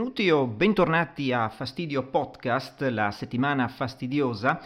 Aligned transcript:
Benvenuti 0.00 0.30
o 0.30 0.46
bentornati 0.46 1.30
a 1.30 1.50
Fastidio 1.50 2.04
Podcast, 2.04 2.80
la 2.88 3.10
settimana 3.10 3.68
fastidiosa, 3.68 4.58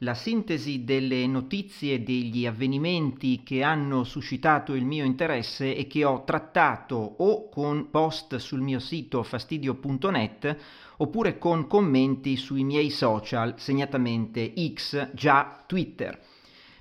la 0.00 0.12
sintesi 0.12 0.84
delle 0.84 1.26
notizie 1.26 2.02
degli 2.02 2.44
avvenimenti 2.44 3.42
che 3.42 3.62
hanno 3.62 4.04
suscitato 4.04 4.74
il 4.74 4.84
mio 4.84 5.06
interesse 5.06 5.74
e 5.74 5.86
che 5.86 6.04
ho 6.04 6.24
trattato 6.24 6.96
o 6.96 7.48
con 7.48 7.88
post 7.88 8.36
sul 8.36 8.60
mio 8.60 8.80
sito 8.80 9.22
fastidio.net 9.22 10.56
oppure 10.98 11.38
con 11.38 11.66
commenti 11.66 12.36
sui 12.36 12.62
miei 12.62 12.90
social, 12.90 13.54
segnatamente 13.56 14.52
X, 14.74 15.14
già 15.14 15.64
Twitter. 15.66 16.20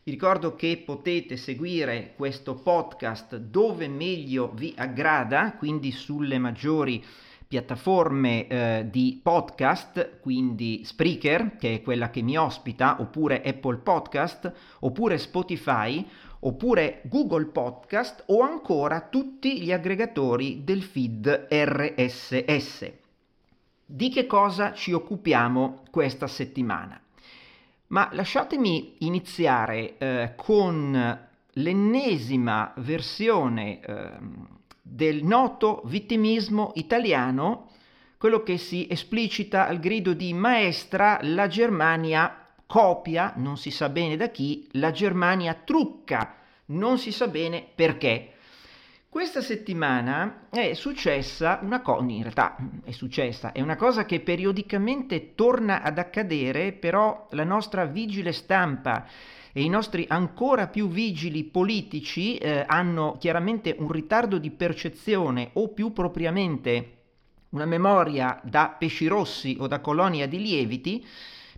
Vi 0.04 0.12
ricordo 0.12 0.56
che 0.56 0.84
potete 0.86 1.38
seguire 1.38 2.14
questo 2.18 2.56
podcast 2.56 3.38
dove 3.38 3.88
meglio 3.88 4.52
vi 4.54 4.74
aggrada, 4.76 5.54
quindi 5.54 5.92
sulle 5.92 6.40
maggiori 6.40 7.02
piattaforme 7.52 8.48
eh, 8.48 8.88
di 8.90 9.20
podcast, 9.22 10.22
quindi 10.22 10.84
Spreaker, 10.86 11.58
che 11.58 11.74
è 11.74 11.82
quella 11.82 12.10
che 12.10 12.22
mi 12.22 12.38
ospita, 12.38 13.02
oppure 13.02 13.42
Apple 13.44 13.80
Podcast, 13.80 14.54
oppure 14.80 15.18
Spotify, 15.18 16.08
oppure 16.40 17.02
Google 17.04 17.48
Podcast 17.48 18.24
o 18.28 18.40
ancora 18.40 19.02
tutti 19.02 19.62
gli 19.62 19.74
aggregatori 19.74 20.64
del 20.64 20.82
feed 20.82 21.48
RSS. 21.50 22.90
Di 23.86 24.08
che 24.08 24.26
cosa 24.28 24.72
ci 24.72 24.94
occupiamo 24.94 25.84
questa 25.92 26.28
settimana? 26.28 27.02
Ma 27.88 28.08
lasciatemi 28.14 28.96
iniziare 29.00 29.98
eh, 29.98 30.34
con 30.38 31.20
l'ennesima 31.56 32.72
versione 32.78 33.82
eh, 33.82 34.10
del 34.82 35.24
noto 35.24 35.82
vittimismo 35.86 36.72
italiano, 36.76 37.70
quello 38.18 38.44
che 38.44 38.58
si 38.58 38.88
esplicita 38.90 39.68
al 39.68 39.80
grido 39.80 40.14
di 40.14 40.34
maestra 40.34 41.20
la 41.22 41.48
Germania 41.48 42.48
copia, 42.66 43.34
non 43.38 43.58
si 43.58 43.72
sa 43.72 43.90
bene 43.90 44.16
da 44.16 44.30
chi, 44.30 44.68
la 44.74 44.92
Germania 44.92 45.54
trucca, 45.54 46.36
non 46.68 46.98
si 46.98 47.12
sa 47.12 47.28
bene 47.28 47.68
perché. 47.74 48.31
Questa 49.12 49.42
settimana 49.42 50.48
è 50.50 50.72
successa 50.74 51.60
una 51.64 51.82
cosa, 51.82 52.10
in 52.10 52.22
realtà 52.22 52.56
è 52.82 52.92
successa, 52.92 53.52
è 53.52 53.60
una 53.60 53.76
cosa 53.76 54.06
che 54.06 54.22
periodicamente 54.22 55.36
torna 55.36 55.82
ad 55.82 55.98
accadere, 55.98 56.72
però 56.72 57.28
la 57.32 57.44
nostra 57.44 57.84
vigile 57.84 58.32
stampa 58.32 59.06
e 59.52 59.64
i 59.64 59.68
nostri 59.68 60.06
ancora 60.08 60.68
più 60.68 60.88
vigili 60.88 61.44
politici 61.44 62.38
eh, 62.38 62.64
hanno 62.66 63.18
chiaramente 63.20 63.76
un 63.78 63.92
ritardo 63.92 64.38
di 64.38 64.50
percezione 64.50 65.50
o 65.56 65.74
più 65.74 65.92
propriamente 65.92 67.00
una 67.50 67.66
memoria 67.66 68.40
da 68.46 68.74
pesci 68.80 69.08
rossi 69.08 69.58
o 69.60 69.68
da 69.68 69.82
colonia 69.82 70.26
di 70.26 70.40
lieviti, 70.40 71.06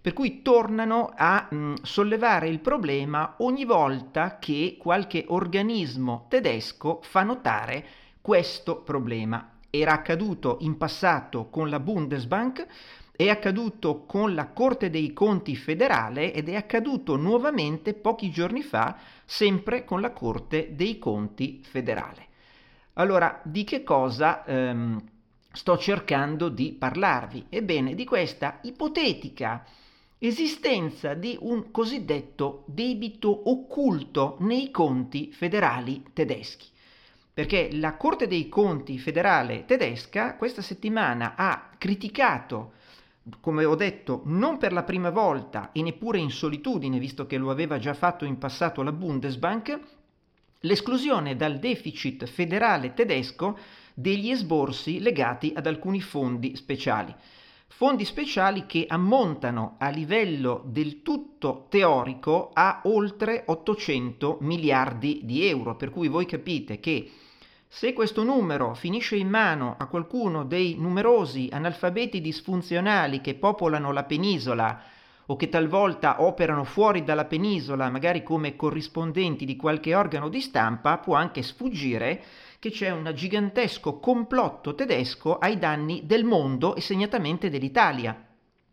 per 0.03 0.11
cui 0.11 0.41
tornano 0.41 1.13
a 1.15 1.47
mh, 1.49 1.75
sollevare 1.83 2.49
il 2.49 2.59
problema 2.59 3.35
ogni 3.37 3.63
volta 3.63 4.37
che 4.37 4.75
qualche 4.77 5.23
organismo 5.29 6.25
tedesco 6.27 6.99
fa 7.03 7.23
notare 7.23 7.85
questo 8.19 8.81
problema. 8.81 9.59
Era 9.69 9.93
accaduto 9.93 10.57
in 10.59 10.75
passato 10.75 11.47
con 11.47 11.69
la 11.69 11.79
Bundesbank, 11.79 12.67
è 13.15 13.29
accaduto 13.29 14.03
con 14.05 14.33
la 14.33 14.47
Corte 14.47 14.89
dei 14.89 15.13
Conti 15.13 15.55
federale 15.55 16.33
ed 16.33 16.49
è 16.49 16.55
accaduto 16.55 17.15
nuovamente 17.15 17.93
pochi 17.93 18.29
giorni 18.29 18.61
fa 18.61 18.97
sempre 19.23 19.85
con 19.85 20.01
la 20.01 20.11
Corte 20.11 20.75
dei 20.75 20.99
Conti 20.99 21.61
federale. 21.63 22.27
Allora, 22.95 23.39
di 23.41 23.63
che 23.63 23.85
cosa 23.85 24.43
ehm, 24.43 25.01
sto 25.49 25.77
cercando 25.77 26.49
di 26.49 26.73
parlarvi? 26.73 27.45
Ebbene, 27.47 27.95
di 27.95 28.03
questa 28.03 28.59
ipotetica 28.63 29.63
esistenza 30.27 31.15
di 31.15 31.37
un 31.41 31.69
cosiddetto 31.69 32.63
debito 32.67 33.49
occulto 33.49 34.37
nei 34.39 34.71
conti 34.71 35.31
federali 35.33 36.01
tedeschi. 36.13 36.67
Perché 37.33 37.69
la 37.73 37.97
Corte 37.97 38.27
dei 38.27 38.47
Conti 38.47 38.97
federale 38.99 39.65
tedesca 39.65 40.35
questa 40.35 40.61
settimana 40.61 41.33
ha 41.35 41.71
criticato 41.77 42.73
come 43.39 43.63
ho 43.63 43.75
detto, 43.75 44.21
non 44.25 44.57
per 44.57 44.73
la 44.73 44.83
prima 44.83 45.09
volta 45.09 45.71
e 45.71 45.81
neppure 45.81 46.19
in 46.19 46.29
solitudine, 46.29 46.99
visto 46.99 47.25
che 47.25 47.37
lo 47.37 47.51
aveva 47.51 47.79
già 47.79 47.93
fatto 47.93 48.25
in 48.25 48.37
passato 48.37 48.81
la 48.81 48.91
Bundesbank, 48.91 49.79
l'esclusione 50.59 51.37
dal 51.37 51.57
deficit 51.57 52.25
federale 52.25 52.93
tedesco 52.93 53.57
degli 53.93 54.29
esborsi 54.29 54.99
legati 54.99 55.53
ad 55.55 55.67
alcuni 55.67 56.01
fondi 56.01 56.57
speciali. 56.57 57.15
Fondi 57.75 58.05
speciali 58.05 58.67
che 58.67 58.85
ammontano 58.87 59.77
a 59.79 59.89
livello 59.89 60.61
del 60.67 61.01
tutto 61.01 61.65
teorico 61.69 62.51
a 62.53 62.81
oltre 62.83 63.45
800 63.47 64.37
miliardi 64.41 65.21
di 65.23 65.47
euro, 65.47 65.75
per 65.75 65.89
cui 65.89 66.07
voi 66.07 66.27
capite 66.27 66.79
che 66.79 67.11
se 67.67 67.93
questo 67.93 68.23
numero 68.23 68.75
finisce 68.75 69.15
in 69.15 69.27
mano 69.27 69.75
a 69.75 69.87
qualcuno 69.87 70.45
dei 70.45 70.75
numerosi 70.77 71.49
analfabeti 71.51 72.21
disfunzionali 72.21 73.21
che 73.21 73.33
popolano 73.33 73.91
la 73.91 74.03
penisola 74.03 74.81
o 75.25 75.35
che 75.35 75.49
talvolta 75.49 76.21
operano 76.21 76.65
fuori 76.65 77.03
dalla 77.03 77.25
penisola, 77.25 77.89
magari 77.89 78.21
come 78.21 78.55
corrispondenti 78.55 79.45
di 79.45 79.55
qualche 79.55 79.95
organo 79.95 80.29
di 80.29 80.41
stampa, 80.41 80.99
può 80.99 81.15
anche 81.15 81.41
sfuggire 81.41 82.23
che 82.63 82.71
c'è 82.71 82.91
un 82.91 83.11
gigantesco 83.13 83.99
complotto 83.99 84.73
tedesco 84.73 85.37
ai 85.37 85.59
danni 85.59 86.03
del 86.05 86.23
mondo 86.23 86.75
e 86.75 86.79
segnatamente 86.79 87.49
dell'Italia. 87.49 88.17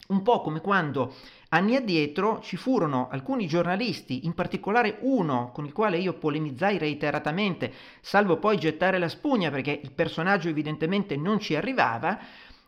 Un 0.07 0.23
po' 0.23 0.43
come 0.43 0.61
quando 0.61 1.13
Anni 1.49 1.75
addietro 1.75 2.39
ci 2.39 2.57
furono 2.57 3.09
alcuni 3.11 3.49
giornalisti, 3.49 4.27
in 4.27 4.35
particolare 4.35 4.99
uno 5.01 5.51
con 5.53 5.65
il 5.65 5.73
quale 5.73 5.99
io 5.99 6.13
polemizzai 6.13 6.79
reiteratamente, 6.79 7.73
salvo 8.01 8.37
poi 8.37 8.59
gettare 8.59 8.97
la 8.97 9.09
spugna 9.09 9.51
perché 9.51 9.81
il 9.83 9.91
personaggio 9.91 10.49
evidentemente 10.49 11.17
non 11.17 11.41
ci 11.41 11.57
arrivava, 11.57 12.17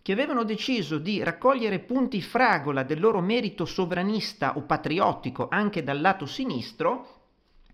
che 0.02 0.10
avevano 0.10 0.42
deciso 0.42 0.98
di 0.98 1.22
raccogliere 1.22 1.78
punti 1.78 2.20
fragola 2.20 2.82
del 2.82 2.98
loro 2.98 3.20
merito 3.20 3.64
sovranista 3.64 4.56
o 4.56 4.62
patriottico 4.62 5.46
anche 5.48 5.84
dal 5.84 6.00
lato 6.00 6.26
sinistro, 6.26 7.20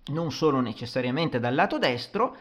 non 0.08 0.32
solo 0.32 0.60
necessariamente 0.60 1.40
dal 1.40 1.54
lato 1.54 1.78
destro, 1.78 2.36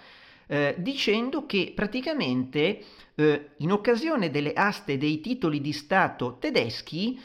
eh, 0.48 0.76
dicendo 0.78 1.46
che 1.46 1.72
praticamente 1.76 2.84
eh, 3.16 3.50
in 3.58 3.72
occasione 3.72 4.32
delle 4.32 4.54
aste 4.54 4.98
dei 4.98 5.20
titoli 5.20 5.62
di 5.62 5.74
Stato 5.74 6.38
tedeschi 6.40 7.20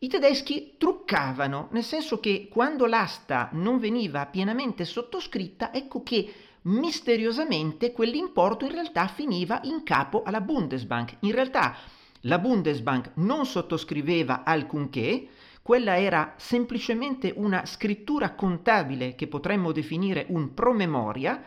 i 0.00 0.06
tedeschi 0.06 0.74
truccavano, 0.78 1.70
nel 1.72 1.82
senso 1.82 2.20
che 2.20 2.46
quando 2.48 2.86
l'asta 2.86 3.48
non 3.54 3.80
veniva 3.80 4.26
pienamente 4.26 4.84
sottoscritta, 4.84 5.74
ecco 5.74 6.04
che 6.04 6.32
misteriosamente 6.62 7.90
quell'importo 7.90 8.64
in 8.64 8.70
realtà 8.70 9.08
finiva 9.08 9.60
in 9.64 9.82
capo 9.82 10.22
alla 10.22 10.40
Bundesbank. 10.40 11.16
In 11.20 11.32
realtà 11.32 11.74
la 12.22 12.38
Bundesbank 12.38 13.10
non 13.14 13.44
sottoscriveva 13.44 14.44
alcunché, 14.44 15.28
quella 15.62 15.98
era 15.98 16.34
semplicemente 16.36 17.32
una 17.34 17.66
scrittura 17.66 18.34
contabile 18.34 19.16
che 19.16 19.26
potremmo 19.26 19.72
definire 19.72 20.26
un 20.28 20.54
promemoria 20.54 21.42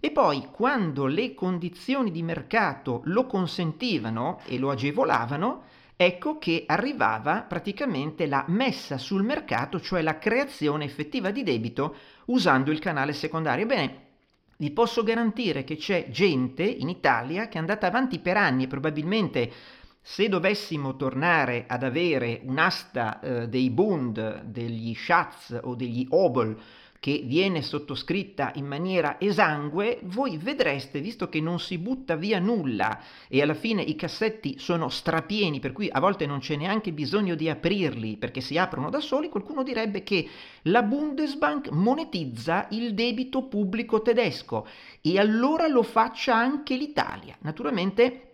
e 0.00 0.10
poi 0.10 0.48
quando 0.50 1.04
le 1.04 1.34
condizioni 1.34 2.10
di 2.10 2.22
mercato 2.22 3.02
lo 3.04 3.26
consentivano 3.26 4.40
e 4.46 4.58
lo 4.58 4.70
agevolavano, 4.70 5.62
ecco 5.94 6.38
che 6.38 6.64
arrivava 6.66 7.42
praticamente 7.42 8.26
la 8.26 8.42
messa 8.48 8.96
sul 8.96 9.22
mercato, 9.22 9.78
cioè 9.78 10.00
la 10.00 10.18
creazione 10.18 10.86
effettiva 10.86 11.30
di 11.30 11.42
debito 11.42 11.94
usando 12.26 12.70
il 12.70 12.78
canale 12.78 13.12
secondario. 13.12 13.66
Bene, 13.66 14.08
vi 14.56 14.70
posso 14.70 15.02
garantire 15.02 15.64
che 15.64 15.76
c'è 15.76 16.08
gente 16.10 16.62
in 16.62 16.88
Italia 16.88 17.48
che 17.48 17.58
è 17.58 17.60
andata 17.60 17.86
avanti 17.86 18.18
per 18.20 18.38
anni 18.38 18.64
e 18.64 18.68
probabilmente 18.68 19.52
se 20.00 20.30
dovessimo 20.30 20.96
tornare 20.96 21.66
ad 21.68 21.82
avere 21.82 22.40
un'asta 22.44 23.20
eh, 23.20 23.48
dei 23.48 23.68
Bund, 23.68 24.44
degli 24.44 24.94
Schatz 24.94 25.58
o 25.62 25.74
degli 25.74 26.06
Obel 26.08 26.58
che 27.00 27.22
viene 27.24 27.62
sottoscritta 27.62 28.52
in 28.56 28.66
maniera 28.66 29.18
esangue, 29.18 30.00
voi 30.02 30.36
vedreste, 30.36 31.00
visto 31.00 31.30
che 31.30 31.40
non 31.40 31.58
si 31.58 31.78
butta 31.78 32.14
via 32.14 32.38
nulla 32.38 33.00
e 33.26 33.40
alla 33.40 33.54
fine 33.54 33.80
i 33.80 33.96
cassetti 33.96 34.58
sono 34.58 34.90
strapieni, 34.90 35.60
per 35.60 35.72
cui 35.72 35.88
a 35.90 35.98
volte 35.98 36.26
non 36.26 36.40
c'è 36.40 36.56
neanche 36.56 36.92
bisogno 36.92 37.34
di 37.34 37.48
aprirli 37.48 38.18
perché 38.18 38.42
si 38.42 38.58
aprono 38.58 38.90
da 38.90 39.00
soli, 39.00 39.30
qualcuno 39.30 39.62
direbbe 39.62 40.02
che 40.02 40.28
la 40.64 40.82
Bundesbank 40.82 41.70
monetizza 41.70 42.66
il 42.72 42.92
debito 42.92 43.44
pubblico 43.44 44.02
tedesco 44.02 44.66
e 45.00 45.18
allora 45.18 45.68
lo 45.68 45.82
faccia 45.82 46.36
anche 46.36 46.76
l'Italia. 46.76 47.34
Naturalmente 47.40 48.26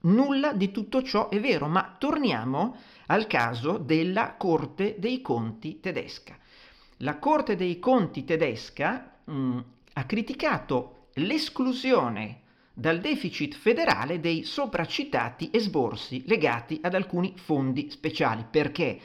nulla 0.00 0.52
di 0.54 0.72
tutto 0.72 1.04
ciò 1.04 1.28
è 1.28 1.38
vero, 1.38 1.68
ma 1.68 1.94
torniamo 1.96 2.74
al 3.06 3.28
caso 3.28 3.78
della 3.78 4.34
Corte 4.36 4.96
dei 4.98 5.22
Conti 5.22 5.78
tedesca 5.78 6.36
la 6.98 7.18
Corte 7.18 7.54
dei 7.54 7.78
Conti 7.78 8.24
tedesca 8.24 9.18
mh, 9.24 9.32
mm, 9.32 9.58
ha 9.94 10.04
criticato 10.04 11.06
l'esclusione 11.14 12.40
dal 12.72 13.00
deficit 13.00 13.54
federale 13.54 14.20
dei 14.20 14.44
sopracitati 14.44 15.50
esborsi 15.52 16.22
legati 16.26 16.78
ad 16.82 16.94
alcuni 16.94 17.34
fondi 17.36 17.90
speciali, 17.90 18.44
perché? 18.48 18.98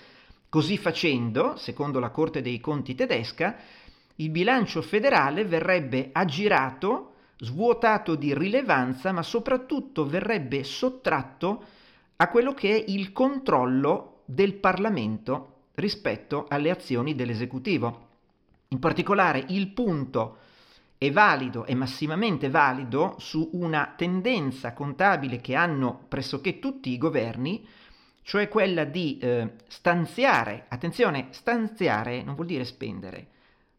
Così 0.50 0.78
facendo, 0.78 1.56
secondo 1.56 2.00
la 2.00 2.12
Corte 2.12 2.42
dei 2.42 2.60
Conti 2.60 2.94
tedesca, 2.94 3.58
il 4.18 4.30
bilancio 4.30 4.84
federale 4.84 5.46
verrebbe 5.46 6.10
aggirato, 6.12 7.14
svuotato 7.40 8.14
di 8.14 8.36
rilevanza, 8.38 9.12
ma 9.12 9.24
soprattutto 9.24 10.06
verrebbe 10.06 10.64
sottratto 10.64 11.64
a 12.18 12.30
quello 12.30 12.54
che 12.54 12.76
è 12.76 12.84
il 12.88 13.12
controllo 13.12 14.22
del 14.26 14.54
Parlamento 14.54 15.53
rispetto 15.76 16.46
alle 16.50 16.70
azioni 16.70 17.16
dell'esecutivo. 17.16 18.10
In 18.70 18.80
particolare 18.80 19.46
il 19.50 19.68
punto 19.70 20.38
è 20.98 21.12
valido, 21.12 21.66
è 21.66 21.74
massimamente 21.74 22.50
valido 22.50 23.16
su 23.20 23.50
una 23.54 23.94
tendenza 23.96 24.74
contabile 24.74 25.42
che 25.42 25.56
hanno 25.56 26.06
pressoché 26.08 26.60
tutti 26.60 26.92
i 26.92 26.98
governi, 26.98 27.68
cioè 28.22 28.48
quella 28.48 28.86
di 28.86 29.18
eh, 29.18 29.56
stanziare, 29.68 30.66
attenzione, 30.70 31.28
stanziare 31.32 32.24
non 32.24 32.36
vuol 32.36 32.48
dire 32.48 32.64
spendere, 32.64 33.28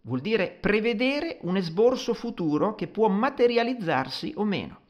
vuol 0.03 0.21
dire 0.21 0.49
prevedere 0.49 1.39
un 1.43 1.57
esborso 1.57 2.13
futuro 2.13 2.75
che 2.75 2.89
può 2.89 3.09
materializzarsi 3.09 4.35
o 4.37 4.45
meno. 4.45 4.81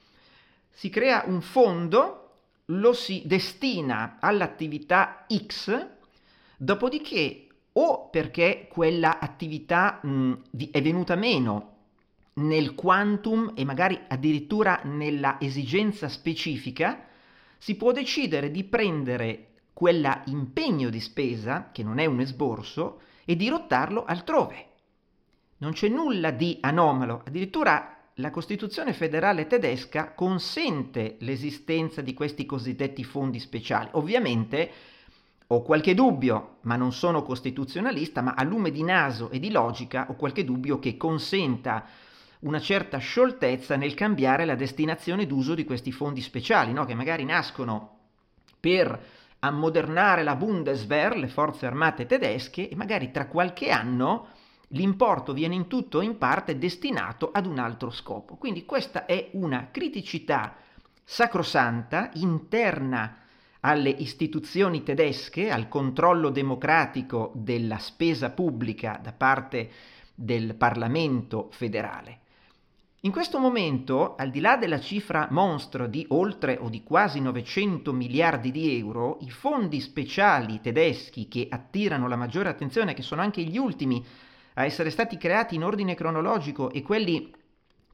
Si 0.71 0.91
crea 0.91 1.23
un 1.27 1.41
fondo, 1.41 2.21
lo 2.67 2.93
si 2.93 3.23
destina 3.25 4.17
all'attività 4.19 5.25
X, 5.33 5.87
Dopodiché, 6.57 7.47
o 7.73 8.09
perché 8.09 8.69
quella 8.71 9.19
attività 9.19 10.01
mh, 10.03 10.33
è 10.71 10.81
venuta 10.81 11.17
meno 11.17 11.73
nel 12.35 12.75
quantum 12.75 13.53
e 13.55 13.65
magari 13.65 13.99
addirittura 14.09 14.81
nella 14.85 15.39
esigenza 15.41 16.09
specifica, 16.09 17.07
si 17.59 17.77
può 17.77 17.93
decidere 17.93 18.51
di 18.51 18.65
prendere 18.65 19.49
quell'impegno 19.73 20.91
di 20.91 21.01
spesa, 21.01 21.71
che 21.73 21.83
non 21.83 21.99
è 21.99 22.07
un 22.07 22.21
esborso, 22.21 23.01
e 23.25 23.37
di 23.37 23.49
rottarlo 23.49 24.05
altrove. 24.05 24.67
Non 25.59 25.73
c'è 25.73 25.89
nulla 25.89 26.31
di 26.31 26.59
anomalo, 26.61 27.23
addirittura 27.25 27.91
la 28.19 28.31
Costituzione 28.31 28.93
federale 28.93 29.47
tedesca 29.47 30.13
consente 30.13 31.17
l'esistenza 31.21 32.01
di 32.01 32.15
questi 32.15 32.47
cosiddetti 32.47 33.03
fondi 33.03 33.41
speciali. 33.41 33.89
Ovviamente 33.93 34.71
ho 35.49 35.63
qualche 35.63 35.95
dubbio, 35.95 36.59
ma 36.63 36.77
non 36.77 36.93
sono 36.93 37.23
costituzionalista, 37.23 38.23
ma 38.23 38.35
a 38.35 38.43
lume 38.45 38.71
di 38.71 38.83
naso 38.83 39.31
e 39.31 39.39
di 39.39 39.51
logica 39.51 40.07
ho 40.09 40.15
qualche 40.15 40.45
dubbio 40.45 40.79
che 40.79 40.97
consenta 40.97 41.85
una 42.41 42.61
certa 42.61 42.99
scioltezza 42.99 43.77
nel 43.77 43.95
cambiare 43.95 44.45
la 44.45 44.55
destinazione 44.55 45.27
d'uso 45.27 45.55
di 45.55 45.65
questi 45.65 45.93
fondi 45.93 46.21
speciali, 46.21 46.73
no? 46.73 46.85
che 46.85 46.95
magari 46.95 47.25
nascono 47.25 47.99
per 48.59 48.99
ammodernare 49.41 50.23
la 50.23 50.37
Bundeswehr, 50.37 51.17
le 51.17 51.29
forze 51.29 51.67
armate 51.67 52.07
tedesche, 52.07 52.69
e 52.69 52.77
magari 52.77 53.11
tra 53.11 53.27
qualche 53.27 53.71
anno 53.71 54.29
l'importo 54.69 55.33
viene 55.33 55.55
in 55.55 55.67
tutto 55.67 55.99
o 55.99 56.03
in 56.03 56.17
parte 56.17 56.59
destinato 56.59 57.31
ad 57.33 57.47
un 57.47 57.59
altro 57.59 57.91
scopo. 57.91 58.37
Quindi 58.37 58.65
questa 58.65 59.05
è 59.05 59.29
una 59.33 59.69
criticità 59.71 60.57
sacrosanta, 61.03 62.11
interna 62.15 63.19
alle 63.67 63.89
istituzioni 63.89 64.83
tedesche, 64.83 65.51
al 65.51 65.69
controllo 65.69 66.29
democratico 66.29 67.33
della 67.35 67.79
spesa 67.79 68.31
pubblica 68.31 69.01
da 69.03 69.13
parte 69.13 69.71
del 70.15 70.55
Parlamento 70.55 71.49
federale. 71.51 72.21
In 73.01 73.11
questo 73.11 73.39
momento, 73.39 74.17
al 74.17 74.31
di 74.31 74.41
là 74.41 74.57
della 74.57 74.81
cifra 74.81 75.29
mostro 75.31 75.87
di 75.87 76.05
oltre 76.11 76.59
o 76.61 76.69
di 76.69 76.83
quasi 76.83 77.21
900 77.21 77.93
miliardi 77.93 78.51
di 78.51 78.79
euro, 78.79 79.19
i 79.21 79.31
fondi 79.31 79.81
speciali 79.81 80.61
tedeschi 80.61 81.29
che 81.29 81.47
attirano 81.51 82.07
la 82.07 82.17
maggiore 82.17 82.51
attenzione, 82.51 82.95
che 82.95 83.03
sono 83.03 83.23
anche 83.23 83.43
gli 83.43 83.59
ultimi 83.59 84.05
a 84.55 84.65
essere 84.65 84.91
stati 84.91 85.17
creati 85.17 85.55
in 85.55 85.65
ordine 85.65 85.95
cronologico 85.95 86.71
e 86.71 86.83
quelli 86.83 87.31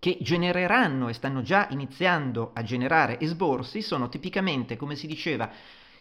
che 0.00 0.16
genereranno 0.22 1.08
e 1.08 1.12
stanno 1.12 1.42
già 1.42 1.68
iniziando 1.70 2.50
a 2.54 2.62
generare 2.62 3.20
esborsi 3.20 3.82
sono 3.82 4.08
tipicamente, 4.08 4.76
come 4.76 4.96
si 4.96 5.06
diceva, 5.06 5.48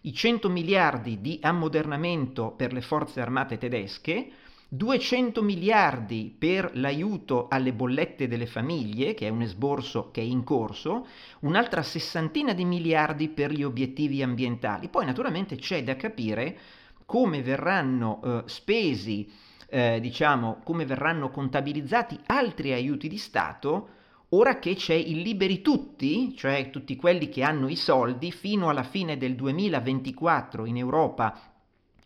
i 0.01 0.13
100 0.13 0.49
miliardi 0.49 1.19
di 1.19 1.37
ammodernamento 1.41 2.51
per 2.51 2.71
le 2.71 2.81
forze 2.81 3.19
armate 3.19 3.57
tedesche, 3.57 4.31
200 4.69 5.41
miliardi 5.41 6.33
per 6.37 6.71
l'aiuto 6.75 7.47
alle 7.49 7.73
bollette 7.73 8.29
delle 8.29 8.45
famiglie, 8.45 9.13
che 9.15 9.27
è 9.27 9.29
un 9.29 9.41
esborso 9.41 10.11
che 10.11 10.21
è 10.21 10.23
in 10.23 10.45
corso, 10.45 11.05
un'altra 11.39 11.81
sessantina 11.81 12.53
di 12.53 12.63
miliardi 12.63 13.27
per 13.27 13.51
gli 13.51 13.63
obiettivi 13.63 14.23
ambientali. 14.23 14.87
Poi 14.87 15.05
naturalmente 15.05 15.57
c'è 15.57 15.83
da 15.83 15.97
capire 15.97 16.57
come 17.05 17.41
verranno 17.41 18.21
eh, 18.23 18.43
spesi 18.45 19.29
eh, 19.69 19.99
diciamo, 19.99 20.61
come 20.63 20.85
verranno 20.85 21.29
contabilizzati 21.29 22.19
altri 22.25 22.73
aiuti 22.73 23.07
di 23.07 23.17
Stato 23.17 23.89
ora 24.29 24.59
che 24.59 24.75
c'è 24.75 24.93
il 24.93 25.21
liberi 25.21 25.61
tutti, 25.61 26.35
cioè 26.35 26.69
tutti 26.69 26.95
quelli 26.95 27.29
che 27.29 27.43
hanno 27.43 27.67
i 27.67 27.75
soldi, 27.75 28.31
fino 28.31 28.69
alla 28.69 28.83
fine 28.83 29.17
del 29.17 29.35
2024 29.35 30.65
in 30.65 30.77
Europa 30.77 31.39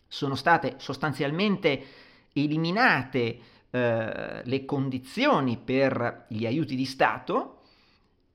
sono 0.08 0.36
state 0.36 0.75
sostanzialmente 0.77 1.84
eliminate 2.34 3.39
eh, 3.70 4.41
le 4.43 4.65
condizioni 4.65 5.58
per 5.58 6.25
gli 6.27 6.46
aiuti 6.46 6.75
di 6.75 6.86
Stato 6.86 7.62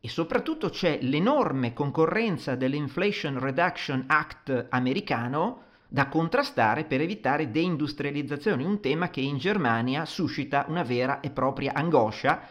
e 0.01 0.09
soprattutto 0.09 0.69
c'è 0.71 0.99
l'enorme 1.03 1.73
concorrenza 1.73 2.57
dell'Inflation 2.57 3.39
Reduction 3.39 4.05
Act 4.07 4.67
americano 4.71 5.67
da 5.89 6.09
contrastare 6.09 6.85
per 6.85 7.01
evitare 7.01 7.51
deindustrializzazione, 7.51 8.63
un 8.63 8.81
tema 8.81 9.09
che 9.09 9.23
in 9.23 9.39
Germania 9.39 10.05
suscita 10.05 10.67
una 10.69 10.83
vera 10.83 11.21
e 11.21 11.31
propria 11.31 11.73
angoscia 11.73 12.43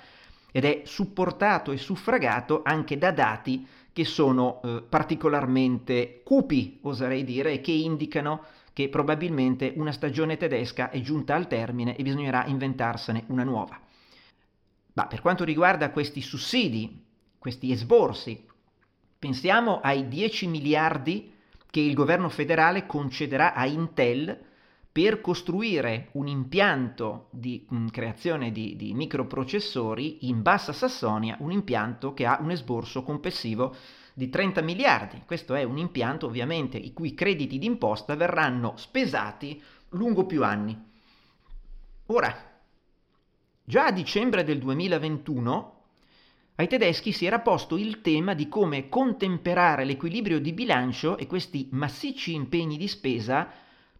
ed 0.52 0.66
è 0.66 0.82
supportato 0.86 1.72
e 1.72 1.78
suffragato 1.78 2.62
anche 2.64 2.98
da 2.98 3.12
dati 3.12 3.68
che 3.94 4.06
sono 4.06 4.62
eh, 4.64 4.84
particolarmente 4.88 6.22
cupi, 6.24 6.80
oserei 6.82 7.24
dire, 7.24 7.54
e 7.54 7.62
che 7.62 7.72
indicano 7.72 8.44
che 8.74 8.90
probabilmente 8.90 9.74
una 9.76 9.92
stagione 9.92 10.38
tedesca 10.38 10.90
è 10.90 11.00
giunta 11.02 11.36
al 11.36 11.48
termine 11.48 11.96
e 11.96 12.04
bisognerà 12.04 12.46
inventarsene 12.46 13.24
una 13.28 13.44
nuova. 13.44 13.80
Ma 14.94 15.06
per 15.06 15.22
quanto 15.22 15.44
riguarda 15.44 15.92
questi 15.92 16.22
sussidi, 16.22 17.04
questi 17.38 17.72
esborsi, 17.72 18.46
pensiamo 19.18 19.80
ai 19.82 20.08
10 20.08 20.48
miliardi 20.48 21.34
che 21.78 21.84
il 21.84 21.94
governo 21.94 22.28
federale 22.28 22.88
concederà 22.88 23.54
a 23.54 23.68
Intel 23.68 24.36
per 24.92 25.22
costruire 25.22 26.10
un 26.14 26.26
impianto 26.26 27.28
di 27.30 27.68
mh, 27.70 27.78
mm, 27.78 27.88
creazione 27.90 28.52
di, 28.52 28.76
di, 28.76 28.96
microprocessori 28.96 30.28
in 30.28 30.42
Bassa 30.42 30.74
Sassonia, 30.74 31.38
un 31.40 31.52
impianto 31.52 32.16
che 32.16 32.26
ha 32.26 32.40
un 32.42 32.50
esborso 32.50 33.04
complessivo 33.04 33.76
di 34.16 34.28
30 34.28 34.62
miliardi. 34.62 35.22
Questo 35.24 35.54
è 35.54 35.62
un 35.62 35.78
impianto 35.78 36.26
ovviamente 36.26 36.78
i 36.78 36.94
cui 36.94 37.14
crediti 37.14 37.60
d'imposta 37.60 38.16
verranno 38.16 38.74
spesati 38.76 39.62
lungo 39.90 40.26
più 40.26 40.44
anni. 40.44 40.76
Ora, 42.08 42.36
già 43.64 43.86
a 43.86 43.92
dicembre 43.92 44.44
del 44.44 44.58
2021 44.58 45.77
ai 46.60 46.68
tedeschi 46.68 47.12
si 47.12 47.26
era 47.26 47.40
posto 47.40 47.78
il 47.78 48.02
tema 48.02 48.34
di 48.34 48.50
come 48.50 48.90
contemperare 48.90 49.86
l'equilibrio 49.86 50.40
di 50.40 50.54
bilancio 50.54 51.16
e 51.18 51.28
questi 51.28 51.68
massicci 51.72 52.34
impegni 52.34 52.78
di 52.78 52.88
spesa 52.88 53.48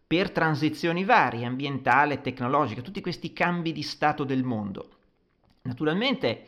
per 0.04 0.32
transizioni 0.32 1.04
varie, 1.04 1.44
ambientale, 1.44 2.20
tecnologica, 2.20 2.82
tutti 2.82 3.00
questi 3.00 3.32
cambi 3.32 3.72
di 3.72 3.82
stato 3.82 4.24
del 4.24 4.42
mondo. 4.42 4.88
Naturalmente 5.62 6.46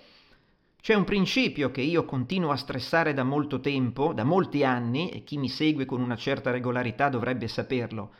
c'è 0.81 0.95
un 0.95 1.05
principio 1.05 1.71
che 1.71 1.83
io 1.83 2.05
continuo 2.05 2.50
a 2.50 2.57
stressare 2.57 3.14
da 3.14 3.23
molto 3.23 3.61
tempo, 3.61 4.12
da 4.12 4.25
molti 4.25 4.64
anni, 4.64 5.11
e 5.11 5.23
chi 5.23 5.37
mi 5.37 5.49
segue 5.49 5.85
con 5.85 6.00
una 6.00 6.17
certa 6.17 6.50
regolarità 6.50 7.09
dovrebbe 7.09 7.47
saperlo. 7.47 8.12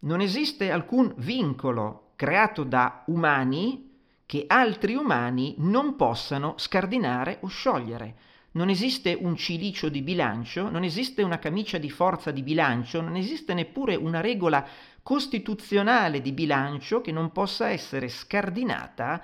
Non 0.00 0.20
esiste 0.20 0.72
alcun 0.72 1.12
vincolo 1.18 2.12
creato 2.16 2.64
da 2.64 3.04
umani 3.06 3.89
che 4.30 4.44
altri 4.46 4.94
umani 4.94 5.56
non 5.58 5.96
possano 5.96 6.54
scardinare 6.56 7.38
o 7.40 7.48
sciogliere. 7.48 8.14
Non 8.52 8.68
esiste 8.68 9.18
un 9.20 9.34
cilicio 9.34 9.88
di 9.88 10.02
bilancio, 10.02 10.70
non 10.70 10.84
esiste 10.84 11.24
una 11.24 11.40
camicia 11.40 11.78
di 11.78 11.90
forza 11.90 12.30
di 12.30 12.42
bilancio, 12.42 13.00
non 13.00 13.16
esiste 13.16 13.54
neppure 13.54 13.96
una 13.96 14.20
regola 14.20 14.64
costituzionale 15.02 16.22
di 16.22 16.30
bilancio 16.30 17.00
che 17.00 17.10
non 17.10 17.32
possa 17.32 17.70
essere 17.70 18.06
scardinata 18.06 19.20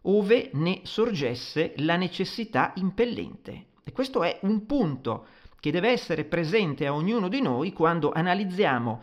ove 0.00 0.48
ne 0.54 0.80
sorgesse 0.84 1.74
la 1.76 1.96
necessità 1.96 2.72
impellente. 2.76 3.64
E 3.84 3.92
questo 3.92 4.22
è 4.22 4.38
un 4.44 4.64
punto 4.64 5.26
che 5.60 5.70
deve 5.70 5.90
essere 5.90 6.24
presente 6.24 6.86
a 6.86 6.94
ognuno 6.94 7.28
di 7.28 7.42
noi 7.42 7.74
quando 7.74 8.10
analizziamo 8.10 9.02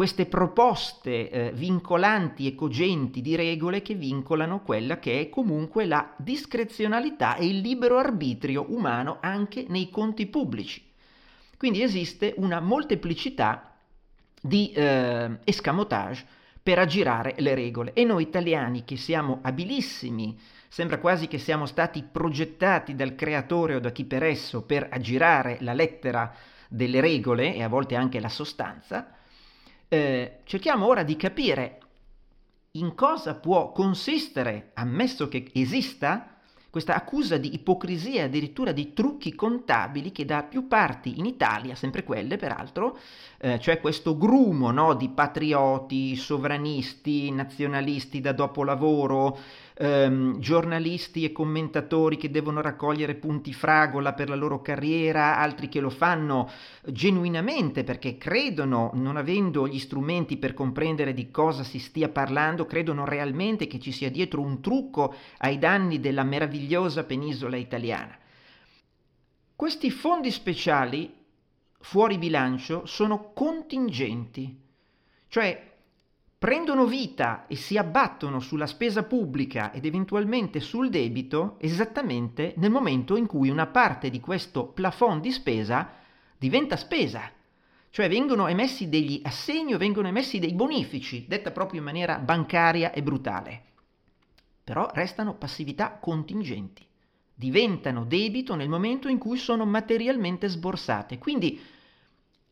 queste 0.00 0.24
proposte 0.24 1.28
eh, 1.28 1.52
vincolanti 1.52 2.46
e 2.46 2.54
cogenti 2.54 3.20
di 3.20 3.36
regole 3.36 3.82
che 3.82 3.92
vincolano 3.92 4.62
quella 4.62 4.98
che 4.98 5.20
è 5.20 5.28
comunque 5.28 5.84
la 5.84 6.14
discrezionalità 6.16 7.36
e 7.36 7.46
il 7.46 7.58
libero 7.58 7.98
arbitrio 7.98 8.64
umano 8.70 9.18
anche 9.20 9.66
nei 9.68 9.90
conti 9.90 10.24
pubblici. 10.24 10.82
Quindi 11.54 11.82
esiste 11.82 12.32
una 12.38 12.60
molteplicità 12.60 13.74
di 14.40 14.72
eh, 14.72 15.36
escamotage 15.44 16.24
per 16.62 16.78
aggirare 16.78 17.34
le 17.36 17.54
regole 17.54 17.92
e 17.92 18.02
noi 18.04 18.22
italiani 18.22 18.84
che 18.86 18.96
siamo 18.96 19.40
abilissimi, 19.42 20.34
sembra 20.66 20.98
quasi 20.98 21.28
che 21.28 21.36
siamo 21.36 21.66
stati 21.66 22.02
progettati 22.10 22.94
dal 22.94 23.14
creatore 23.14 23.74
o 23.74 23.80
da 23.80 23.90
chi 23.92 24.06
per 24.06 24.22
esso 24.22 24.62
per 24.62 24.88
aggirare 24.90 25.58
la 25.60 25.74
lettera 25.74 26.34
delle 26.70 27.02
regole 27.02 27.54
e 27.54 27.62
a 27.62 27.68
volte 27.68 27.96
anche 27.96 28.18
la 28.18 28.30
sostanza, 28.30 29.18
eh, 29.92 30.38
cerchiamo 30.44 30.86
ora 30.86 31.02
di 31.02 31.16
capire 31.16 31.78
in 32.72 32.94
cosa 32.94 33.34
può 33.34 33.72
consistere, 33.72 34.70
ammesso 34.74 35.26
che 35.26 35.50
esista, 35.52 36.36
questa 36.70 36.94
accusa 36.94 37.36
di 37.36 37.52
ipocrisia, 37.52 38.24
addirittura 38.24 38.70
di 38.70 38.92
trucchi 38.92 39.34
contabili 39.34 40.12
che 40.12 40.24
da 40.24 40.44
più 40.44 40.68
parti 40.68 41.18
in 41.18 41.26
Italia, 41.26 41.74
sempre 41.74 42.04
quelle 42.04 42.36
peraltro, 42.36 42.96
eh, 43.38 43.58
cioè 43.58 43.80
questo 43.80 44.16
grumo 44.16 44.70
no, 44.70 44.94
di 44.94 45.08
patrioti, 45.08 46.14
sovranisti, 46.14 47.32
nazionalisti 47.32 48.20
da 48.20 48.30
dopolavoro, 48.30 49.36
ehm, 49.80 50.38
giornalisti 50.38 51.24
e 51.24 51.32
commentatori 51.32 52.18
che 52.18 52.30
devono 52.30 52.60
raccogliere 52.60 53.14
punti 53.14 53.54
fragola 53.54 54.12
per 54.12 54.28
la 54.28 54.34
loro 54.34 54.60
carriera, 54.60 55.38
altri 55.38 55.70
che 55.70 55.80
lo 55.80 55.88
fanno 55.88 56.50
genuinamente 56.84 57.82
perché 57.82 58.18
credono, 58.18 58.90
non 58.94 59.16
avendo 59.16 59.66
gli 59.66 59.78
strumenti 59.78 60.36
per 60.36 60.52
comprendere 60.52 61.14
di 61.14 61.30
cosa 61.30 61.64
si 61.64 61.78
stia 61.78 62.10
parlando, 62.10 62.66
credono 62.66 63.06
realmente 63.06 63.66
che 63.66 63.80
ci 63.80 63.90
sia 63.90 64.10
dietro 64.10 64.42
un 64.42 64.60
trucco 64.60 65.14
ai 65.38 65.58
danni 65.58 65.98
della 65.98 66.24
meravigliosa 66.24 67.04
penisola 67.04 67.56
italiana. 67.56 68.16
Questi 69.56 69.90
fondi 69.90 70.30
speciali 70.30 71.12
fuori 71.80 72.18
bilancio 72.18 72.84
sono 72.84 73.32
contingenti, 73.32 74.58
cioè 75.28 75.69
prendono 76.40 76.86
vita 76.86 77.46
e 77.48 77.54
si 77.54 77.76
abbattono 77.76 78.40
sulla 78.40 78.66
spesa 78.66 79.02
pubblica 79.02 79.72
ed 79.72 79.84
eventualmente 79.84 80.58
sul 80.58 80.88
debito 80.88 81.56
esattamente 81.60 82.54
nel 82.56 82.70
momento 82.70 83.14
in 83.16 83.26
cui 83.26 83.50
una 83.50 83.66
parte 83.66 84.08
di 84.08 84.20
questo 84.20 84.64
plafond 84.64 85.20
di 85.20 85.32
spesa 85.32 85.90
diventa 86.38 86.78
spesa. 86.78 87.30
Cioè 87.90 88.08
vengono 88.08 88.46
emessi 88.46 88.88
degli 88.88 89.20
assegni 89.22 89.74
o 89.74 89.76
vengono 89.76 90.08
emessi 90.08 90.38
dei 90.38 90.54
bonifici, 90.54 91.26
detta 91.28 91.50
proprio 91.50 91.80
in 91.80 91.84
maniera 91.84 92.16
bancaria 92.18 92.90
e 92.92 93.02
brutale. 93.02 93.62
Però 94.64 94.88
restano 94.94 95.34
passività 95.34 95.98
contingenti, 96.00 96.86
diventano 97.34 98.06
debito 98.06 98.54
nel 98.54 98.70
momento 98.70 99.08
in 99.08 99.18
cui 99.18 99.36
sono 99.36 99.66
materialmente 99.66 100.48
sborsate. 100.48 101.18
Quindi 101.18 101.60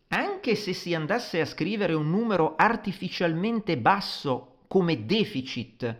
anche 0.09 0.55
se 0.55 0.73
si 0.73 0.95
andasse 0.95 1.41
a 1.41 1.47
scrivere 1.47 1.95
un 1.95 2.09
numero 2.09 2.55
artificialmente 2.57 3.77
basso 3.77 4.61
come 4.67 5.05
deficit 5.05 5.97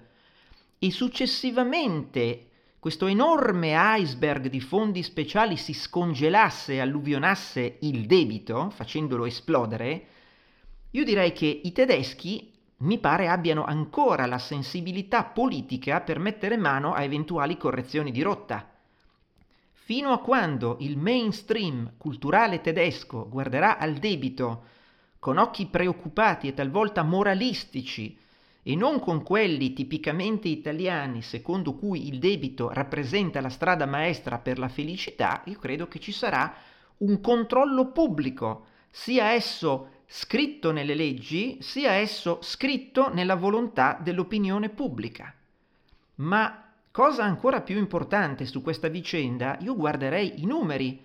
e 0.79 0.91
successivamente 0.91 2.45
questo 2.79 3.07
enorme 3.07 3.75
iceberg 3.77 4.49
di 4.49 4.61
fondi 4.61 5.03
speciali 5.03 5.57
si 5.57 5.73
scongelasse 5.73 6.75
e 6.75 6.81
alluvionasse 6.81 7.79
il 7.81 8.07
debito, 8.07 8.71
facendolo 8.71 9.27
esplodere, 9.27 10.07
io 10.93 11.05
direi 11.05 11.33
che 11.33 11.61
i 11.65 11.73
tedeschi 11.73 12.53
mi 12.79 12.99
pare 12.99 13.29
abbiano 13.29 13.65
ancora 13.65 14.27
la 14.27 14.39
sensibilità 14.39 15.25
politica 15.25 16.01
per 16.01 16.21
mettere 16.21 16.57
mano 16.57 16.95
a 16.95 17.03
eventuali 17.03 17.57
correzioni 17.57 18.13
di 18.13 18.23
rotta 18.23 18.78
fino 19.89 20.13
a 20.13 20.19
quando 20.19 20.77
il 20.81 20.99
mainstream 20.99 21.95
culturale 21.97 22.61
tedesco 22.61 23.27
guarderà 23.27 23.79
al 23.79 23.95
debito 23.95 24.65
con 25.19 25.39
occhi 25.39 25.65
preoccupati 25.65 26.47
e 26.47 26.53
talvolta 26.53 27.03
moralistici 27.03 28.15
e 28.63 28.77
non 28.77 29.01
con 29.01 29.23
quelli 29.23 29.73
tipicamente 29.73 30.49
italiani 30.49 31.23
secondo 31.23 31.73
cui 31.73 32.07
il 32.07 32.19
debito 32.19 32.71
rappresenta 32.71 33.41
la 33.41 33.49
strada 33.49 33.87
maestra 33.87 34.37
per 34.37 34.59
la 34.59 34.69
felicità, 34.69 35.41
io 35.47 35.59
credo 35.59 35.89
che 35.89 36.01
ci 36.01 36.13
sarà 36.13 36.55
un 36.99 37.23
controllo 37.23 37.87
pubblico, 37.91 38.67
sia 38.91 39.31
esso 39.31 40.03
scritto 40.05 40.71
nelle 40.71 40.95
leggi, 40.95 41.63
sia 41.63 41.93
esso 41.93 42.41
scritto 42.43 43.09
nella 43.11 43.37
volontà 43.37 43.99
dell'opinione 43.99 44.69
pubblica. 44.69 45.33
Ma 46.17 46.68
Cosa 46.99 47.23
ancora 47.23 47.61
più 47.61 47.79
importante 47.79 48.45
su 48.45 48.61
questa 48.61 48.89
vicenda, 48.89 49.57
io 49.61 49.77
guarderei 49.77 50.43
i 50.43 50.47
numeri, 50.47 51.01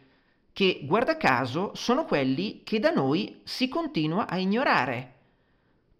che 0.51 0.79
guarda 0.85 1.17
caso 1.17 1.69
sono 1.75 2.05
quelli 2.05 2.61
che 2.63 2.79
da 2.79 2.89
noi 2.89 3.41
si 3.43 3.69
continua 3.69 4.27
a 4.27 4.39
ignorare. 4.39 5.13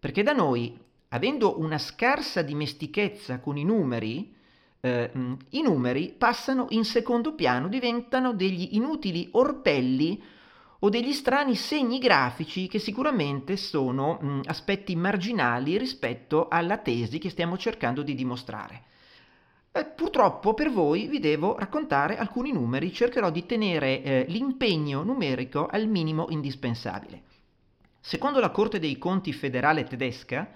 Perché 0.00 0.24
da 0.24 0.32
noi, 0.32 0.76
avendo 1.10 1.60
una 1.60 1.78
scarsa 1.78 2.42
dimestichezza 2.42 3.38
con 3.38 3.56
i 3.56 3.62
numeri, 3.62 4.34
eh, 4.80 5.12
i 5.50 5.62
numeri 5.62 6.12
passano 6.18 6.66
in 6.70 6.84
secondo 6.84 7.36
piano, 7.36 7.68
diventano 7.68 8.32
degli 8.32 8.70
inutili 8.72 9.28
orpelli 9.30 10.20
o 10.80 10.88
degli 10.88 11.12
strani 11.12 11.54
segni 11.54 12.00
grafici 12.00 12.66
che 12.66 12.80
sicuramente 12.80 13.56
sono 13.56 14.18
mh, 14.20 14.40
aspetti 14.46 14.96
marginali 14.96 15.78
rispetto 15.78 16.48
alla 16.48 16.78
tesi 16.78 17.18
che 17.20 17.30
stiamo 17.30 17.56
cercando 17.56 18.02
di 18.02 18.16
dimostrare. 18.16 18.86
Eh, 19.76 19.86
purtroppo 19.86 20.54
per 20.54 20.70
voi 20.70 21.08
vi 21.08 21.18
devo 21.18 21.58
raccontare 21.58 22.16
alcuni 22.16 22.52
numeri, 22.52 22.92
cercherò 22.92 23.28
di 23.32 23.44
tenere 23.44 24.02
eh, 24.02 24.24
l'impegno 24.28 25.02
numerico 25.02 25.66
al 25.66 25.88
minimo 25.88 26.26
indispensabile. 26.28 27.22
Secondo 27.98 28.38
la 28.38 28.50
Corte 28.50 28.78
dei 28.78 28.98
Conti 28.98 29.32
federale 29.32 29.82
tedesca, 29.82 30.52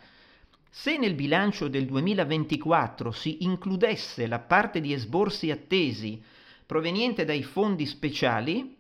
se 0.71 0.97
nel 0.99 1.15
bilancio 1.15 1.67
del 1.67 1.87
2024 1.87 3.11
si 3.11 3.39
includesse 3.43 4.29
la 4.29 4.39
parte 4.39 4.81
di 4.81 4.93
esborsi 4.93 5.51
attesi 5.51 6.23
proveniente 6.65 7.25
dai 7.25 7.43
fondi 7.43 7.87
speciali, 7.87 8.77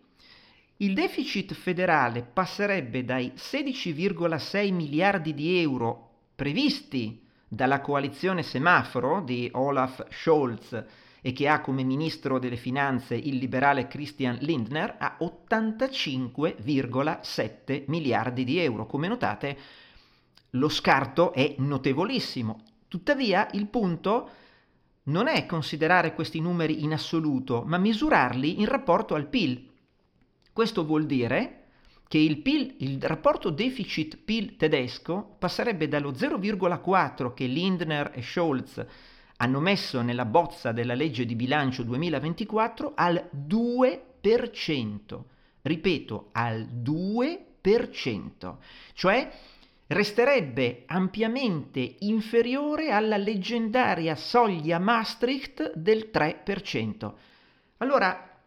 il 0.76 0.94
deficit 0.94 1.52
federale 1.52 2.22
passerebbe 2.22 3.04
dai 3.04 3.32
16,6 3.34 4.72
miliardi 4.72 5.34
di 5.34 5.58
euro 5.58 6.10
previsti 6.36 7.26
dalla 7.48 7.80
coalizione 7.80 8.42
semaforo 8.42 9.22
di 9.22 9.48
Olaf 9.54 10.04
Scholz 10.10 10.84
e 11.20 11.32
che 11.32 11.48
ha 11.48 11.60
come 11.60 11.82
ministro 11.82 12.38
delle 12.38 12.54
finanze 12.56 13.16
il 13.16 13.34
liberale 13.36 13.88
Christian 13.88 14.36
Lindner 14.40 14.94
a 14.98 15.16
85,7 15.20 17.84
miliardi 17.86 18.44
di 18.44 18.58
euro. 18.58 18.86
Come 18.86 19.08
notate, 19.08 19.58
lo 20.50 20.68
scarto 20.68 21.32
è 21.32 21.56
notevolissimo. 21.58 22.60
Tuttavia 22.86 23.48
il 23.52 23.66
punto 23.66 24.30
non 25.04 25.26
è 25.26 25.46
considerare 25.46 26.14
questi 26.14 26.38
numeri 26.40 26.84
in 26.84 26.92
assoluto, 26.92 27.64
ma 27.66 27.78
misurarli 27.78 28.60
in 28.60 28.66
rapporto 28.66 29.14
al 29.14 29.26
PIL. 29.26 29.66
Questo 30.52 30.84
vuol 30.84 31.06
dire 31.06 31.67
che 32.08 32.18
il 32.18 32.38
PIL, 32.38 32.76
il 32.78 33.02
rapporto 33.02 33.50
deficit-PIL 33.50 34.56
tedesco 34.56 35.36
passerebbe 35.38 35.88
dallo 35.88 36.12
0,4 36.12 37.34
che 37.34 37.44
Lindner 37.44 38.12
e 38.14 38.22
Scholz 38.22 38.84
hanno 39.36 39.60
messo 39.60 40.00
nella 40.00 40.24
bozza 40.24 40.72
della 40.72 40.94
legge 40.94 41.26
di 41.26 41.36
bilancio 41.36 41.82
2024 41.82 42.92
al 42.94 43.28
2%. 43.46 45.22
Ripeto, 45.60 46.28
al 46.32 46.66
2%. 46.82 48.56
Cioè 48.94 49.30
resterebbe 49.88 50.84
ampiamente 50.86 51.96
inferiore 52.00 52.90
alla 52.90 53.18
leggendaria 53.18 54.16
soglia 54.16 54.78
Maastricht 54.78 55.74
del 55.74 56.08
3%. 56.10 57.12
Allora, 57.78 58.40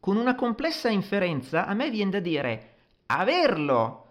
con 0.00 0.16
una 0.16 0.34
complessa 0.34 0.88
inferenza, 0.88 1.64
a 1.64 1.74
me 1.74 1.90
viene 1.90 2.10
da 2.10 2.20
dire 2.20 2.72
averlo 3.10 4.04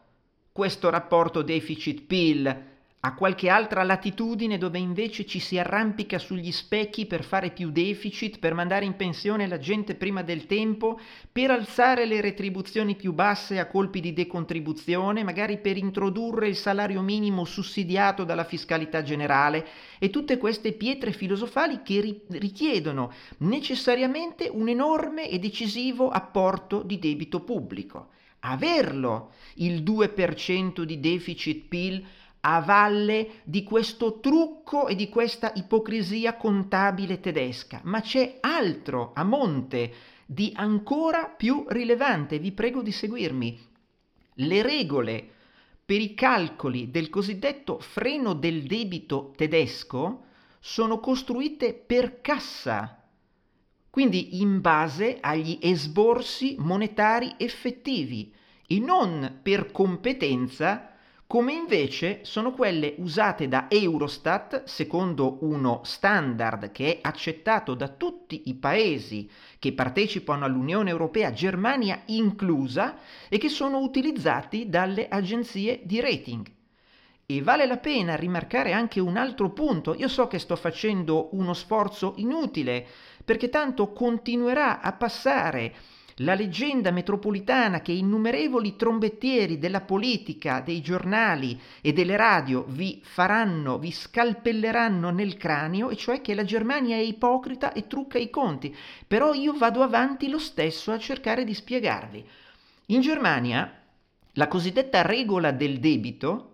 questo 0.52 0.90
rapporto 0.90 1.44
deficit-PIL 1.44 2.66
a 3.02 3.14
qualche 3.14 3.48
altra 3.48 3.84
latitudine 3.84 4.58
dove 4.58 4.80
invece 4.80 5.24
ci 5.24 5.38
si 5.38 5.60
arrampica 5.60 6.18
sugli 6.18 6.52
specchi 6.52 7.06
per 7.06 7.24
fare 7.24 7.52
più 7.52 7.70
deficit, 7.70 8.40
per 8.40 8.56
mandare 8.56 8.86
in 8.86 8.96
pensione 8.96 9.48
la 9.48 9.60
gente 9.60 9.94
prima 9.94 10.24
del 10.24 10.48
tempo, 10.48 11.00
per 11.32 11.52
alzare 11.52 12.06
le 12.06 12.22
retribuzioni 12.22 12.96
più 12.96 13.14
basse 13.14 13.60
a 13.60 13.68
colpi 13.68 14.00
di 14.00 14.14
decontribuzione, 14.14 15.24
magari 15.24 15.60
per 15.60 15.78
introdurre 15.78 16.48
il 16.48 16.56
salario 16.56 17.04
minimo 17.04 17.46
sussidiato 17.46 18.24
dalla 18.24 18.46
fiscalità 18.46 19.04
generale 19.04 19.68
e 20.00 20.10
tutte 20.10 20.40
queste 20.40 20.74
pietre 20.74 21.12
filosofali 21.12 21.84
che 21.84 22.02
ri- 22.02 22.22
richiedono 22.30 23.14
necessariamente 23.38 24.50
un 24.52 24.70
enorme 24.70 25.30
e 25.30 25.38
decisivo 25.38 26.10
apporto 26.10 26.82
di 26.82 26.98
debito 26.98 27.42
pubblico. 27.42 28.16
Averlo 28.50 29.32
il 29.56 29.84
2% 29.84 30.84
di 30.84 31.00
deficit 31.00 31.68
PIL 31.68 32.06
a 32.42 32.62
valle 32.62 33.42
di 33.44 33.64
questo 33.64 34.20
trucco 34.20 34.88
e 34.88 34.96
di 34.96 35.10
questa 35.10 35.52
ipocrisia 35.56 36.38
contabile 36.38 37.20
tedesca, 37.20 37.82
ma 37.84 38.00
c'è 38.00 38.38
altro 38.40 39.12
a 39.14 39.24
monte 39.24 39.94
di 40.26 40.54
ancora 40.56 41.26
più 41.26 41.66
rilevante. 41.68 42.40
Vi 42.40 42.54
prego 42.54 42.82
di 42.82 42.92
seguirmi. 42.92 43.60
Le 44.36 44.62
regole 44.62 45.30
per 45.84 46.00
i 46.00 46.14
calcoli 46.14 46.90
del 46.90 47.10
cosiddetto 47.10 47.80
freno 47.80 48.34
del 48.34 48.64
debito 48.64 49.34
tedesco 49.36 50.24
sono 50.60 51.00
costruite 51.00 51.74
per 51.74 52.22
cassa, 52.22 53.04
quindi 53.90 54.40
in 54.42 54.62
base 54.62 55.18
agli 55.20 55.58
esborsi 55.62 56.56
monetari 56.60 57.34
effettivi 57.38 58.34
e 58.68 58.80
non 58.80 59.40
per 59.42 59.72
competenza 59.72 60.92
come 61.28 61.52
invece 61.52 62.20
sono 62.24 62.54
quelle 62.54 62.96
usate 63.00 63.50
da 63.50 63.66
Eurostat 63.70 64.64
secondo 64.64 65.40
uno 65.42 65.82
standard 65.84 66.72
che 66.72 66.96
è 66.96 67.00
accettato 67.02 67.74
da 67.74 67.90
tutti 67.90 68.44
i 68.46 68.56
paesi 68.56 69.30
che 69.60 69.74
partecipano 69.74 70.46
all'Unione 70.46 70.90
Europea, 70.90 71.34
Germania 71.34 72.02
inclusa, 72.06 72.96
e 73.28 73.38
che 73.38 73.50
sono 73.50 73.80
utilizzati 73.80 74.70
dalle 74.70 75.10
agenzie 75.10 75.82
di 75.84 76.00
rating. 76.00 76.50
E 77.26 77.42
vale 77.42 77.66
la 77.66 77.76
pena 77.76 78.16
rimarcare 78.16 78.72
anche 78.72 79.02
un 79.02 79.18
altro 79.18 79.50
punto. 79.50 79.96
Io 79.96 80.08
so 80.08 80.28
che 80.28 80.40
sto 80.40 80.56
facendo 80.56 81.36
uno 81.36 81.54
sforzo 81.54 82.14
inutile, 82.18 82.88
perché 83.26 83.50
tanto 83.50 83.92
continuerà 83.92 84.80
a 84.80 84.94
passare 84.94 85.74
la 86.22 86.34
leggenda 86.34 86.90
metropolitana 86.90 87.82
che 87.82 87.92
innumerevoli 87.92 88.76
trombettieri 88.76 89.60
della 89.60 89.82
politica, 89.82 90.62
dei 90.62 90.82
giornali 90.82 91.60
e 91.80 91.94
delle 91.94 92.18
radio 92.18 92.66
vi 92.68 93.02
faranno, 93.04 93.78
vi 93.78 93.92
scalpelleranno 93.92 95.12
nel 95.12 95.38
cranio, 95.38 95.90
e 95.90 95.96
cioè 95.96 96.22
che 96.22 96.34
la 96.34 96.44
Germania 96.44 96.96
è 96.96 97.02
ipocrita 97.02 97.72
e 97.72 97.86
trucca 97.86 98.18
i 98.18 98.32
conti. 98.32 98.76
Però 99.06 99.34
io 99.34 99.54
vado 99.54 99.84
avanti 99.84 100.28
lo 100.30 100.40
stesso 100.40 100.92
a 100.92 100.98
cercare 100.98 101.44
di 101.44 101.54
spiegarvi. 101.54 102.26
In 102.88 103.02
Germania 103.02 103.80
la 104.34 104.48
cosiddetta 104.48 105.04
regola 105.04 105.52
del 105.52 105.80
debito 105.80 106.54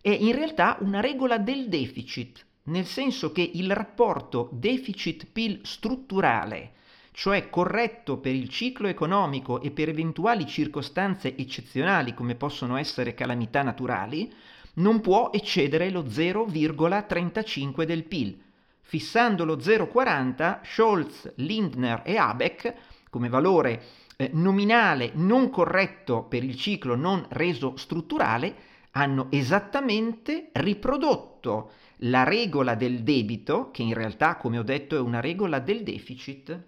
è 0.00 0.10
in 0.10 0.34
realtà 0.34 0.76
una 0.80 1.00
regola 1.00 1.36
del 1.38 1.68
deficit, 1.68 2.44
nel 2.64 2.86
senso 2.86 3.32
che 3.32 3.48
il 3.54 3.72
rapporto 3.72 4.50
deficit-PIL 4.52 5.60
strutturale 5.62 6.74
cioè 7.12 7.50
corretto 7.50 8.18
per 8.18 8.34
il 8.34 8.48
ciclo 8.48 8.88
economico 8.88 9.60
e 9.60 9.70
per 9.70 9.88
eventuali 9.88 10.46
circostanze 10.46 11.36
eccezionali 11.36 12.14
come 12.14 12.34
possono 12.34 12.76
essere 12.76 13.14
calamità 13.14 13.62
naturali, 13.62 14.32
non 14.74 15.00
può 15.00 15.30
eccedere 15.32 15.90
lo 15.90 16.02
0,35 16.04 17.82
del 17.84 18.04
PIL. 18.04 18.40
Fissando 18.80 19.44
lo 19.44 19.56
0,40, 19.56 20.60
Scholz, 20.62 21.32
Lindner 21.36 22.02
e 22.04 22.16
Habeck 22.16 22.74
come 23.10 23.28
valore 23.28 23.82
eh, 24.16 24.30
nominale 24.32 25.10
non 25.14 25.50
corretto 25.50 26.24
per 26.24 26.44
il 26.44 26.56
ciclo 26.56 26.94
non 26.94 27.24
reso 27.30 27.76
strutturale 27.76 28.68
hanno 28.92 29.26
esattamente 29.30 30.50
riprodotto 30.52 31.72
la 32.04 32.24
regola 32.24 32.74
del 32.74 33.02
debito, 33.02 33.70
che 33.70 33.82
in 33.82 33.94
realtà, 33.94 34.36
come 34.36 34.58
ho 34.58 34.62
detto, 34.62 34.96
è 34.96 35.00
una 35.00 35.20
regola 35.20 35.58
del 35.58 35.82
deficit, 35.82 36.64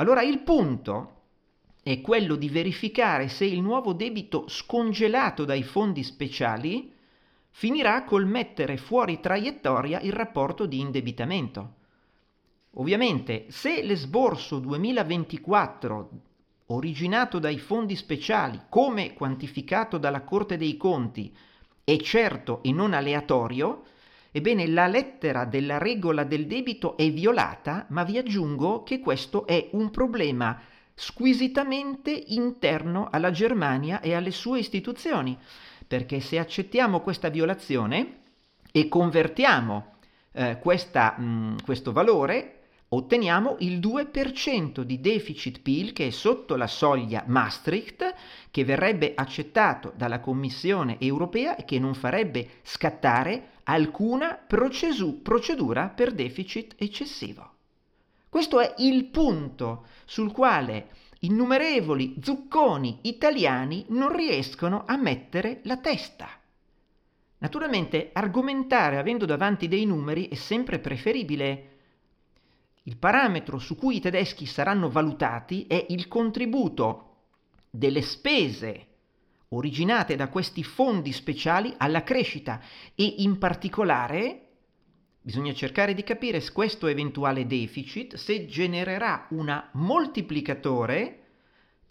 allora 0.00 0.22
il 0.22 0.40
punto 0.40 1.14
è 1.82 2.00
quello 2.00 2.36
di 2.36 2.48
verificare 2.48 3.28
se 3.28 3.44
il 3.44 3.60
nuovo 3.60 3.92
debito 3.92 4.44
scongelato 4.48 5.44
dai 5.44 5.62
fondi 5.62 6.02
speciali 6.02 6.92
finirà 7.50 8.04
col 8.04 8.26
mettere 8.26 8.76
fuori 8.76 9.20
traiettoria 9.20 10.00
il 10.00 10.12
rapporto 10.12 10.66
di 10.66 10.78
indebitamento. 10.80 11.74
Ovviamente, 12.74 13.46
se 13.48 13.82
l'esborso 13.82 14.58
2024 14.60 16.10
originato 16.66 17.38
dai 17.38 17.58
fondi 17.58 17.96
speciali, 17.96 18.60
come 18.68 19.14
quantificato 19.14 19.98
dalla 19.98 20.22
Corte 20.22 20.56
dei 20.56 20.76
Conti, 20.76 21.34
è 21.82 21.96
certo 21.96 22.62
e 22.62 22.70
non 22.70 22.92
aleatorio, 22.92 23.82
Ebbene, 24.30 24.66
la 24.66 24.86
lettera 24.86 25.44
della 25.46 25.78
regola 25.78 26.24
del 26.24 26.46
debito 26.46 26.96
è 26.96 27.10
violata, 27.10 27.86
ma 27.88 28.04
vi 28.04 28.18
aggiungo 28.18 28.82
che 28.82 29.00
questo 29.00 29.46
è 29.46 29.68
un 29.72 29.90
problema 29.90 30.60
squisitamente 30.94 32.10
interno 32.10 33.08
alla 33.10 33.30
Germania 33.30 34.00
e 34.00 34.14
alle 34.14 34.32
sue 34.32 34.58
istituzioni, 34.58 35.38
perché 35.86 36.20
se 36.20 36.38
accettiamo 36.38 37.00
questa 37.00 37.30
violazione 37.30 38.16
e 38.70 38.88
convertiamo 38.88 39.94
eh, 40.32 40.58
questa, 40.60 41.16
mh, 41.16 41.62
questo 41.64 41.92
valore, 41.92 42.54
otteniamo 42.88 43.56
il 43.60 43.78
2% 43.78 44.80
di 44.80 45.00
deficit 45.00 45.60
PIL 45.60 45.92
che 45.92 46.08
è 46.08 46.10
sotto 46.10 46.56
la 46.56 46.66
soglia 46.66 47.24
Maastricht, 47.26 48.14
che 48.50 48.64
verrebbe 48.64 49.12
accettato 49.14 49.92
dalla 49.96 50.20
Commissione 50.20 50.98
europea 51.00 51.56
e 51.56 51.64
che 51.64 51.78
non 51.78 51.94
farebbe 51.94 52.48
scattare 52.62 53.56
alcuna 53.70 54.34
procesu- 54.34 55.20
procedura 55.20 55.88
per 55.88 56.12
deficit 56.12 56.74
eccessivo. 56.78 57.56
Questo 58.28 58.60
è 58.60 58.74
il 58.78 59.06
punto 59.06 59.86
sul 60.04 60.32
quale 60.32 60.90
innumerevoli 61.20 62.16
zucconi 62.22 63.00
italiani 63.02 63.84
non 63.88 64.14
riescono 64.14 64.84
a 64.86 64.96
mettere 64.96 65.60
la 65.64 65.78
testa. 65.78 66.28
Naturalmente 67.38 68.10
argomentare 68.12 68.98
avendo 68.98 69.26
davanti 69.26 69.68
dei 69.68 69.84
numeri 69.84 70.28
è 70.28 70.34
sempre 70.34 70.78
preferibile. 70.78 71.76
Il 72.84 72.96
parametro 72.96 73.58
su 73.58 73.76
cui 73.76 73.96
i 73.96 74.00
tedeschi 74.00 74.46
saranno 74.46 74.88
valutati 74.88 75.66
è 75.66 75.86
il 75.90 76.08
contributo 76.08 77.16
delle 77.70 78.02
spese 78.02 78.86
originate 79.50 80.16
da 80.16 80.28
questi 80.28 80.62
fondi 80.62 81.12
speciali 81.12 81.72
alla 81.76 82.02
crescita 82.02 82.60
e 82.94 83.14
in 83.18 83.38
particolare 83.38 84.42
bisogna 85.20 85.52
cercare 85.52 85.94
di 85.94 86.02
capire 86.02 86.40
se 86.40 86.52
questo 86.52 86.86
eventuale 86.86 87.46
deficit 87.46 88.16
se 88.16 88.46
genererà 88.46 89.26
un 89.30 89.62
moltiplicatore 89.72 91.22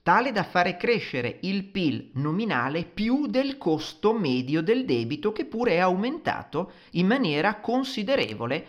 tale 0.03 0.31
da 0.31 0.43
fare 0.43 0.77
crescere 0.77 1.39
il 1.41 1.65
PIL 1.65 2.11
nominale 2.13 2.85
più 2.85 3.27
del 3.27 3.57
costo 3.57 4.13
medio 4.13 4.61
del 4.61 4.85
debito 4.85 5.31
che 5.31 5.45
pure 5.45 5.73
è 5.73 5.77
aumentato 5.79 6.71
in 6.91 7.07
maniera 7.07 7.59
considerevole 7.59 8.65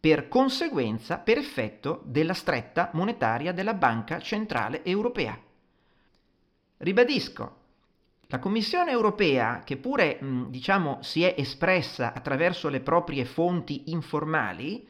per 0.00 0.28
conseguenza 0.28 1.18
per 1.18 1.38
effetto 1.38 2.02
della 2.06 2.32
stretta 2.32 2.90
monetaria 2.94 3.52
della 3.52 3.74
Banca 3.74 4.18
Centrale 4.18 4.82
Europea. 4.82 5.38
Ribadisco, 6.78 7.59
La 8.32 8.38
Commissione 8.38 8.92
europea, 8.92 9.62
che 9.64 9.76
pure 9.76 10.20
diciamo, 10.50 10.98
si 11.02 11.24
è 11.24 11.34
espressa 11.36 12.12
attraverso 12.12 12.68
le 12.68 12.78
proprie 12.78 13.24
fonti 13.24 13.90
informali, 13.90 14.86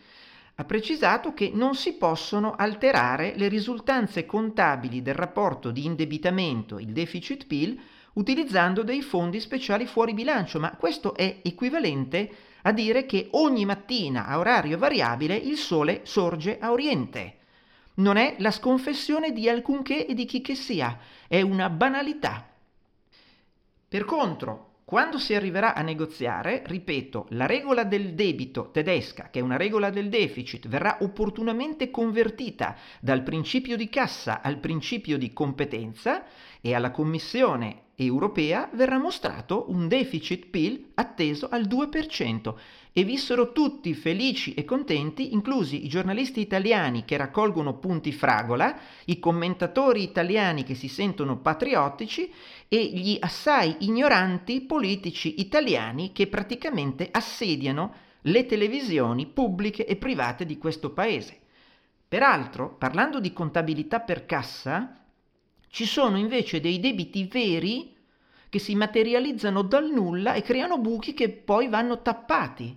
ha 0.56 0.64
precisato 0.64 1.32
che 1.32 1.50
non 1.54 1.74
si 1.74 1.94
possono 1.94 2.54
alterare 2.54 3.32
le 3.36 3.48
risultanze 3.48 4.26
contabili 4.26 5.00
del 5.00 5.14
rapporto 5.14 5.70
di 5.70 5.86
indebitamento, 5.86 6.78
il 6.78 6.92
deficit 6.92 7.46
PIL, 7.46 7.80
utilizzando 8.12 8.82
dei 8.82 9.00
fondi 9.00 9.40
speciali 9.40 9.86
fuori 9.86 10.12
bilancio, 10.12 10.60
ma 10.60 10.76
questo 10.76 11.14
è 11.14 11.38
equivalente 11.42 12.30
a 12.60 12.72
dire 12.72 13.06
che 13.06 13.28
ogni 13.30 13.64
mattina 13.64 14.26
a 14.26 14.38
orario 14.38 14.76
variabile 14.76 15.34
il 15.34 15.56
sole 15.56 16.00
sorge 16.02 16.58
a 16.58 16.72
oriente. 16.72 17.36
Non 17.94 18.18
è 18.18 18.34
la 18.40 18.50
sconfessione 18.50 19.32
di 19.32 19.48
alcunché 19.48 20.06
e 20.06 20.12
di 20.12 20.26
chi 20.26 20.42
che 20.42 20.54
sia, 20.54 20.98
è 21.26 21.40
una 21.40 21.70
banalità. 21.70 22.49
Per 23.90 24.04
contro, 24.04 24.82
quando 24.84 25.18
si 25.18 25.34
arriverà 25.34 25.74
a 25.74 25.82
negoziare, 25.82 26.62
ripeto, 26.64 27.26
la 27.30 27.46
regola 27.46 27.82
del 27.82 28.14
debito 28.14 28.70
tedesca, 28.70 29.30
che 29.30 29.40
è 29.40 29.42
una 29.42 29.56
regola 29.56 29.90
del 29.90 30.08
deficit, 30.08 30.68
verrà 30.68 30.98
opportunamente 31.00 31.90
convertita 31.90 32.76
dal 33.00 33.24
principio 33.24 33.76
di 33.76 33.88
cassa 33.88 34.42
al 34.42 34.58
principio 34.58 35.18
di 35.18 35.32
competenza 35.32 36.22
e 36.60 36.72
alla 36.72 36.92
Commissione 36.92 37.88
europea 37.96 38.70
verrà 38.74 38.96
mostrato 38.96 39.66
un 39.68 39.88
deficit 39.88 40.46
PIL 40.46 40.90
atteso 40.94 41.48
al 41.50 41.62
2% 41.66 42.54
e 42.92 43.04
vissero 43.04 43.52
tutti 43.52 43.94
felici 43.94 44.54
e 44.54 44.64
contenti, 44.64 45.32
inclusi 45.32 45.84
i 45.84 45.88
giornalisti 45.88 46.40
italiani 46.40 47.04
che 47.04 47.16
raccolgono 47.16 47.78
punti 47.78 48.12
fragola, 48.12 48.76
i 49.04 49.18
commentatori 49.18 50.02
italiani 50.02 50.64
che 50.64 50.74
si 50.74 50.88
sentono 50.88 51.38
patriottici 51.38 52.32
e 52.72 52.84
gli 52.84 53.16
assai 53.18 53.78
ignoranti 53.80 54.60
politici 54.60 55.40
italiani 55.40 56.12
che 56.12 56.28
praticamente 56.28 57.08
assediano 57.10 57.94
le 58.22 58.46
televisioni 58.46 59.26
pubbliche 59.26 59.84
e 59.84 59.96
private 59.96 60.46
di 60.46 60.56
questo 60.56 60.92
paese. 60.92 61.40
Peraltro, 62.06 62.76
parlando 62.76 63.18
di 63.18 63.32
contabilità 63.32 63.98
per 63.98 64.24
cassa, 64.24 65.04
ci 65.66 65.84
sono 65.84 66.16
invece 66.16 66.60
dei 66.60 66.78
debiti 66.78 67.24
veri 67.24 67.92
che 68.48 68.60
si 68.60 68.76
materializzano 68.76 69.62
dal 69.62 69.90
nulla 69.90 70.34
e 70.34 70.42
creano 70.42 70.78
buchi 70.78 71.12
che 71.12 71.28
poi 71.28 71.66
vanno 71.66 72.02
tappati. 72.02 72.76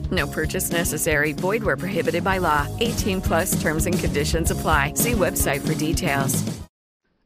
No 0.11 0.27
purchase 0.27 0.71
necessary. 0.71 1.33
Void 1.33 1.63
where 1.63 1.77
prohibited 1.77 2.21
by 2.23 2.37
law. 2.37 2.67
18 2.79 3.21
plus 3.21 3.59
terms 3.61 3.85
and 3.85 3.97
conditions 3.97 4.51
apply. 4.51 4.91
See 4.95 5.13
website 5.13 5.61
for 5.61 5.73
details. 5.73 6.43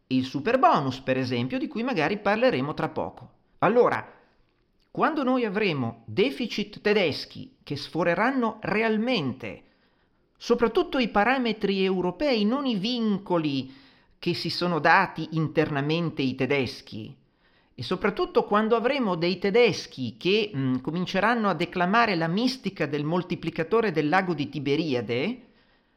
Il 0.08 0.26
super 0.26 0.60
bonus, 0.60 1.00
per 1.00 1.18
esempio, 1.18 1.58
di 1.58 1.68
cui 1.68 1.82
magari 1.82 2.20
parleremo 2.20 2.76
tra 2.76 2.90
poco. 2.90 3.30
Allora, 3.60 4.08
quando 4.92 5.24
noi 5.24 5.46
avremo 5.46 6.04
deficit 6.06 6.80
tedeschi 6.80 7.58
che 7.64 7.76
sforeranno 7.76 8.60
realmente, 8.62 9.64
soprattutto 10.38 11.00
i 11.00 11.10
parametri 11.10 11.84
europei, 11.84 12.46
non 12.46 12.68
i 12.68 12.76
vincoli 12.76 13.74
che 14.20 14.36
si 14.36 14.52
sono 14.52 14.80
dati 14.80 15.30
internamente 15.32 16.22
i 16.22 16.36
tedeschi, 16.36 17.16
e 17.78 17.84
soprattutto 17.84 18.46
quando 18.46 18.78
avremo 18.78 19.16
dei 19.16 19.38
tedeschi 19.38 20.16
che 20.18 20.50
mh, 20.52 20.80
cominceranno 20.80 21.50
a 21.50 21.54
declamare 21.54 22.16
la 22.16 22.28
mistica 22.28 22.86
del 22.86 23.04
moltiplicatore 23.04 23.92
del 23.92 24.08
lago 24.08 24.34
di 24.34 24.48
Tiberiade, 24.48 25.42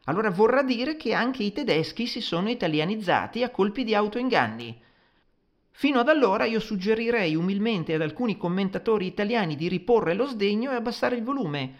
allora 0.04 0.30
vorrà 0.30 0.64
dire 0.64 0.96
che 0.96 1.14
anche 1.14 1.44
i 1.44 1.52
tedeschi 1.52 2.06
si 2.08 2.20
sono 2.20 2.50
italianizzati 2.50 3.44
a 3.44 3.50
colpi 3.50 3.84
di 3.84 3.94
autoinganni. 3.94 4.76
Fino 5.70 6.00
ad 6.00 6.08
allora 6.08 6.46
io 6.46 6.58
suggerirei 6.58 7.36
umilmente 7.36 7.94
ad 7.94 8.02
alcuni 8.02 8.36
commentatori 8.36 9.06
italiani 9.06 9.54
di 9.54 9.68
riporre 9.68 10.14
lo 10.14 10.26
sdegno 10.26 10.72
e 10.72 10.74
abbassare 10.74 11.14
il 11.14 11.22
volume, 11.22 11.78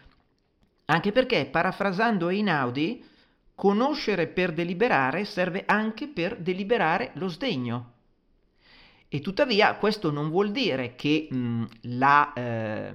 anche 0.84 1.10
perché, 1.10 1.46
parafrasando 1.46 2.28
Einaudi, 2.28 3.04
conoscere 3.56 4.28
per 4.28 4.52
deliberare 4.52 5.24
serve 5.24 5.64
anche 5.66 6.06
per 6.06 6.36
deliberare 6.36 7.10
lo 7.14 7.26
sdegno. 7.26 7.94
E 9.10 9.20
tuttavia 9.20 9.74
questo 9.76 10.10
non 10.10 10.28
vuol 10.28 10.50
dire 10.50 10.94
che 10.94 11.28
mh, 11.30 11.64
la, 11.96 12.32
eh, 12.34 12.92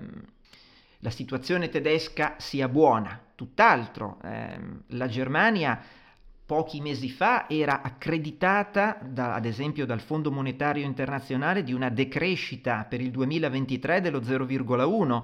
la, 0.99 1.09
situazione 1.09 1.69
tedesca 1.69 2.35
sia 2.37 2.67
buona, 2.67 3.19
tutt'altro. 3.33 4.19
Eh, 4.23 4.59
la 4.87 5.07
Germania 5.07 5.81
pochi 6.45 6.81
mesi 6.81 7.09
fa 7.09 7.49
era 7.49 7.81
accreditata, 7.81 8.99
da, 9.01 9.33
ad 9.33 9.45
esempio 9.45 9.87
dal 9.87 10.01
Fondo 10.01 10.31
Monetario 10.31 10.85
Internazionale, 10.85 11.63
di 11.63 11.73
una 11.73 11.89
decrescita 11.89 12.85
per 12.87 13.01
il 13.01 13.09
2023 13.09 14.01
dello 14.01 14.19
0,1 14.19 15.23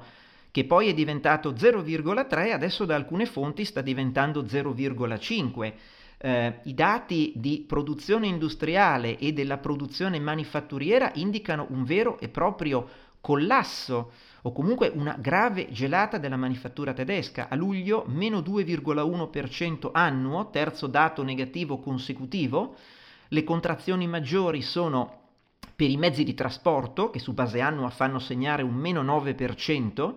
che 0.52 0.66
poi 0.66 0.90
è 0.90 0.96
diventato 0.96 1.52
0,3, 1.52 2.52
adesso 2.52 2.86
da 2.86 2.96
alcune 2.96 3.28
fonti 3.28 3.64
sta 3.64 3.82
diventando 3.82 4.42
0,5 4.42 5.74
eh, 6.22 6.60
I 6.64 6.74
dati 6.74 7.32
di 7.36 7.64
produzione 7.66 8.28
industriale 8.28 9.18
e 9.18 9.32
della 9.32 9.58
produzione 9.58 10.20
manifatturiera 10.20 11.12
indicano 11.16 11.68
un 11.70 11.84
vero 11.86 12.20
e 12.20 12.28
proprio 12.28 12.88
collasso 13.22 14.12
o 14.42 14.52
comunque 14.52 14.92
una 14.94 15.18
grave 15.20 15.70
gelata 15.72 16.18
della 16.18 16.38
manifattura 16.38 16.94
tedesca. 16.94 17.48
A 17.50 17.56
luglio 17.56 18.04
meno 18.08 18.40
2,1% 18.40 19.90
annuo, 19.92 20.50
terzo 20.50 20.88
dato 20.88 21.24
negativo 21.24 21.80
consecutivo. 21.80 22.76
Le 23.30 23.44
contrazioni 23.44 24.08
maggiori 24.08 24.62
sono 24.62 25.18
per 25.76 25.90
i 25.90 25.98
mezzi 25.98 26.24
di 26.24 26.34
trasporto, 26.34 27.10
che 27.10 27.20
su 27.20 27.34
base 27.34 27.62
annua 27.62 27.90
fanno 27.90 28.20
segnare 28.20 28.64
un 28.64 28.74
meno 28.74 29.04
9%, 29.04 30.16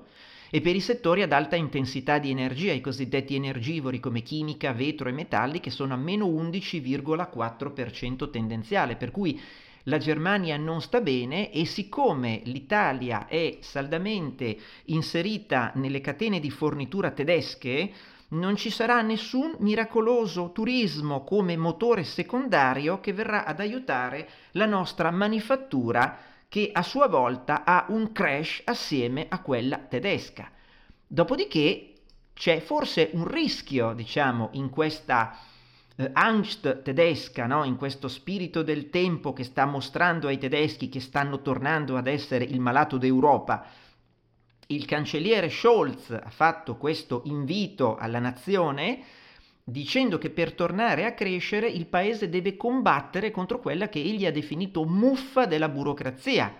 e 0.54 0.60
per 0.60 0.76
i 0.76 0.80
settori 0.80 1.22
ad 1.22 1.32
alta 1.32 1.56
intensità 1.56 2.18
di 2.18 2.28
energia, 2.28 2.74
i 2.74 2.82
cosiddetti 2.82 3.34
energivori 3.34 4.00
come 4.00 4.20
chimica, 4.20 4.74
vetro 4.74 5.08
e 5.08 5.12
metalli, 5.12 5.60
che 5.60 5.70
sono 5.70 5.94
a 5.94 5.96
meno 5.96 6.26
11,4% 6.26 8.28
tendenziale, 8.28 8.96
per 8.96 9.10
cui 9.10 9.40
la 9.84 9.96
Germania 9.96 10.58
non 10.58 10.82
sta 10.82 11.00
bene 11.00 11.50
e 11.50 11.64
siccome 11.64 12.42
l'Italia 12.44 13.28
è 13.28 13.56
saldamente 13.60 14.58
inserita 14.84 15.72
nelle 15.76 16.02
catene 16.02 16.38
di 16.38 16.50
fornitura 16.50 17.12
tedesche, 17.12 17.90
non 18.28 18.54
ci 18.54 18.68
sarà 18.68 19.00
nessun 19.00 19.54
miracoloso 19.60 20.52
turismo 20.52 21.24
come 21.24 21.56
motore 21.56 22.04
secondario 22.04 23.00
che 23.00 23.14
verrà 23.14 23.46
ad 23.46 23.58
aiutare 23.58 24.28
la 24.50 24.66
nostra 24.66 25.10
manifattura 25.10 26.31
che 26.52 26.68
a 26.70 26.82
sua 26.82 27.08
volta 27.08 27.64
ha 27.64 27.86
un 27.88 28.12
crash 28.12 28.60
assieme 28.66 29.24
a 29.30 29.40
quella 29.40 29.78
tedesca. 29.78 30.50
Dopodiché 31.06 31.94
c'è 32.34 32.60
forse 32.60 33.08
un 33.14 33.26
rischio, 33.26 33.94
diciamo, 33.94 34.50
in 34.52 34.68
questa 34.68 35.34
eh, 35.96 36.10
Angst 36.12 36.82
tedesca, 36.82 37.46
no? 37.46 37.64
in 37.64 37.76
questo 37.76 38.06
spirito 38.06 38.62
del 38.62 38.90
tempo 38.90 39.32
che 39.32 39.44
sta 39.44 39.64
mostrando 39.64 40.28
ai 40.28 40.36
tedeschi 40.36 40.90
che 40.90 41.00
stanno 41.00 41.40
tornando 41.40 41.96
ad 41.96 42.06
essere 42.06 42.44
il 42.44 42.60
malato 42.60 42.98
d'Europa. 42.98 43.64
Il 44.66 44.84
cancelliere 44.84 45.48
Scholz 45.48 46.10
ha 46.10 46.28
fatto 46.28 46.76
questo 46.76 47.22
invito 47.24 47.96
alla 47.96 48.18
nazione 48.18 49.02
dicendo 49.64 50.18
che 50.18 50.30
per 50.30 50.54
tornare 50.54 51.04
a 51.04 51.14
crescere 51.14 51.68
il 51.68 51.86
paese 51.86 52.28
deve 52.28 52.56
combattere 52.56 53.30
contro 53.30 53.60
quella 53.60 53.88
che 53.88 54.00
egli 54.00 54.26
ha 54.26 54.32
definito 54.32 54.84
muffa 54.84 55.46
della 55.46 55.68
burocrazia. 55.68 56.54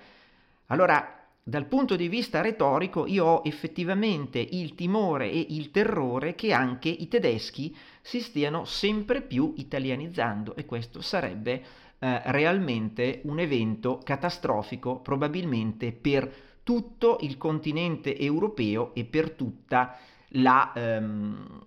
Allora, 0.66 1.22
dal 1.44 1.66
punto 1.66 1.96
di 1.96 2.06
vista 2.06 2.40
retorico 2.40 3.04
io 3.06 3.24
ho 3.24 3.42
effettivamente 3.44 4.38
il 4.38 4.76
timore 4.76 5.28
e 5.28 5.46
il 5.50 5.72
terrore 5.72 6.36
che 6.36 6.52
anche 6.52 6.88
i 6.88 7.08
tedeschi 7.08 7.76
si 8.00 8.20
stiano 8.20 8.64
sempre 8.64 9.22
più 9.22 9.52
italianizzando 9.56 10.54
e 10.54 10.64
questo 10.64 11.00
sarebbe 11.00 11.62
eh, 11.98 12.22
realmente 12.26 13.22
un 13.24 13.40
evento 13.40 13.98
catastrofico 14.04 15.00
probabilmente 15.00 15.90
per 15.90 16.32
tutto 16.62 17.18
il 17.22 17.36
continente 17.36 18.16
europeo 18.16 18.94
e 18.94 19.04
per 19.04 19.32
tutta 19.32 19.98
la, 20.34 20.72
ehm, 20.74 21.66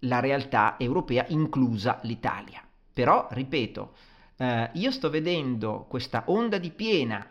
la 0.00 0.20
realtà 0.20 0.76
europea, 0.78 1.24
inclusa 1.28 1.98
l'Italia. 2.02 2.62
Però, 2.92 3.28
ripeto, 3.30 3.94
eh, 4.36 4.70
io 4.74 4.90
sto 4.90 5.10
vedendo 5.10 5.86
questa 5.88 6.24
onda 6.26 6.58
di 6.58 6.70
piena 6.70 7.26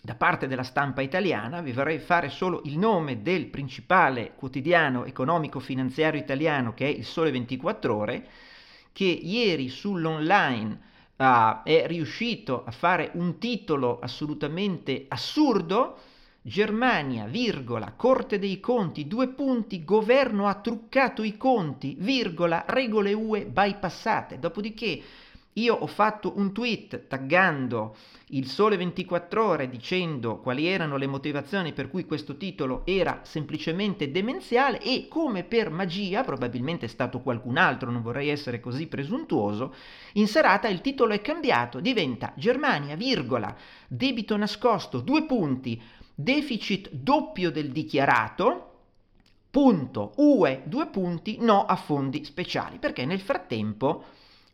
da 0.00 0.14
parte 0.14 0.46
della 0.46 0.62
stampa 0.62 1.02
italiana, 1.02 1.60
vi 1.60 1.72
vorrei 1.72 1.98
fare 1.98 2.28
solo 2.28 2.62
il 2.64 2.78
nome 2.78 3.22
del 3.22 3.46
principale 3.46 4.32
quotidiano 4.36 5.04
economico-finanziario 5.04 6.20
italiano 6.20 6.72
che 6.72 6.86
è 6.86 6.88
il 6.88 7.04
Sole 7.04 7.30
24 7.30 7.94
ore, 7.96 8.28
che 8.92 9.04
ieri 9.04 9.68
sull'online 9.68 10.80
uh, 11.16 11.62
è 11.64 11.84
riuscito 11.86 12.64
a 12.64 12.70
fare 12.70 13.10
un 13.14 13.38
titolo 13.38 13.98
assolutamente 13.98 15.06
assurdo, 15.08 15.98
Germania, 16.48 17.26
virgola, 17.26 17.92
Corte 17.94 18.38
dei 18.38 18.58
Conti, 18.58 19.06
due 19.06 19.28
punti, 19.28 19.84
governo 19.84 20.48
ha 20.48 20.54
truccato 20.54 21.22
i 21.22 21.36
conti, 21.36 21.94
virgola, 21.98 22.64
regole 22.66 23.12
UE 23.12 23.44
bypassate. 23.44 24.38
Dopodiché 24.38 25.02
io 25.52 25.74
ho 25.74 25.86
fatto 25.86 26.32
un 26.36 26.52
tweet 26.52 27.06
taggando 27.06 27.96
il 28.28 28.46
Sole 28.46 28.76
24 28.76 29.44
ore 29.44 29.68
dicendo 29.68 30.38
quali 30.38 30.66
erano 30.66 30.96
le 30.96 31.06
motivazioni 31.06 31.72
per 31.72 31.90
cui 31.90 32.06
questo 32.06 32.36
titolo 32.36 32.82
era 32.86 33.20
semplicemente 33.24 34.10
demenziale 34.10 34.80
e 34.80 35.06
come 35.08 35.44
per 35.44 35.70
magia, 35.70 36.22
probabilmente 36.22 36.86
è 36.86 36.88
stato 36.88 37.20
qualcun 37.20 37.58
altro, 37.58 37.90
non 37.90 38.02
vorrei 38.02 38.28
essere 38.28 38.60
così 38.60 38.86
presuntuoso, 38.86 39.74
in 40.14 40.28
serata 40.28 40.68
il 40.68 40.80
titolo 40.80 41.12
è 41.12 41.20
cambiato, 41.20 41.80
diventa 41.80 42.32
Germania, 42.36 42.96
virgola, 42.96 43.54
debito 43.86 44.36
nascosto, 44.36 45.00
due 45.00 45.24
punti, 45.24 45.80
deficit 46.20 46.90
doppio 46.90 47.52
del 47.52 47.70
dichiarato, 47.70 48.70
punto, 49.50 50.14
UE, 50.16 50.62
due 50.64 50.88
punti, 50.88 51.36
no 51.38 51.64
a 51.64 51.76
fondi 51.76 52.24
speciali, 52.24 52.78
perché 52.78 53.04
nel 53.04 53.20
frattempo 53.20 54.02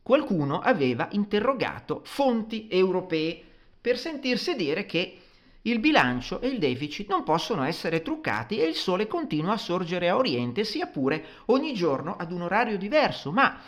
qualcuno 0.03 0.61
aveva 0.61 1.09
interrogato 1.13 2.03
fonti 2.05 2.69
europee 2.69 3.43
per 3.81 3.97
sentirsi 3.97 4.55
dire 4.57 4.85
che 4.85 5.19
il 5.63 5.79
bilancio 5.79 6.43
e 6.43 6.49
il 6.49 6.59
deficit 6.59 7.09
non 7.09 7.23
possono 7.23 7.65
essere 7.65 8.03
truccati 8.03 8.59
e 8.59 8.67
il 8.67 8.75
sole 8.75 9.07
continua 9.07 9.55
a 9.55 9.57
sorgere 9.57 10.11
a 10.11 10.17
oriente, 10.17 10.65
sia 10.65 10.87
pure 10.87 11.25
ogni 11.47 11.73
giorno 11.73 12.15
ad 12.19 12.31
un 12.31 12.43
orario 12.43 12.77
diverso, 12.77 13.33
ma 13.33 13.59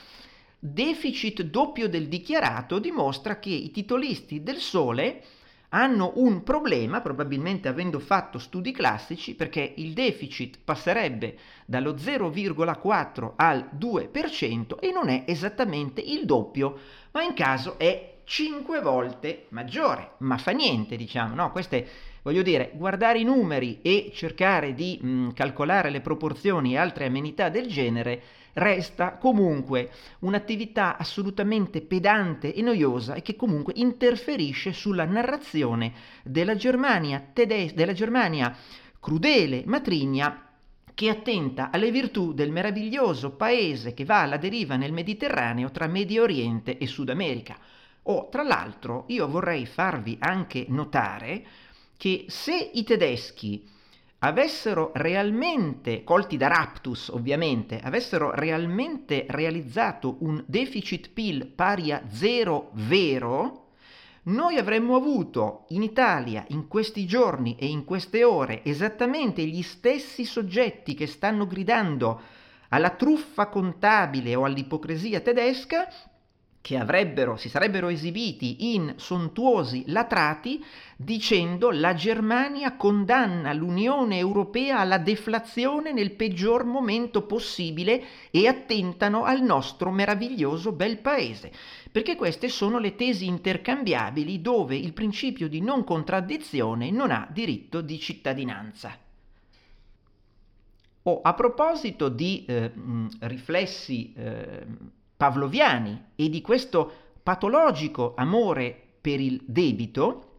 deficit 0.58 1.40
doppio 1.44 1.88
del 1.88 2.08
dichiarato 2.08 2.78
dimostra 2.78 3.38
che 3.38 3.48
i 3.48 3.70
titolisti 3.70 4.42
del 4.42 4.58
sole 4.58 5.22
hanno 5.70 6.12
un 6.16 6.42
problema, 6.42 7.00
probabilmente 7.00 7.68
avendo 7.68 7.98
fatto 7.98 8.38
studi 8.38 8.72
classici, 8.72 9.34
perché 9.34 9.74
il 9.76 9.92
deficit 9.92 10.58
passerebbe 10.62 11.36
dallo 11.66 11.94
0,4 11.94 13.32
al 13.36 13.70
2% 13.78 14.78
e 14.78 14.92
non 14.92 15.08
è 15.08 15.24
esattamente 15.26 16.00
il 16.00 16.24
doppio, 16.24 16.78
ma 17.12 17.22
in 17.22 17.34
caso 17.34 17.78
è 17.78 18.14
5 18.24 18.80
volte 18.80 19.46
maggiore. 19.50 20.12
Ma 20.18 20.36
fa 20.38 20.50
niente, 20.50 20.96
diciamo, 20.96 21.34
no? 21.34 21.52
Queste, 21.52 21.86
voglio 22.22 22.42
dire, 22.42 22.72
guardare 22.74 23.20
i 23.20 23.24
numeri 23.24 23.80
e 23.82 24.10
cercare 24.12 24.74
di 24.74 24.98
mh, 25.00 25.32
calcolare 25.32 25.90
le 25.90 26.00
proporzioni 26.00 26.74
e 26.74 26.78
altre 26.78 27.06
amenità 27.06 27.48
del 27.48 27.68
genere 27.68 28.22
resta 28.56 29.16
comunque 29.16 29.90
un'attività 30.20 30.96
assolutamente 30.96 31.82
pedante 31.82 32.54
e 32.54 32.62
noiosa 32.62 33.14
e 33.14 33.22
che 33.22 33.36
comunque 33.36 33.74
interferisce 33.76 34.72
sulla 34.72 35.04
narrazione 35.04 35.92
della 36.22 36.56
Germania, 36.56 37.22
tedes- 37.32 37.74
della 37.74 37.92
Germania 37.92 38.56
crudele, 38.98 39.62
matrigna, 39.66 40.42
che 40.94 41.10
attenta 41.10 41.70
alle 41.70 41.90
virtù 41.90 42.32
del 42.32 42.50
meraviglioso 42.50 43.32
paese 43.32 43.92
che 43.92 44.06
va 44.06 44.22
alla 44.22 44.38
deriva 44.38 44.76
nel 44.76 44.92
Mediterraneo 44.92 45.70
tra 45.70 45.86
Medio 45.86 46.22
Oriente 46.22 46.78
e 46.78 46.86
Sud 46.86 47.10
America. 47.10 47.58
Oh, 48.04 48.28
tra 48.30 48.42
l'altro, 48.42 49.04
io 49.08 49.28
vorrei 49.28 49.66
farvi 49.66 50.16
anche 50.18 50.64
notare 50.68 51.44
che 51.98 52.24
se 52.28 52.70
i 52.72 52.84
tedeschi 52.84 53.68
avessero 54.26 54.90
realmente, 54.94 56.02
colti 56.04 56.36
da 56.36 56.48
raptus 56.48 57.08
ovviamente, 57.08 57.80
avessero 57.80 58.32
realmente 58.32 59.24
realizzato 59.28 60.16
un 60.20 60.42
deficit 60.46 61.10
PIL 61.10 61.46
pari 61.46 61.92
a 61.92 62.02
zero 62.08 62.70
vero, 62.72 63.64
noi 64.24 64.56
avremmo 64.56 64.96
avuto 64.96 65.66
in 65.68 65.82
Italia 65.82 66.44
in 66.48 66.66
questi 66.66 67.06
giorni 67.06 67.54
e 67.56 67.66
in 67.66 67.84
queste 67.84 68.24
ore 68.24 68.64
esattamente 68.64 69.44
gli 69.44 69.62
stessi 69.62 70.24
soggetti 70.24 70.94
che 70.94 71.06
stanno 71.06 71.46
gridando 71.46 72.20
alla 72.70 72.90
truffa 72.90 73.46
contabile 73.46 74.34
o 74.34 74.44
all'ipocrisia 74.44 75.20
tedesca 75.20 75.86
che 76.66 76.76
avrebbero, 76.76 77.36
si 77.36 77.48
sarebbero 77.48 77.86
esibiti 77.86 78.74
in 78.74 78.94
sontuosi 78.96 79.84
latrati 79.86 80.60
dicendo 80.96 81.70
la 81.70 81.94
Germania 81.94 82.74
condanna 82.74 83.52
l'Unione 83.52 84.18
Europea 84.18 84.80
alla 84.80 84.98
deflazione 84.98 85.92
nel 85.92 86.16
peggior 86.16 86.64
momento 86.64 87.22
possibile 87.22 88.02
e 88.32 88.48
attentano 88.48 89.22
al 89.22 89.42
nostro 89.42 89.92
meraviglioso 89.92 90.72
bel 90.72 90.98
paese. 90.98 91.52
Perché 91.92 92.16
queste 92.16 92.48
sono 92.48 92.80
le 92.80 92.96
tesi 92.96 93.26
intercambiabili 93.26 94.40
dove 94.40 94.74
il 94.74 94.92
principio 94.92 95.46
di 95.48 95.60
non 95.60 95.84
contraddizione 95.84 96.90
non 96.90 97.12
ha 97.12 97.28
diritto 97.30 97.80
di 97.80 98.00
cittadinanza. 98.00 98.98
Oh, 101.04 101.20
a 101.20 101.32
proposito 101.32 102.08
di 102.08 102.44
eh, 102.44 102.72
riflessi 103.20 104.12
eh, 104.16 104.66
pavloviani 105.16 106.04
e 106.14 106.28
di 106.28 106.40
questo 106.40 106.92
patologico 107.22 108.14
amore 108.16 108.76
per 109.00 109.20
il 109.20 109.40
debito, 109.44 110.32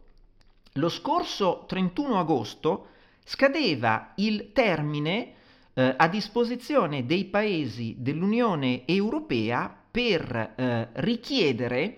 lo 0.74 0.88
scorso 0.88 1.64
31 1.66 2.18
agosto 2.18 2.86
scadeva 3.24 4.12
il 4.16 4.52
termine 4.52 5.32
eh, 5.74 5.94
a 5.96 6.08
disposizione 6.08 7.04
dei 7.04 7.24
paesi 7.26 7.96
dell'Unione 7.98 8.82
Europea 8.86 9.74
per 9.90 10.54
eh, 10.56 10.88
richiedere 10.94 11.96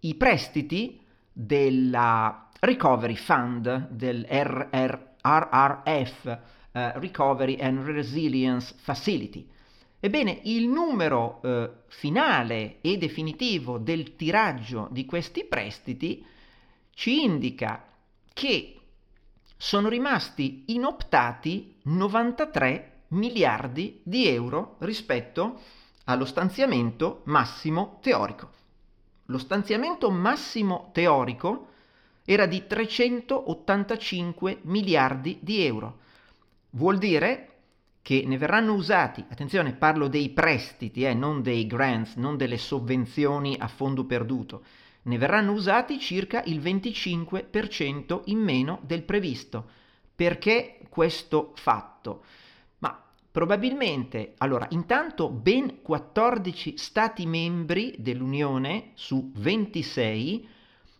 i 0.00 0.14
prestiti 0.16 1.00
della 1.32 2.48
Recovery 2.60 3.16
Fund, 3.16 3.88
del 3.88 4.26
RR, 4.28 5.16
RRF, 5.22 6.38
eh, 6.72 6.98
Recovery 6.98 7.58
and 7.60 7.84
Resilience 7.84 8.74
Facility. 8.78 9.48
Ebbene, 10.04 10.40
il 10.42 10.68
numero 10.68 11.40
eh, 11.40 11.70
finale 11.86 12.76
e 12.82 12.98
definitivo 12.98 13.78
del 13.78 14.16
tiraggio 14.16 14.86
di 14.90 15.06
questi 15.06 15.46
prestiti 15.46 16.22
ci 16.90 17.22
indica 17.22 17.86
che 18.34 18.80
sono 19.56 19.88
rimasti 19.88 20.64
inoptati 20.66 21.76
93 21.84 23.04
miliardi 23.08 24.02
di 24.02 24.28
euro 24.28 24.76
rispetto 24.80 25.58
allo 26.04 26.26
stanziamento 26.26 27.22
massimo 27.24 27.98
teorico. 28.02 28.50
Lo 29.28 29.38
stanziamento 29.38 30.10
massimo 30.10 30.90
teorico 30.92 31.68
era 32.26 32.44
di 32.44 32.66
385 32.66 34.58
miliardi 34.64 35.38
di 35.40 35.64
euro. 35.64 36.00
Vuol 36.72 36.98
dire 36.98 37.53
che 38.04 38.22
ne 38.26 38.36
verranno 38.36 38.74
usati, 38.74 39.24
attenzione 39.30 39.72
parlo 39.72 40.08
dei 40.08 40.28
prestiti, 40.28 41.04
eh, 41.04 41.14
non 41.14 41.40
dei 41.40 41.66
grants, 41.66 42.16
non 42.16 42.36
delle 42.36 42.58
sovvenzioni 42.58 43.56
a 43.58 43.66
fondo 43.66 44.04
perduto, 44.04 44.62
ne 45.04 45.16
verranno 45.16 45.52
usati 45.52 45.98
circa 45.98 46.42
il 46.44 46.60
25% 46.60 48.24
in 48.26 48.40
meno 48.40 48.80
del 48.82 49.04
previsto. 49.04 49.66
Perché 50.14 50.80
questo 50.90 51.52
fatto? 51.54 52.24
Ma 52.80 53.02
probabilmente, 53.30 54.34
allora, 54.36 54.66
intanto 54.68 55.30
ben 55.30 55.80
14 55.80 56.76
Stati 56.76 57.24
membri 57.24 57.94
dell'Unione 57.96 58.90
su 58.92 59.32
26 59.34 60.48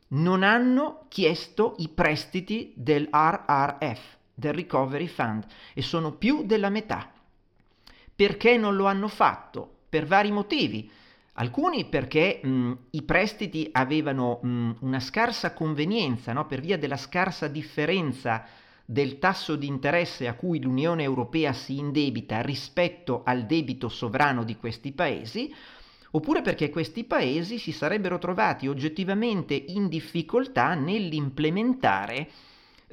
non 0.08 0.42
hanno 0.42 1.04
chiesto 1.08 1.74
i 1.80 1.88
prestiti 1.90 2.72
del 2.74 3.10
RRF 3.12 4.22
del 4.35 4.53
Recovery 4.53 5.07
Fund 5.07 5.47
e 5.73 5.83
sono 5.83 6.12
più 6.12 6.44
della 6.44 6.68
metà. 6.68 7.12
Perché 8.14 8.57
non 8.57 8.77
lo 8.77 8.87
hanno 8.87 9.09
fatto? 9.09 9.83
Per 9.88 10.07
vari 10.07 10.31
motivi. 10.31 10.90
Alcuni 11.35 11.87
perché 11.87 12.40
mh, 12.42 12.73
i 12.90 13.03
prestiti 13.03 13.68
avevano 13.73 14.38
mh, 14.40 14.77
una 14.81 15.01
scarsa 15.01 15.53
convenienza 15.53 16.33
no? 16.33 16.47
per 16.47 16.61
via 16.61 16.79
della 16.79 16.97
scarsa 16.97 17.49
differenza 17.49 18.47
del 18.85 19.18
tasso 19.18 19.57
di 19.57 19.66
interesse 19.66 20.29
a 20.29 20.35
cui 20.35 20.61
l'Unione 20.61 21.03
Europea 21.03 21.53
si 21.53 21.79
indebita 21.79 22.40
rispetto 22.42 23.23
al 23.25 23.47
debito 23.47 23.88
sovrano 23.88 24.44
di 24.44 24.57
questi 24.57 24.92
paesi, 24.92 25.53
oppure 26.11 26.42
perché 26.42 26.70
questi 26.70 27.05
paesi 27.05 27.59
si 27.59 27.73
sarebbero 27.73 28.18
trovati 28.18 28.68
oggettivamente 28.68 29.55
in 29.55 29.88
difficoltà 29.88 30.75
nell'implementare 30.75 32.29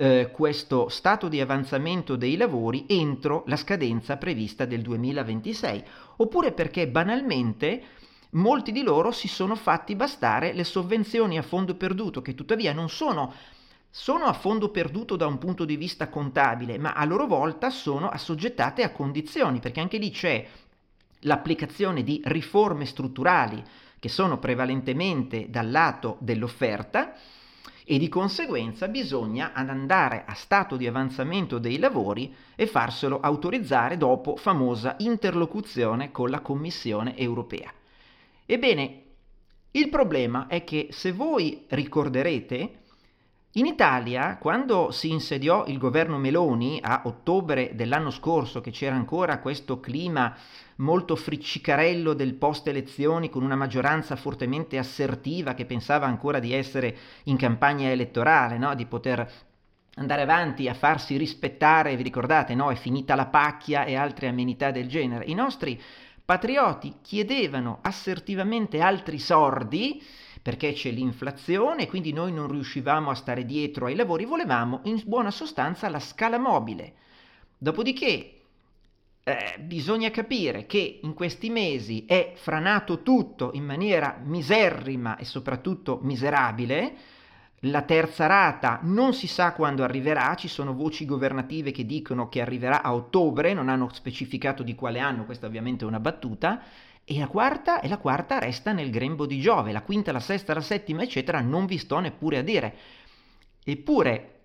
eh, 0.01 0.31
questo 0.31 0.89
stato 0.89 1.27
di 1.27 1.39
avanzamento 1.39 2.15
dei 2.15 2.35
lavori 2.35 2.85
entro 2.87 3.43
la 3.45 3.55
scadenza 3.55 4.17
prevista 4.17 4.65
del 4.65 4.81
2026, 4.81 5.83
oppure 6.17 6.53
perché 6.53 6.87
banalmente 6.87 7.83
molti 8.31 8.71
di 8.71 8.81
loro 8.81 9.11
si 9.11 9.27
sono 9.27 9.55
fatti 9.55 9.95
bastare 9.95 10.53
le 10.53 10.63
sovvenzioni 10.63 11.37
a 11.37 11.43
fondo 11.43 11.75
perduto, 11.75 12.23
che 12.23 12.33
tuttavia 12.33 12.73
non 12.73 12.89
sono 12.89 13.31
sono 13.93 14.23
a 14.23 14.33
fondo 14.33 14.69
perduto 14.69 15.17
da 15.17 15.27
un 15.27 15.37
punto 15.37 15.65
di 15.65 15.75
vista 15.75 16.07
contabile, 16.09 16.79
ma 16.79 16.93
a 16.93 17.05
loro 17.05 17.27
volta 17.27 17.69
sono 17.69 18.09
assoggettate 18.09 18.81
a 18.81 18.91
condizioni, 18.91 19.59
perché 19.59 19.81
anche 19.81 19.97
lì 19.97 20.09
c'è 20.09 20.47
l'applicazione 21.19 22.01
di 22.01 22.19
riforme 22.23 22.85
strutturali 22.85 23.61
che 23.99 24.09
sono 24.09 24.39
prevalentemente 24.39 25.47
dal 25.49 25.69
lato 25.69 26.17
dell'offerta 26.21 27.13
e 27.85 27.97
di 27.97 28.09
conseguenza 28.09 28.87
bisogna 28.87 29.53
andare 29.53 30.23
a 30.25 30.33
stato 30.33 30.75
di 30.75 30.87
avanzamento 30.87 31.57
dei 31.57 31.77
lavori 31.77 32.33
e 32.55 32.67
farselo 32.67 33.19
autorizzare 33.19 33.97
dopo 33.97 34.35
famosa 34.35 34.95
interlocuzione 34.99 36.11
con 36.11 36.29
la 36.29 36.41
Commissione 36.41 37.17
europea. 37.17 37.71
Ebbene, 38.45 39.03
il 39.71 39.89
problema 39.89 40.47
è 40.47 40.63
che 40.63 40.89
se 40.91 41.11
voi 41.13 41.65
ricorderete, 41.69 42.80
in 43.55 43.65
Italia, 43.65 44.37
quando 44.37 44.91
si 44.91 45.09
insediò 45.09 45.65
il 45.65 45.77
governo 45.77 46.17
Meloni 46.17 46.79
a 46.81 47.01
ottobre 47.03 47.71
dell'anno 47.73 48.09
scorso, 48.09 48.61
che 48.61 48.71
c'era 48.71 48.95
ancora 48.95 49.39
questo 49.39 49.81
clima 49.81 50.33
molto 50.77 51.17
friccicarello 51.17 52.13
del 52.13 52.35
post 52.35 52.69
elezioni 52.69 53.29
con 53.29 53.43
una 53.43 53.57
maggioranza 53.57 54.15
fortemente 54.15 54.77
assertiva 54.77 55.53
che 55.53 55.65
pensava 55.65 56.05
ancora 56.05 56.39
di 56.39 56.53
essere 56.53 56.95
in 57.23 57.35
campagna 57.35 57.89
elettorale, 57.89 58.57
no? 58.57 58.73
di 58.73 58.85
poter 58.85 59.29
andare 59.95 60.21
avanti 60.21 60.69
a 60.69 60.73
farsi 60.73 61.17
rispettare, 61.17 61.97
vi 61.97 62.03
ricordate, 62.03 62.55
no? 62.55 62.71
è 62.71 62.75
finita 62.75 63.15
la 63.15 63.25
pacchia 63.25 63.83
e 63.83 63.95
altre 63.95 64.29
amenità 64.29 64.71
del 64.71 64.87
genere. 64.87 65.25
I 65.25 65.33
nostri 65.33 65.79
patrioti 66.23 66.99
chiedevano 67.01 67.79
assertivamente 67.81 68.79
altri 68.79 69.19
sordi 69.19 70.01
perché 70.41 70.73
c'è 70.73 70.89
l'inflazione, 70.89 71.87
quindi 71.87 72.13
noi 72.13 72.31
non 72.31 72.49
riuscivamo 72.49 73.11
a 73.11 73.15
stare 73.15 73.45
dietro 73.45 73.85
ai 73.85 73.95
lavori, 73.95 74.25
volevamo 74.25 74.81
in 74.85 75.01
buona 75.05 75.31
sostanza 75.31 75.87
la 75.89 75.99
scala 75.99 76.39
mobile. 76.39 76.93
Dopodiché 77.57 78.41
eh, 79.23 79.59
bisogna 79.59 80.09
capire 80.09 80.65
che 80.65 80.99
in 81.03 81.13
questi 81.13 81.51
mesi 81.51 82.05
è 82.07 82.33
franato 82.35 83.03
tutto 83.03 83.51
in 83.53 83.63
maniera 83.63 84.19
miserrima 84.23 85.15
e 85.17 85.25
soprattutto 85.25 85.99
miserabile. 86.01 86.95
La 87.65 87.83
terza 87.83 88.25
rata 88.25 88.79
non 88.81 89.13
si 89.13 89.27
sa 89.27 89.53
quando 89.53 89.83
arriverà, 89.83 90.33
ci 90.33 90.47
sono 90.47 90.73
voci 90.73 91.05
governative 91.05 91.69
che 91.69 91.85
dicono 91.85 92.27
che 92.27 92.41
arriverà 92.41 92.81
a 92.81 92.95
ottobre, 92.95 93.53
non 93.53 93.69
hanno 93.69 93.89
specificato 93.93 94.63
di 94.63 94.73
quale 94.73 94.97
anno, 94.97 95.25
questa 95.25 95.45
ovviamente 95.45 95.85
è 95.85 95.87
una 95.87 95.99
battuta, 95.99 96.59
e 97.11 97.19
la 97.19 97.27
quarta, 97.27 97.81
e 97.81 97.89
la 97.89 97.97
quarta 97.97 98.39
resta 98.39 98.71
nel 98.71 98.89
grembo 98.89 99.25
di 99.25 99.41
Giove, 99.41 99.73
la 99.73 99.81
quinta, 99.81 100.13
la 100.13 100.21
sesta, 100.21 100.53
la 100.53 100.61
settima, 100.61 101.03
eccetera, 101.03 101.41
non 101.41 101.65
vi 101.65 101.77
sto 101.77 101.99
neppure 101.99 102.37
a 102.37 102.41
dire. 102.41 102.75
Eppure, 103.65 104.39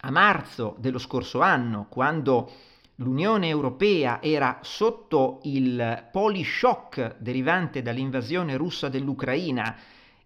a 0.00 0.10
marzo 0.10 0.74
dello 0.78 0.98
scorso 0.98 1.40
anno, 1.40 1.86
quando 1.90 2.50
l'Unione 2.96 3.48
Europea 3.48 4.22
era 4.22 4.58
sotto 4.62 5.40
il 5.42 6.08
polishock 6.10 7.16
derivante 7.18 7.82
dall'invasione 7.82 8.56
russa 8.56 8.88
dell'Ucraina 8.88 9.76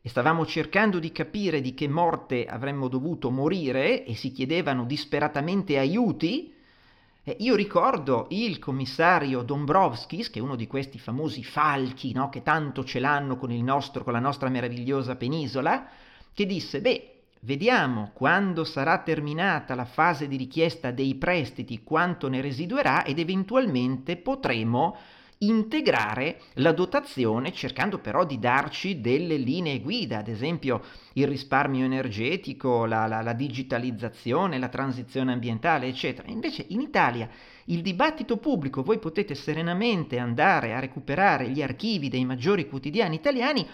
e 0.00 0.08
stavamo 0.08 0.46
cercando 0.46 1.00
di 1.00 1.10
capire 1.10 1.60
di 1.60 1.74
che 1.74 1.88
morte 1.88 2.46
avremmo 2.46 2.86
dovuto 2.86 3.28
morire 3.30 4.04
e 4.04 4.14
si 4.14 4.30
chiedevano 4.30 4.84
disperatamente 4.84 5.78
aiuti, 5.78 6.51
eh, 7.24 7.36
io 7.40 7.54
ricordo 7.54 8.26
il 8.30 8.58
commissario 8.58 9.42
Dombrovskis, 9.42 10.30
che 10.30 10.38
è 10.38 10.42
uno 10.42 10.56
di 10.56 10.66
questi 10.66 10.98
famosi 10.98 11.44
falchi 11.44 12.12
no, 12.12 12.28
che 12.28 12.42
tanto 12.42 12.84
ce 12.84 12.98
l'hanno 12.98 13.36
con, 13.36 13.50
nostro, 13.52 14.02
con 14.02 14.12
la 14.12 14.18
nostra 14.18 14.48
meravigliosa 14.48 15.16
penisola, 15.16 15.88
che 16.32 16.46
disse, 16.46 16.80
beh, 16.80 17.12
Vediamo 17.44 18.12
quando 18.14 18.62
sarà 18.62 18.98
terminata 18.98 19.74
la 19.74 19.84
fase 19.84 20.28
di 20.28 20.36
richiesta 20.36 20.92
dei 20.92 21.16
prestiti 21.16 21.82
quanto 21.82 22.28
ne 22.28 22.40
residuerà 22.40 23.04
ed 23.04 23.18
eventualmente 23.18 24.16
potremo 24.16 24.96
integrare 25.42 26.40
la 26.54 26.72
dotazione 26.72 27.52
cercando 27.52 27.98
però 27.98 28.24
di 28.24 28.38
darci 28.38 29.00
delle 29.00 29.36
linee 29.36 29.80
guida, 29.80 30.18
ad 30.18 30.28
esempio 30.28 30.82
il 31.14 31.26
risparmio 31.26 31.84
energetico, 31.84 32.84
la, 32.84 33.06
la, 33.06 33.22
la 33.22 33.32
digitalizzazione, 33.32 34.58
la 34.58 34.68
transizione 34.68 35.32
ambientale, 35.32 35.86
eccetera. 35.86 36.30
Invece 36.30 36.64
in 36.68 36.80
Italia 36.80 37.28
il 37.66 37.82
dibattito 37.82 38.36
pubblico, 38.36 38.82
voi 38.82 38.98
potete 38.98 39.34
serenamente 39.34 40.18
andare 40.18 40.74
a 40.74 40.80
recuperare 40.80 41.48
gli 41.48 41.62
archivi 41.62 42.08
dei 42.08 42.24
maggiori 42.24 42.68
quotidiani 42.68 43.16
italiani, 43.16 43.66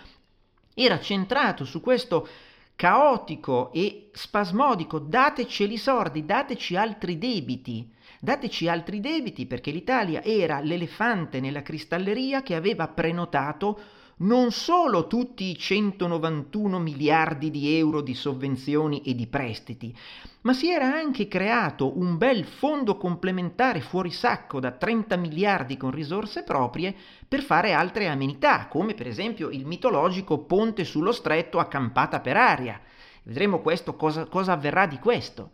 era 0.74 1.00
centrato 1.00 1.64
su 1.64 1.80
questo 1.80 2.28
caotico 2.76 3.72
e 3.72 4.10
spasmodico, 4.12 5.00
dateceli 5.00 5.76
sordi, 5.76 6.24
dateci 6.24 6.76
altri 6.76 7.18
debiti, 7.18 7.90
dateci 8.20 8.68
altri 8.68 9.00
debiti 9.00 9.46
perché 9.46 9.70
l'Italia 9.70 10.22
era 10.22 10.60
l'elefante 10.60 11.40
nella 11.40 11.62
cristalleria 11.62 12.42
che 12.42 12.54
aveva 12.54 12.88
prenotato 12.88 13.80
non 14.20 14.50
solo 14.50 15.06
tutti 15.06 15.44
i 15.44 15.56
191 15.56 16.78
miliardi 16.80 17.50
di 17.50 17.76
euro 17.76 18.00
di 18.00 18.14
sovvenzioni 18.14 19.02
e 19.02 19.14
di 19.14 19.28
prestiti, 19.28 19.96
ma 20.40 20.52
si 20.52 20.70
era 20.70 20.92
anche 20.92 21.28
creato 21.28 21.96
un 21.96 22.16
bel 22.16 22.44
fondo 22.44 22.96
complementare 22.96 23.80
fuori 23.80 24.10
sacco 24.10 24.58
da 24.58 24.72
30 24.72 25.16
miliardi 25.16 25.76
con 25.76 25.90
risorse 25.90 26.42
proprie 26.42 26.94
per 27.28 27.42
fare 27.42 27.72
altre 27.72 28.08
amenità, 28.08 28.66
come 28.66 28.94
per 28.94 29.06
esempio 29.06 29.50
il 29.50 29.66
mitologico 29.66 30.38
ponte 30.38 30.84
sullo 30.84 31.12
stretto 31.12 31.60
a 31.60 31.66
campata 31.66 32.20
per 32.20 32.36
aria. 32.36 32.80
Vedremo 33.22 33.60
questo, 33.60 33.94
cosa, 33.94 34.24
cosa 34.24 34.52
avverrà 34.52 34.86
di 34.86 34.98
questo. 34.98 35.50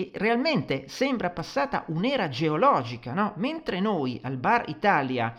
E 0.00 0.10
realmente 0.14 0.88
sembra 0.88 1.28
passata 1.28 1.84
un'era 1.88 2.30
geologica, 2.30 3.12
no? 3.12 3.34
Mentre 3.36 3.80
noi 3.80 4.18
al 4.22 4.38
Bar 4.38 4.70
Italia 4.70 5.36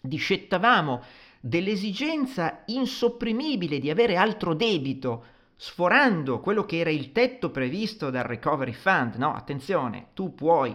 discettavamo 0.00 1.02
dell'esigenza 1.38 2.62
insopprimibile 2.64 3.78
di 3.80 3.90
avere 3.90 4.16
altro 4.16 4.54
debito, 4.54 5.24
sforando 5.54 6.40
quello 6.40 6.64
che 6.64 6.78
era 6.78 6.88
il 6.88 7.12
tetto 7.12 7.50
previsto 7.50 8.08
dal 8.08 8.24
Recovery 8.24 8.72
Fund. 8.72 9.16
No, 9.16 9.34
attenzione, 9.34 10.06
tu 10.14 10.32
puoi 10.32 10.74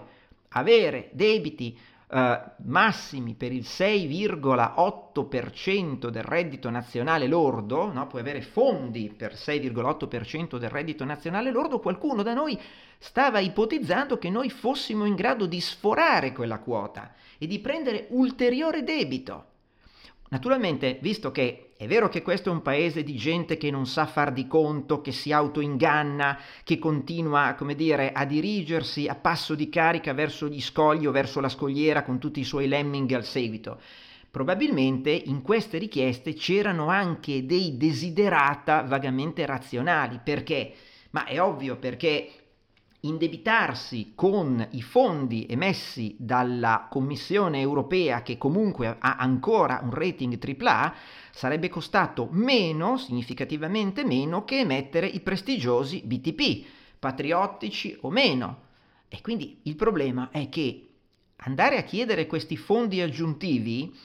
avere 0.49 1.09
debiti 1.13 1.75
uh, 2.09 2.39
massimi 2.65 3.35
per 3.35 3.51
il 3.51 3.65
6,8% 3.65 6.09
del 6.09 6.23
reddito 6.23 6.69
nazionale 6.69 7.27
lordo, 7.27 7.91
no? 7.91 8.07
puoi 8.07 8.21
avere 8.21 8.41
fondi 8.41 9.13
per 9.15 9.33
6,8% 9.33 10.57
del 10.57 10.69
reddito 10.69 11.05
nazionale 11.05 11.51
lordo, 11.51 11.79
qualcuno 11.79 12.23
da 12.23 12.33
noi 12.33 12.59
stava 12.97 13.39
ipotizzando 13.39 14.17
che 14.17 14.29
noi 14.29 14.49
fossimo 14.49 15.05
in 15.05 15.15
grado 15.15 15.45
di 15.45 15.61
sforare 15.61 16.33
quella 16.33 16.59
quota 16.59 17.13
e 17.37 17.47
di 17.47 17.59
prendere 17.59 18.07
ulteriore 18.09 18.83
debito. 18.83 19.45
Naturalmente, 20.29 20.99
visto 21.01 21.31
che 21.31 21.68
è 21.81 21.87
vero 21.87 22.09
che 22.09 22.21
questo 22.21 22.49
è 22.49 22.51
un 22.51 22.61
paese 22.61 23.03
di 23.03 23.15
gente 23.15 23.55
che 23.55 23.71
non 23.71 23.85
sa 23.85 24.05
far 24.05 24.33
di 24.33 24.47
conto, 24.47 24.99
che 24.99 25.13
si 25.13 25.31
autoinganna, 25.31 26.37
che 26.65 26.77
continua, 26.77 27.55
come 27.57 27.73
dire, 27.73 28.11
a 28.11 28.25
dirigersi 28.25 29.07
a 29.07 29.15
passo 29.15 29.55
di 29.55 29.69
carica 29.69 30.11
verso 30.11 30.49
gli 30.49 30.59
scogli 30.59 31.05
o 31.05 31.11
verso 31.11 31.39
la 31.39 31.47
scogliera 31.47 32.03
con 32.03 32.19
tutti 32.19 32.41
i 32.41 32.43
suoi 32.43 32.67
lemming 32.67 33.09
al 33.13 33.23
seguito, 33.23 33.79
probabilmente 34.29 35.09
in 35.09 35.41
queste 35.41 35.77
richieste 35.77 36.33
c'erano 36.33 36.89
anche 36.89 37.45
dei 37.45 37.77
desiderata 37.77 38.81
vagamente 38.81 39.45
razionali. 39.45 40.19
Perché? 40.21 40.73
Ma 41.11 41.23
è 41.23 41.41
ovvio 41.41 41.77
perché 41.77 42.29
indebitarsi 43.01 44.11
con 44.13 44.67
i 44.71 44.81
fondi 44.81 45.45
emessi 45.49 46.15
dalla 46.17 46.87
Commissione 46.89 47.61
europea, 47.61 48.21
che 48.21 48.37
comunque 48.37 48.97
ha 48.99 49.15
ancora 49.15 49.79
un 49.83 49.91
rating 49.91 50.37
AAA, 50.37 50.93
sarebbe 51.31 51.69
costato 51.69 52.27
meno, 52.31 52.97
significativamente 52.97 54.03
meno, 54.03 54.43
che 54.43 54.59
emettere 54.59 55.07
i 55.07 55.21
prestigiosi 55.21 56.01
BTP, 56.03 56.65
patriottici 56.99 57.97
o 58.01 58.09
meno. 58.09 58.67
E 59.07 59.21
quindi 59.21 59.59
il 59.63 59.75
problema 59.75 60.29
è 60.31 60.49
che 60.49 60.87
andare 61.37 61.77
a 61.77 61.83
chiedere 61.83 62.27
questi 62.27 62.57
fondi 62.57 62.99
aggiuntivi 63.01 63.95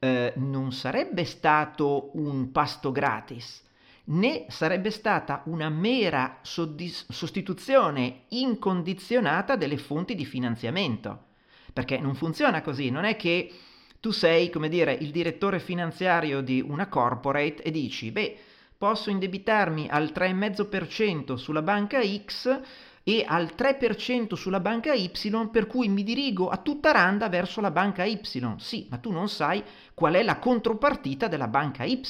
eh, 0.00 0.32
non 0.36 0.72
sarebbe 0.72 1.24
stato 1.24 2.10
un 2.14 2.50
pasto 2.50 2.90
gratis, 2.90 3.62
né 4.10 4.46
sarebbe 4.48 4.90
stata 4.90 5.42
una 5.46 5.68
mera 5.68 6.38
soddis- 6.42 7.10
sostituzione 7.10 8.22
incondizionata 8.28 9.56
delle 9.56 9.78
fonti 9.78 10.14
di 10.14 10.24
finanziamento. 10.24 11.26
Perché 11.72 11.98
non 11.98 12.14
funziona 12.14 12.62
così, 12.62 12.90
non 12.90 13.04
è 13.04 13.16
che 13.16 13.52
tu 14.00 14.10
sei, 14.10 14.50
come 14.50 14.68
dire, 14.68 14.92
il 14.92 15.10
direttore 15.10 15.60
finanziario 15.60 16.40
di 16.40 16.60
una 16.60 16.88
corporate 16.88 17.62
e 17.62 17.70
dici, 17.70 18.10
beh, 18.10 18.36
posso 18.76 19.10
indebitarmi 19.10 19.88
al 19.88 20.10
3,5% 20.12 21.34
sulla 21.34 21.62
banca 21.62 22.00
X 22.02 22.60
e 23.02 23.24
al 23.26 23.52
3% 23.56 24.34
sulla 24.34 24.60
banca 24.60 24.94
Y, 24.94 25.10
per 25.50 25.66
cui 25.66 25.88
mi 25.88 26.02
dirigo 26.02 26.48
a 26.48 26.56
tutta 26.56 26.90
randa 26.90 27.28
verso 27.28 27.60
la 27.60 27.70
banca 27.70 28.04
Y. 28.04 28.20
Sì, 28.58 28.86
ma 28.90 28.96
tu 28.98 29.12
non 29.12 29.28
sai 29.28 29.62
qual 29.94 30.14
è 30.14 30.22
la 30.22 30.38
contropartita 30.38 31.28
della 31.28 31.48
banca 31.48 31.84
Y, 31.84 32.00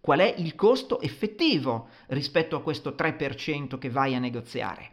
qual 0.00 0.20
è 0.20 0.34
il 0.38 0.54
costo 0.54 1.00
effettivo 1.00 1.88
rispetto 2.08 2.56
a 2.56 2.62
questo 2.62 2.94
3% 2.96 3.78
che 3.78 3.90
vai 3.90 4.14
a 4.14 4.18
negoziare. 4.18 4.92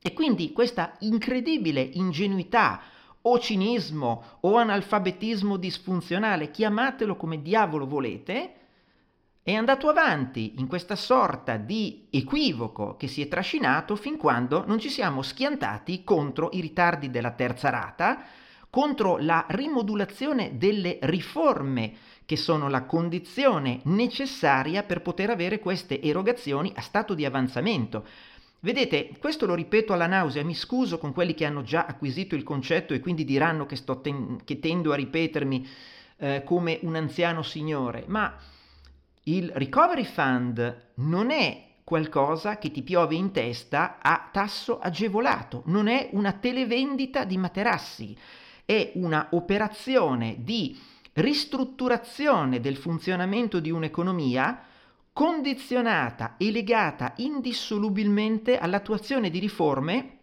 E 0.00 0.12
quindi 0.12 0.52
questa 0.52 0.96
incredibile 1.00 1.80
ingenuità 1.80 2.80
o 3.22 3.38
cinismo 3.38 4.38
o 4.40 4.56
analfabetismo 4.56 5.56
disfunzionale, 5.56 6.50
chiamatelo 6.50 7.16
come 7.16 7.42
diavolo 7.42 7.86
volete, 7.86 8.54
è 9.42 9.54
andato 9.54 9.88
avanti 9.88 10.54
in 10.58 10.66
questa 10.66 10.96
sorta 10.96 11.56
di 11.56 12.06
equivoco 12.10 12.96
che 12.96 13.08
si 13.08 13.20
è 13.20 13.28
trascinato 13.28 13.96
fin 13.96 14.16
quando 14.16 14.64
non 14.66 14.78
ci 14.78 14.88
siamo 14.88 15.22
schiantati 15.22 16.04
contro 16.04 16.50
i 16.52 16.60
ritardi 16.60 17.10
della 17.10 17.32
terza 17.32 17.68
rata, 17.68 18.22
contro 18.70 19.18
la 19.18 19.44
rimodulazione 19.48 20.56
delle 20.56 20.98
riforme 21.02 21.92
che 22.30 22.36
sono 22.36 22.68
la 22.68 22.84
condizione 22.84 23.80
necessaria 23.86 24.84
per 24.84 25.02
poter 25.02 25.30
avere 25.30 25.58
queste 25.58 26.00
erogazioni 26.00 26.70
a 26.76 26.80
stato 26.80 27.14
di 27.14 27.24
avanzamento. 27.24 28.06
Vedete, 28.60 29.16
questo 29.18 29.46
lo 29.46 29.56
ripeto 29.56 29.92
alla 29.92 30.06
nausea, 30.06 30.44
mi 30.44 30.54
scuso 30.54 30.98
con 30.98 31.12
quelli 31.12 31.34
che 31.34 31.44
hanno 31.44 31.64
già 31.64 31.86
acquisito 31.86 32.36
il 32.36 32.44
concetto 32.44 32.94
e 32.94 33.00
quindi 33.00 33.24
diranno 33.24 33.66
che, 33.66 33.76
ten- 34.00 34.42
che 34.44 34.60
tendo 34.60 34.92
a 34.92 34.94
ripetermi 34.94 35.68
eh, 36.18 36.42
come 36.44 36.78
un 36.82 36.94
anziano 36.94 37.42
signore, 37.42 38.04
ma 38.06 38.32
il 39.24 39.50
recovery 39.52 40.04
fund 40.04 40.90
non 40.98 41.32
è 41.32 41.64
qualcosa 41.82 42.58
che 42.58 42.70
ti 42.70 42.82
piove 42.82 43.16
in 43.16 43.32
testa 43.32 43.98
a 44.00 44.28
tasso 44.30 44.78
agevolato, 44.78 45.64
non 45.66 45.88
è 45.88 46.10
una 46.12 46.34
televendita 46.34 47.24
di 47.24 47.36
materassi, 47.36 48.16
è 48.64 48.92
una 48.94 49.26
operazione 49.32 50.36
di 50.38 50.78
ristrutturazione 51.14 52.60
del 52.60 52.76
funzionamento 52.76 53.60
di 53.60 53.70
un'economia 53.70 54.62
condizionata 55.12 56.36
e 56.36 56.50
legata 56.50 57.14
indissolubilmente 57.16 58.58
all'attuazione 58.58 59.28
di 59.28 59.38
riforme 59.38 60.18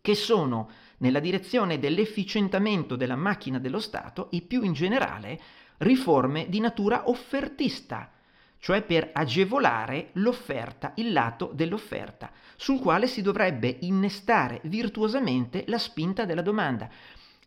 che 0.00 0.14
sono 0.14 0.70
nella 0.98 1.20
direzione 1.20 1.78
dell'efficientamento 1.78 2.96
della 2.96 3.16
macchina 3.16 3.58
dello 3.58 3.80
Stato 3.80 4.30
e 4.30 4.40
più 4.40 4.62
in 4.62 4.72
generale 4.72 5.40
riforme 5.78 6.48
di 6.48 6.60
natura 6.60 7.08
offertista, 7.08 8.10
cioè 8.58 8.82
per 8.82 9.10
agevolare 9.12 10.10
l'offerta, 10.14 10.92
il 10.96 11.12
lato 11.12 11.50
dell'offerta, 11.54 12.30
sul 12.56 12.80
quale 12.80 13.06
si 13.06 13.22
dovrebbe 13.22 13.78
innestare 13.82 14.60
virtuosamente 14.64 15.64
la 15.66 15.78
spinta 15.78 16.24
della 16.24 16.42
domanda. 16.42 16.88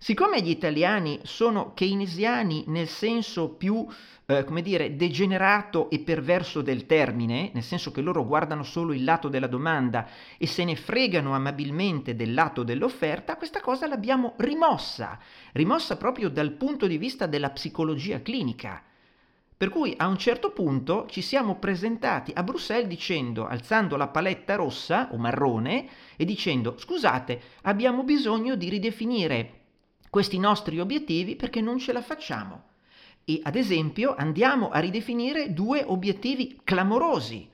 Siccome 0.03 0.41
gli 0.41 0.49
italiani 0.49 1.19
sono 1.21 1.73
keynesiani 1.75 2.63
nel 2.65 2.87
senso 2.87 3.49
più, 3.49 3.85
eh, 4.25 4.43
come 4.45 4.63
dire, 4.63 4.95
degenerato 4.95 5.91
e 5.91 5.99
perverso 5.99 6.63
del 6.63 6.87
termine, 6.87 7.51
nel 7.53 7.61
senso 7.61 7.91
che 7.91 8.01
loro 8.01 8.25
guardano 8.25 8.63
solo 8.63 8.93
il 8.93 9.03
lato 9.03 9.29
della 9.29 9.45
domanda 9.45 10.07
e 10.39 10.47
se 10.47 10.63
ne 10.63 10.75
fregano 10.75 11.35
amabilmente 11.35 12.15
del 12.15 12.33
lato 12.33 12.63
dell'offerta, 12.63 13.35
questa 13.35 13.61
cosa 13.61 13.85
l'abbiamo 13.85 14.33
rimossa, 14.37 15.19
rimossa 15.51 15.97
proprio 15.97 16.31
dal 16.31 16.53
punto 16.53 16.87
di 16.87 16.97
vista 16.97 17.27
della 17.27 17.51
psicologia 17.51 18.23
clinica. 18.23 18.81
Per 19.55 19.69
cui 19.69 19.93
a 19.95 20.07
un 20.07 20.17
certo 20.17 20.49
punto 20.49 21.05
ci 21.11 21.21
siamo 21.21 21.57
presentati 21.57 22.31
a 22.33 22.41
Bruxelles 22.41 22.87
dicendo, 22.87 23.45
alzando 23.45 23.95
la 23.97 24.07
paletta 24.07 24.55
rossa 24.55 25.09
o 25.11 25.17
marrone 25.17 25.87
e 26.15 26.25
dicendo 26.25 26.75
scusate, 26.79 27.39
abbiamo 27.61 28.01
bisogno 28.01 28.55
di 28.55 28.67
ridefinire 28.67 29.59
questi 30.11 30.37
nostri 30.37 30.77
obiettivi 30.81 31.37
perché 31.37 31.61
non 31.61 31.79
ce 31.79 31.93
la 31.93 32.01
facciamo. 32.01 32.63
E 33.23 33.39
ad 33.43 33.55
esempio 33.55 34.13
andiamo 34.13 34.69
a 34.69 34.79
ridefinire 34.79 35.53
due 35.53 35.85
obiettivi 35.87 36.59
clamorosi. 36.65 37.49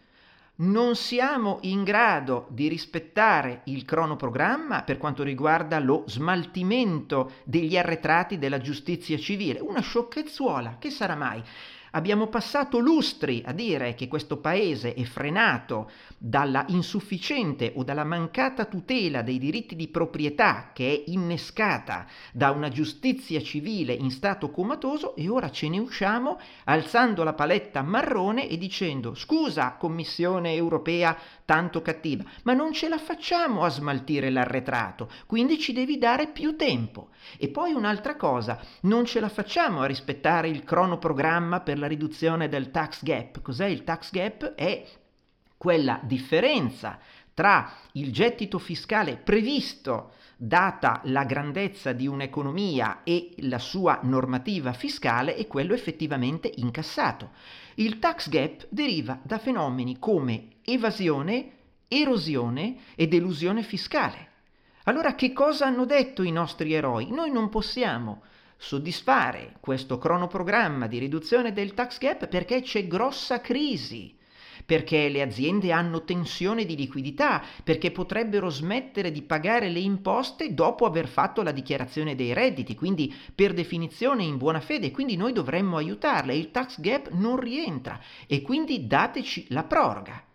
Non 0.59 0.95
siamo 0.95 1.59
in 1.61 1.83
grado 1.83 2.47
di 2.49 2.67
rispettare 2.67 3.61
il 3.65 3.85
cronoprogramma 3.85 4.81
per 4.81 4.97
quanto 4.97 5.21
riguarda 5.21 5.77
lo 5.77 6.03
smaltimento 6.07 7.33
degli 7.43 7.77
arretrati 7.77 8.39
della 8.39 8.57
giustizia 8.57 9.19
civile. 9.19 9.59
Una 9.59 9.81
sciocchezzuola, 9.81 10.77
che 10.79 10.89
sarà 10.89 11.15
mai? 11.15 11.43
Abbiamo 11.91 12.27
passato 12.27 12.79
lustri 12.79 13.41
a 13.45 13.51
dire 13.51 13.93
che 13.95 14.07
questo 14.07 14.37
paese 14.37 14.93
è 14.93 15.03
frenato 15.03 15.89
dalla 16.17 16.65
insufficiente 16.69 17.73
o 17.75 17.83
dalla 17.83 18.03
mancata 18.03 18.65
tutela 18.65 19.21
dei 19.21 19.37
diritti 19.37 19.75
di 19.75 19.87
proprietà 19.87 20.71
che 20.73 20.91
è 20.91 21.09
innescata 21.11 22.05
da 22.33 22.51
una 22.51 22.69
giustizia 22.69 23.41
civile 23.41 23.93
in 23.93 24.11
stato 24.11 24.49
comatoso 24.51 25.15
e 25.15 25.29
ora 25.29 25.49
ce 25.51 25.69
ne 25.69 25.79
usciamo 25.79 26.39
alzando 26.65 27.23
la 27.23 27.33
paletta 27.33 27.81
marrone 27.81 28.49
e 28.49 28.57
dicendo 28.57 29.13
scusa 29.13 29.75
Commissione 29.77 30.53
europea 30.53 31.17
tanto 31.47 31.81
cattiva, 31.81 32.25
ma 32.43 32.51
non 32.51 32.73
ce 32.73 32.89
la 32.89 32.97
facciamo 32.97 33.63
a 33.63 33.69
smaltire 33.69 34.29
l'arretrato, 34.29 35.09
quindi 35.25 35.57
ci 35.57 35.71
devi 35.71 35.97
dare 35.97 36.27
più 36.27 36.57
tempo. 36.57 37.09
E 37.37 37.47
poi 37.47 37.71
un'altra 37.71 38.17
cosa, 38.17 38.59
non 38.81 39.05
ce 39.05 39.21
la 39.21 39.29
facciamo 39.29 39.79
a 39.79 39.85
rispettare 39.85 40.49
il 40.49 40.65
cronoprogramma 40.65 41.61
per 41.61 41.79
la 41.79 41.86
riduzione 41.87 42.47
del 42.49 42.71
tax 42.71 43.03
gap. 43.03 43.41
Cos'è 43.41 43.65
il 43.65 43.83
tax 43.83 44.11
gap? 44.11 44.53
È 44.53 44.85
quella 45.57 45.99
differenza 46.03 46.99
tra 47.33 47.71
il 47.93 48.11
gettito 48.11 48.59
fiscale 48.59 49.15
previsto 49.15 50.11
data 50.35 51.01
la 51.05 51.23
grandezza 51.23 51.93
di 51.93 52.05
un'economia 52.05 53.01
e 53.03 53.33
la 53.39 53.57
sua 53.57 53.99
normativa 54.03 54.73
fiscale 54.73 55.35
e 55.35 55.47
quello 55.47 55.73
effettivamente 55.73 56.51
incassato. 56.55 57.31
Il 57.75 57.99
tax 57.99 58.29
gap 58.29 58.67
deriva 58.69 59.19
da 59.23 59.39
fenomeni 59.39 59.97
come 59.99 60.47
evasione, 60.63 61.51
erosione 61.87 62.77
ed 62.95 63.13
elusione 63.13 63.63
fiscale. 63.63 64.29
Allora 64.83 65.15
che 65.15 65.33
cosa 65.33 65.65
hanno 65.65 65.85
detto 65.85 66.23
i 66.23 66.31
nostri 66.31 66.73
eroi? 66.73 67.11
Noi 67.11 67.31
non 67.31 67.49
possiamo 67.49 68.21
soddisfare 68.57 69.55
questo 69.59 69.97
cronoprogramma 69.97 70.87
di 70.87 70.97
riduzione 70.97 71.53
del 71.53 71.73
tax 71.73 71.99
gap 71.99 72.27
perché 72.27 72.61
c'è 72.61 72.87
grossa 72.87 73.39
crisi 73.39 74.15
perché 74.67 75.07
le 75.07 75.21
aziende 75.21 75.71
hanno 75.71 76.03
tensione 76.03 76.65
di 76.65 76.75
liquidità, 76.75 77.41
perché 77.63 77.91
potrebbero 77.91 78.49
smettere 78.49 79.11
di 79.11 79.21
pagare 79.21 79.69
le 79.69 79.79
imposte 79.79 80.53
dopo 80.53 80.85
aver 80.85 81.07
fatto 81.07 81.41
la 81.41 81.53
dichiarazione 81.53 82.15
dei 82.15 82.33
redditi, 82.33 82.75
quindi 82.75 83.15
per 83.33 83.53
definizione 83.53 84.23
in 84.23 84.37
buona 84.37 84.59
fede, 84.59 84.91
quindi 84.91 85.15
noi 85.15 85.31
dovremmo 85.31 85.77
aiutarle, 85.77 86.35
il 86.35 86.51
tax 86.51 86.81
gap 86.81 87.11
non 87.11 87.39
rientra 87.39 87.97
e 88.27 88.41
quindi 88.41 88.87
dateci 88.87 89.45
la 89.49 89.63
proroga. 89.63 90.26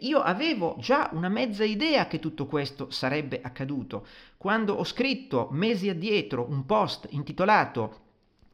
Io 0.00 0.20
avevo 0.20 0.76
già 0.78 1.08
una 1.12 1.28
mezza 1.28 1.64
idea 1.64 2.06
che 2.06 2.18
tutto 2.18 2.46
questo 2.46 2.90
sarebbe 2.90 3.40
accaduto. 3.42 4.06
Quando 4.36 4.74
ho 4.74 4.84
scritto 4.84 5.48
mesi 5.50 5.88
addietro 5.88 6.46
un 6.48 6.66
post 6.66 7.06
intitolato 7.10 8.06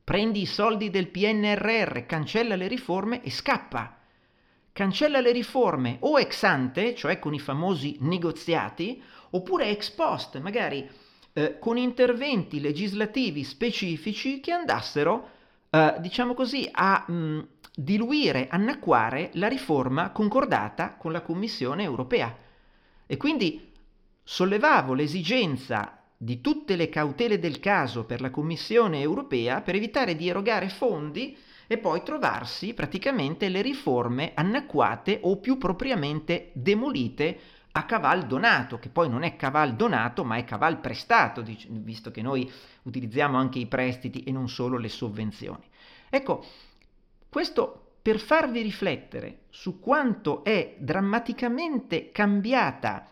Prendi 0.04 0.42
i 0.42 0.46
soldi 0.46 0.90
del 0.90 1.08
PNRR, 1.08 2.04
cancella 2.04 2.56
le 2.56 2.68
riforme 2.68 3.22
e 3.22 3.30
scappa 3.30 3.96
cancella 4.74 5.20
le 5.20 5.30
riforme 5.30 5.98
o 6.00 6.18
ex 6.18 6.42
ante, 6.42 6.96
cioè 6.96 7.20
con 7.20 7.32
i 7.32 7.38
famosi 7.38 7.96
negoziati, 8.00 9.00
oppure 9.30 9.70
ex 9.70 9.90
post, 9.90 10.40
magari 10.40 10.86
eh, 11.32 11.60
con 11.60 11.76
interventi 11.76 12.60
legislativi 12.60 13.44
specifici 13.44 14.40
che 14.40 14.50
andassero, 14.50 15.28
eh, 15.70 15.94
diciamo 16.00 16.34
così, 16.34 16.68
a 16.72 17.04
mh, 17.06 17.12
mm, 17.12 17.40
diluire, 17.74 18.46
annacquare 18.48 19.30
la 19.34 19.48
riforma 19.48 20.10
concordata 20.10 20.94
con 20.94 21.10
la 21.12 21.22
Commissione 21.22 21.82
europea. 21.82 22.36
E 23.06 23.16
quindi 23.16 23.72
sollevavo 24.22 24.94
l'esigenza 24.94 25.98
di 26.16 26.40
tutte 26.40 26.76
le 26.76 26.88
cautele 26.88 27.38
del 27.38 27.60
caso 27.60 28.04
per 28.04 28.20
la 28.20 28.30
Commissione 28.30 29.00
europea 29.00 29.60
per 29.60 29.74
evitare 29.74 30.16
di 30.16 30.28
erogare 30.28 30.68
fondi 30.68 31.36
e 31.66 31.78
poi 31.78 32.02
trovarsi 32.02 32.74
praticamente 32.74 33.48
le 33.48 33.62
riforme 33.62 34.32
annacquate 34.34 35.18
o 35.22 35.38
più 35.38 35.58
propriamente 35.58 36.50
demolite 36.54 37.38
a 37.72 37.84
caval 37.84 38.26
donato, 38.26 38.78
che 38.78 38.88
poi 38.88 39.08
non 39.08 39.24
è 39.24 39.34
caval 39.34 39.74
donato 39.74 40.22
ma 40.22 40.36
è 40.36 40.44
caval 40.44 40.78
prestato, 40.78 41.42
visto 41.68 42.12
che 42.12 42.22
noi 42.22 42.50
utilizziamo 42.82 43.36
anche 43.36 43.58
i 43.58 43.66
prestiti 43.66 44.22
e 44.22 44.30
non 44.30 44.48
solo 44.48 44.76
le 44.78 44.88
sovvenzioni. 44.88 45.64
Ecco, 46.08 46.44
questo 47.34 47.96
per 48.00 48.20
farvi 48.20 48.62
riflettere 48.62 49.46
su 49.50 49.80
quanto 49.80 50.44
è 50.44 50.76
drammaticamente 50.78 52.12
cambiata 52.12 53.08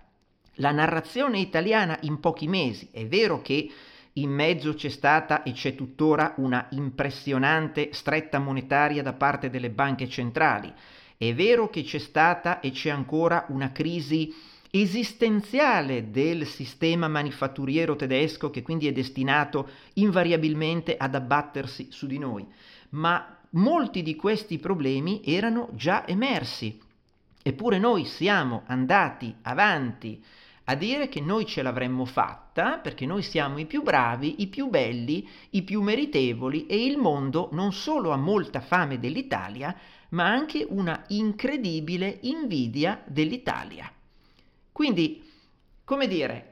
la 0.56 0.70
narrazione 0.70 1.40
italiana 1.40 1.98
in 2.02 2.20
pochi 2.20 2.46
mesi. 2.46 2.88
È 2.92 3.04
vero 3.04 3.42
che 3.42 3.68
in 4.12 4.30
mezzo 4.30 4.74
c'è 4.74 4.90
stata 4.90 5.42
e 5.42 5.50
c'è 5.50 5.74
tuttora 5.74 6.34
una 6.36 6.68
impressionante 6.70 7.88
stretta 7.90 8.38
monetaria 8.38 9.02
da 9.02 9.12
parte 9.12 9.50
delle 9.50 9.70
banche 9.70 10.08
centrali. 10.08 10.72
È 11.16 11.34
vero 11.34 11.68
che 11.68 11.82
c'è 11.82 11.98
stata 11.98 12.60
e 12.60 12.70
c'è 12.70 12.90
ancora 12.90 13.46
una 13.48 13.72
crisi 13.72 14.32
esistenziale 14.70 16.12
del 16.12 16.46
sistema 16.46 17.08
manifatturiero 17.08 17.96
tedesco 17.96 18.50
che 18.50 18.62
quindi 18.62 18.86
è 18.86 18.92
destinato 18.92 19.68
invariabilmente 19.94 20.96
ad 20.96 21.16
abbattersi 21.16 21.88
su 21.90 22.06
di 22.06 22.18
noi. 22.18 22.46
Ma 22.90 23.38
molti 23.52 24.02
di 24.02 24.16
questi 24.16 24.58
problemi 24.58 25.22
erano 25.24 25.68
già 25.72 26.06
emersi. 26.06 26.80
Eppure 27.42 27.78
noi 27.78 28.04
siamo 28.04 28.62
andati 28.66 29.34
avanti 29.42 30.22
a 30.64 30.74
dire 30.76 31.08
che 31.08 31.20
noi 31.20 31.44
ce 31.44 31.62
l'avremmo 31.62 32.04
fatta 32.04 32.78
perché 32.78 33.04
noi 33.04 33.22
siamo 33.22 33.58
i 33.58 33.66
più 33.66 33.82
bravi, 33.82 34.42
i 34.42 34.46
più 34.46 34.68
belli, 34.68 35.28
i 35.50 35.62
più 35.62 35.82
meritevoli 35.82 36.66
e 36.66 36.84
il 36.84 36.98
mondo 36.98 37.48
non 37.52 37.72
solo 37.72 38.12
ha 38.12 38.16
molta 38.16 38.60
fame 38.60 39.00
dell'Italia, 39.00 39.76
ma 40.10 40.26
anche 40.26 40.64
una 40.68 41.04
incredibile 41.08 42.18
invidia 42.22 43.02
dell'Italia. 43.06 43.90
Quindi, 44.70 45.28
come 45.84 46.06
dire, 46.06 46.51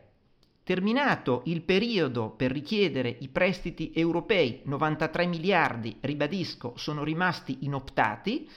terminato 0.62 1.42
il 1.46 1.62
periodo 1.62 2.30
per 2.30 2.52
richiedere 2.52 3.16
i 3.20 3.28
prestiti 3.28 3.92
europei, 3.94 4.60
93 4.64 5.26
miliardi, 5.26 5.96
ribadisco, 6.00 6.74
sono 6.76 7.02
rimasti 7.02 7.58
inoptati, 7.60 8.48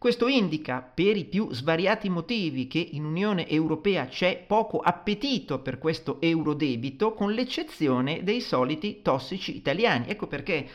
questo 0.00 0.28
indica, 0.28 0.80
per 0.80 1.14
i 1.14 1.26
più 1.26 1.52
svariati 1.52 2.08
motivi, 2.08 2.66
che 2.68 2.78
in 2.78 3.04
Unione 3.04 3.46
Europea 3.46 4.06
c'è 4.06 4.42
poco 4.46 4.78
appetito 4.78 5.58
per 5.58 5.78
questo 5.78 6.18
eurodebito, 6.22 7.12
con 7.12 7.32
l'eccezione 7.32 8.24
dei 8.24 8.40
soliti 8.40 9.02
tossici 9.02 9.54
italiani. 9.54 10.06
Ecco 10.08 10.26
perché, 10.26 10.66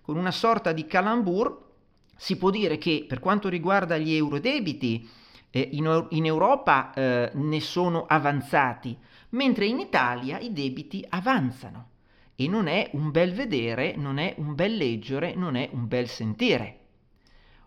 con 0.00 0.16
una 0.16 0.30
sorta 0.30 0.70
di 0.70 0.86
calambur, 0.86 1.66
si 2.14 2.36
può 2.36 2.50
dire 2.50 2.78
che 2.78 3.04
per 3.08 3.18
quanto 3.18 3.48
riguarda 3.48 3.98
gli 3.98 4.14
eurodebiti, 4.14 5.10
eh, 5.50 5.68
in, 5.72 6.06
in, 6.10 6.26
Europa 6.26 6.92
eh, 6.94 7.30
ne 7.34 7.60
sono 7.60 8.06
avanzati, 8.06 8.96
mentre 9.30 9.66
in 9.66 9.78
Italia 9.78 10.38
i 10.38 10.52
debiti 10.52 11.04
avanzano. 11.08 11.90
E 12.34 12.46
non 12.46 12.68
è 12.68 12.90
un 12.92 13.10
bel 13.10 13.32
vedere, 13.32 13.96
non 13.96 14.18
è 14.18 14.34
un 14.38 14.54
bel 14.54 14.76
leggere, 14.76 15.34
non 15.34 15.56
è 15.56 15.68
un 15.72 15.88
bel 15.88 16.08
sentire. 16.08 16.76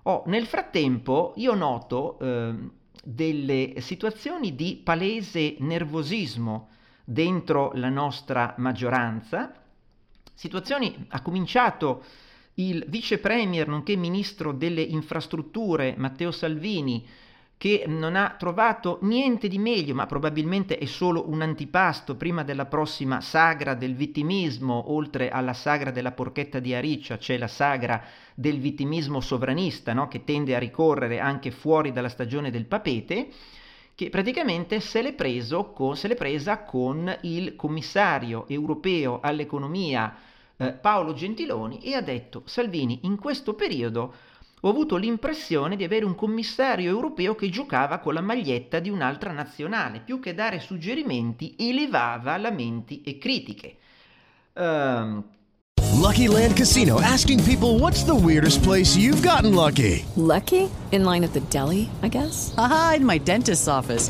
Oh, 0.03 0.23
nel 0.27 0.45
frattempo 0.45 1.33
io 1.35 1.53
noto 1.53 2.17
eh, 2.19 2.55
delle 3.03 3.73
situazioni 3.79 4.55
di 4.55 4.79
palese 4.83 5.55
nervosismo 5.59 6.69
dentro 7.03 7.71
la 7.75 7.89
nostra 7.89 8.55
maggioranza, 8.57 9.53
situazioni 10.33 11.05
ha 11.09 11.21
cominciato 11.21 12.03
il 12.55 12.85
vice 12.87 13.19
premier 13.19 13.67
nonché 13.67 13.95
ministro 13.95 14.53
delle 14.53 14.81
infrastrutture 14.81 15.95
Matteo 15.97 16.31
Salvini 16.31 17.05
che 17.61 17.83
non 17.85 18.15
ha 18.15 18.37
trovato 18.39 18.97
niente 19.03 19.47
di 19.47 19.59
meglio, 19.59 19.93
ma 19.93 20.07
probabilmente 20.07 20.79
è 20.79 20.85
solo 20.85 21.29
un 21.29 21.43
antipasto 21.43 22.15
prima 22.15 22.43
della 22.43 22.65
prossima 22.65 23.21
sagra 23.21 23.75
del 23.75 23.93
vittimismo, 23.93 24.91
oltre 24.91 25.29
alla 25.29 25.53
sagra 25.53 25.91
della 25.91 26.11
porchetta 26.11 26.57
di 26.57 26.73
Ariccia, 26.73 27.19
c'è 27.19 27.37
la 27.37 27.47
sagra 27.47 28.03
del 28.33 28.59
vittimismo 28.59 29.19
sovranista, 29.21 29.93
no? 29.93 30.07
che 30.07 30.23
tende 30.23 30.55
a 30.55 30.57
ricorrere 30.57 31.19
anche 31.19 31.51
fuori 31.51 31.91
dalla 31.91 32.09
stagione 32.09 32.49
del 32.49 32.65
papete, 32.65 33.27
che 33.93 34.09
praticamente 34.09 34.79
se 34.79 35.03
l'è, 35.03 35.13
con, 35.71 35.95
se 35.95 36.07
l'è 36.07 36.15
presa 36.15 36.63
con 36.63 37.15
il 37.21 37.55
commissario 37.55 38.47
europeo 38.47 39.19
all'economia 39.21 40.15
eh, 40.57 40.71
Paolo 40.71 41.13
Gentiloni 41.13 41.79
e 41.83 41.93
ha 41.93 42.01
detto 42.01 42.41
Salvini 42.45 43.01
in 43.03 43.17
questo 43.17 43.53
periodo 43.53 44.15
ho 44.61 44.69
avuto 44.69 44.95
l'impressione 44.95 45.75
di 45.75 45.83
avere 45.83 46.05
un 46.05 46.15
commissario 46.15 46.89
europeo 46.89 47.35
che 47.35 47.49
giocava 47.49 47.97
con 47.97 48.13
la 48.13 48.21
maglietta 48.21 48.79
di 48.79 48.89
un'altra 48.89 49.31
nazionale, 49.31 50.01
più 50.01 50.19
che 50.19 50.33
dare 50.33 50.59
suggerimenti 50.59 51.55
elevava 51.57 52.37
lamenti 52.37 53.01
e 53.01 53.17
critiche. 53.17 53.77
Um... 54.53 55.23
Lucky 56.01 56.27
Land 56.27 56.55
Casino 56.55 56.99
asking 56.99 57.43
people 57.43 57.77
what's 57.79 58.03
the 58.03 58.15
weirdest 58.15 58.63
place 58.63 58.95
you've 58.95 59.21
gotten 59.21 59.53
lucky? 59.53 60.03
Lucky? 60.15 60.69
In 60.91 61.03
line 61.03 61.23
at 61.23 61.33
the 61.33 61.41
deli, 61.49 61.89
I 62.01 62.09
guess. 62.09 62.53
Aha, 62.57 62.95
in 62.97 63.05
my 63.05 63.19
dentist's 63.19 63.67
office. 63.67 64.09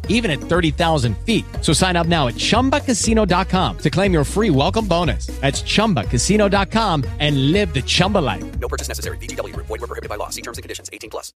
even 0.11 0.31
at 0.31 0.39
30,000 0.39 1.17
feet. 1.25 1.43
So 1.61 1.73
sign 1.73 1.97
up 1.97 2.07
now 2.07 2.27
at 2.27 2.35
ChumbaCasino.com 2.35 3.77
to 3.79 3.89
claim 3.89 4.13
your 4.13 4.23
free 4.23 4.51
welcome 4.51 4.87
bonus. 4.87 5.27
That's 5.41 5.63
ChumbaCasino.com 5.63 7.03
and 7.19 7.51
live 7.51 7.73
the 7.73 7.81
Chumba 7.81 8.19
life. 8.19 8.45
No 8.59 8.67
purchase 8.67 8.87
necessary. 8.87 9.17
BGW. 9.17 9.55
Void 9.55 9.81
were 9.81 9.87
prohibited 9.87 10.09
by 10.09 10.15
law. 10.17 10.29
See 10.29 10.43
terms 10.43 10.59
and 10.59 10.63
conditions. 10.63 10.89
18 10.93 11.09
plus. 11.09 11.33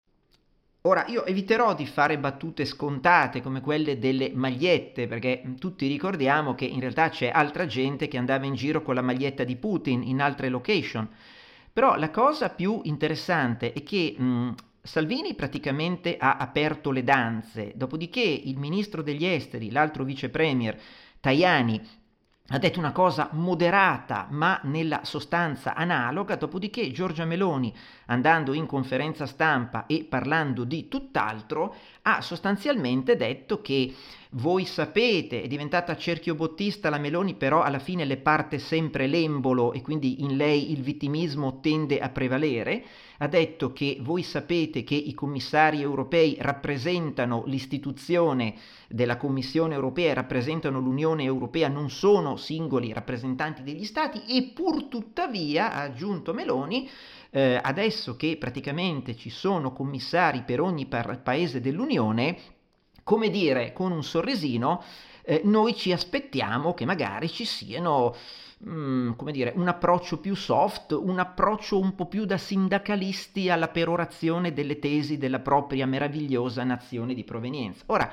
Ora, 0.84 1.04
io 1.06 1.24
eviterò 1.24 1.74
di 1.76 1.86
fare 1.86 2.18
battute 2.18 2.64
scontate 2.64 3.40
come 3.40 3.60
quelle 3.60 4.00
delle 4.00 4.32
magliette, 4.34 5.06
perché 5.06 5.54
tutti 5.60 5.86
ricordiamo 5.86 6.56
che 6.56 6.64
in 6.64 6.80
realtà 6.80 7.08
c'è 7.08 7.30
altra 7.32 7.66
gente 7.66 8.08
che 8.08 8.18
andava 8.18 8.46
in 8.46 8.54
giro 8.54 8.82
con 8.82 8.96
la 8.96 9.00
maglietta 9.00 9.44
di 9.44 9.54
Putin 9.54 10.02
in 10.02 10.20
altre 10.20 10.48
location. 10.48 11.08
Però 11.72 11.94
la 11.94 12.10
cosa 12.10 12.48
più 12.48 12.80
interessante 12.82 13.72
è 13.72 13.84
che 13.84 14.16
mh, 14.18 14.54
Salvini 14.84 15.34
praticamente 15.34 16.16
ha 16.16 16.38
aperto 16.38 16.90
le 16.90 17.04
danze, 17.04 17.72
dopodiché 17.76 18.20
il 18.20 18.58
ministro 18.58 19.00
degli 19.00 19.24
esteri, 19.24 19.70
l'altro 19.70 20.02
vice 20.02 20.28
premier, 20.28 20.76
Tajani, 21.20 21.80
ha 22.48 22.58
detto 22.58 22.80
una 22.80 22.90
cosa 22.90 23.28
moderata 23.30 24.26
ma 24.30 24.58
nella 24.64 25.02
sostanza 25.04 25.76
analoga, 25.76 26.34
dopodiché 26.34 26.90
Giorgia 26.90 27.24
Meloni, 27.24 27.72
andando 28.06 28.54
in 28.54 28.66
conferenza 28.66 29.24
stampa 29.26 29.86
e 29.86 30.04
parlando 30.04 30.64
di 30.64 30.88
tutt'altro, 30.88 31.76
ha 32.02 32.20
sostanzialmente 32.20 33.14
detto 33.14 33.62
che 33.62 33.94
voi 34.34 34.64
sapete, 34.64 35.42
è 35.42 35.46
diventata 35.46 35.96
cerchio 35.96 36.34
bottista 36.34 36.88
la 36.88 36.98
Meloni, 36.98 37.34
però 37.34 37.60
alla 37.60 37.78
fine 37.78 38.06
le 38.06 38.16
parte 38.16 38.58
sempre 38.58 39.06
l'embolo 39.06 39.72
e 39.74 39.82
quindi 39.82 40.22
in 40.22 40.36
lei 40.36 40.72
il 40.72 40.80
vittimismo 40.80 41.60
tende 41.60 41.98
a 41.98 42.08
prevalere. 42.08 42.82
Ha 43.18 43.28
detto 43.28 43.74
che 43.74 43.98
voi 44.00 44.22
sapete 44.22 44.84
che 44.84 44.94
i 44.94 45.12
commissari 45.12 45.82
europei 45.82 46.36
rappresentano 46.40 47.44
l'istituzione 47.46 48.54
della 48.88 49.18
Commissione 49.18 49.74
europea, 49.74 50.14
rappresentano 50.14 50.80
l'Unione 50.80 51.24
europea, 51.24 51.68
non 51.68 51.90
sono 51.90 52.36
singoli 52.36 52.92
rappresentanti 52.92 53.62
degli 53.62 53.84
stati 53.84 54.22
e 54.26 54.52
pur 54.54 54.84
tuttavia, 54.84 55.72
ha 55.74 55.82
aggiunto 55.82 56.32
Meloni, 56.32 56.88
eh, 57.30 57.60
adesso 57.62 58.16
che 58.16 58.36
praticamente 58.38 59.14
ci 59.14 59.30
sono 59.30 59.72
commissari 59.72 60.42
per 60.42 60.60
ogni 60.60 60.86
par- 60.86 61.20
paese 61.22 61.60
dell'Unione, 61.60 62.36
come 63.02 63.30
dire 63.30 63.72
con 63.72 63.92
un 63.92 64.02
sorrisino, 64.02 64.82
eh, 65.24 65.42
noi 65.44 65.74
ci 65.76 65.92
aspettiamo 65.92 66.74
che 66.74 66.84
magari 66.84 67.28
ci 67.28 67.44
siano, 67.44 68.14
mm, 68.68 69.12
come 69.12 69.32
dire, 69.32 69.52
un 69.56 69.68
approccio 69.68 70.18
più 70.18 70.34
soft, 70.34 70.92
un 70.92 71.18
approccio 71.18 71.78
un 71.78 71.94
po' 71.94 72.06
più 72.06 72.24
da 72.24 72.38
sindacalisti 72.38 73.48
alla 73.48 73.68
perorazione 73.68 74.52
delle 74.52 74.78
tesi 74.78 75.18
della 75.18 75.40
propria 75.40 75.86
meravigliosa 75.86 76.64
nazione 76.64 77.14
di 77.14 77.24
provenienza. 77.24 77.84
Ora, 77.86 78.12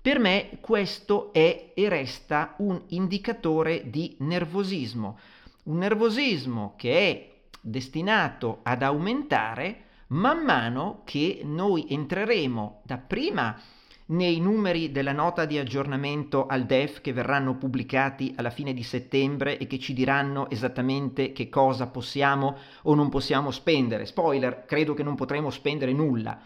per 0.00 0.18
me 0.18 0.58
questo 0.60 1.32
è 1.32 1.72
e 1.74 1.88
resta 1.88 2.54
un 2.58 2.80
indicatore 2.88 3.90
di 3.90 4.16
nervosismo, 4.20 5.18
un 5.64 5.78
nervosismo 5.78 6.74
che 6.76 6.98
è 6.98 7.34
destinato 7.60 8.60
ad 8.62 8.82
aumentare 8.82 9.82
man 10.08 10.44
mano 10.44 11.02
che 11.04 11.40
noi 11.42 11.86
entreremo 11.88 12.82
dapprima 12.84 13.60
nei 14.08 14.38
numeri 14.38 14.92
della 14.92 15.12
nota 15.12 15.44
di 15.44 15.58
aggiornamento 15.58 16.46
al 16.46 16.64
DEF 16.64 17.00
che 17.00 17.12
verranno 17.12 17.56
pubblicati 17.56 18.34
alla 18.36 18.50
fine 18.50 18.72
di 18.72 18.84
settembre 18.84 19.58
e 19.58 19.66
che 19.66 19.78
ci 19.78 19.92
diranno 19.92 20.48
esattamente 20.50 21.32
che 21.32 21.48
cosa 21.48 21.88
possiamo 21.88 22.56
o 22.82 22.94
non 22.94 23.08
possiamo 23.08 23.50
spendere. 23.50 24.06
Spoiler, 24.06 24.64
credo 24.64 24.94
che 24.94 25.02
non 25.02 25.16
potremo 25.16 25.50
spendere 25.50 25.92
nulla. 25.92 26.40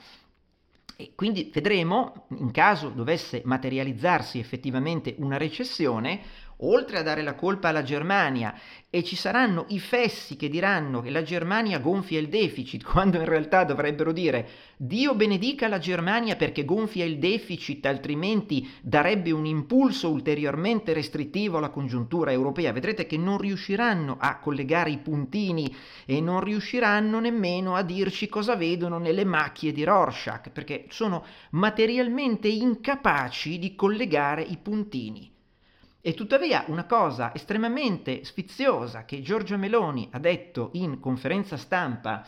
E 0.97 1.13
quindi 1.15 1.51
vedremo, 1.53 2.27
in 2.39 2.51
caso 2.51 2.91
dovesse 2.91 3.43
materializzarsi 3.45 4.39
effettivamente 4.39 5.15
una 5.19 5.37
recessione, 5.37 6.21
oltre 6.61 6.99
a 6.99 7.03
dare 7.03 7.23
la 7.23 7.35
colpa 7.35 7.69
alla 7.69 7.83
Germania 7.83 8.55
e 8.93 9.05
ci 9.05 9.15
saranno 9.15 9.67
i 9.69 9.79
fessi 9.79 10.35
che 10.37 10.49
diranno 10.49 11.01
che 11.01 11.11
la 11.11 11.23
Germania 11.23 11.79
gonfia 11.79 12.19
il 12.19 12.29
deficit, 12.29 12.83
quando 12.85 13.19
in 13.19 13.25
realtà 13.25 13.65
dovrebbero 13.65 14.13
dire 14.13 14.49
Dio 14.77 15.15
benedica 15.15 15.69
la 15.69 15.79
Germania 15.79 16.37
perché 16.37 16.65
gonfia 16.65 17.05
il 17.05 17.19
deficit, 17.19 17.87
altrimenti 17.87 18.69
darebbe 18.83 19.31
un 19.31 19.47
impulso 19.47 20.11
ulteriormente 20.11 20.93
restrittivo 20.93 21.59
alla 21.59 21.71
congiuntura 21.71 22.33
europea. 22.33 22.73
Vedrete 22.73 23.07
che 23.07 23.17
non 23.17 23.39
riusciranno 23.39 24.17
a 24.19 24.39
collegare 24.39 24.91
i 24.91 24.99
puntini 24.99 25.75
e 26.05 26.21
non 26.21 26.41
riusciranno 26.41 27.21
nemmeno 27.21 27.77
a 27.77 27.83
dirci 27.83 28.29
cosa 28.29 28.57
vedono 28.57 28.99
nelle 28.99 29.25
macchie 29.25 29.73
di 29.73 29.85
Rorschach, 29.85 30.51
perché 30.51 30.87
sono 30.89 31.25
materialmente 31.51 32.49
incapaci 32.49 33.59
di 33.59 33.75
collegare 33.75 34.43
i 34.43 34.57
puntini. 34.57 35.39
E 36.03 36.15
tuttavia 36.15 36.65
una 36.69 36.87
cosa 36.87 37.35
estremamente 37.35 38.25
sfiziosa 38.25 39.05
che 39.05 39.21
Giorgia 39.21 39.59
Meloni 39.59 40.09
ha 40.13 40.19
detto 40.19 40.71
in 40.73 40.99
conferenza 40.99 41.59
stampa 41.59 42.27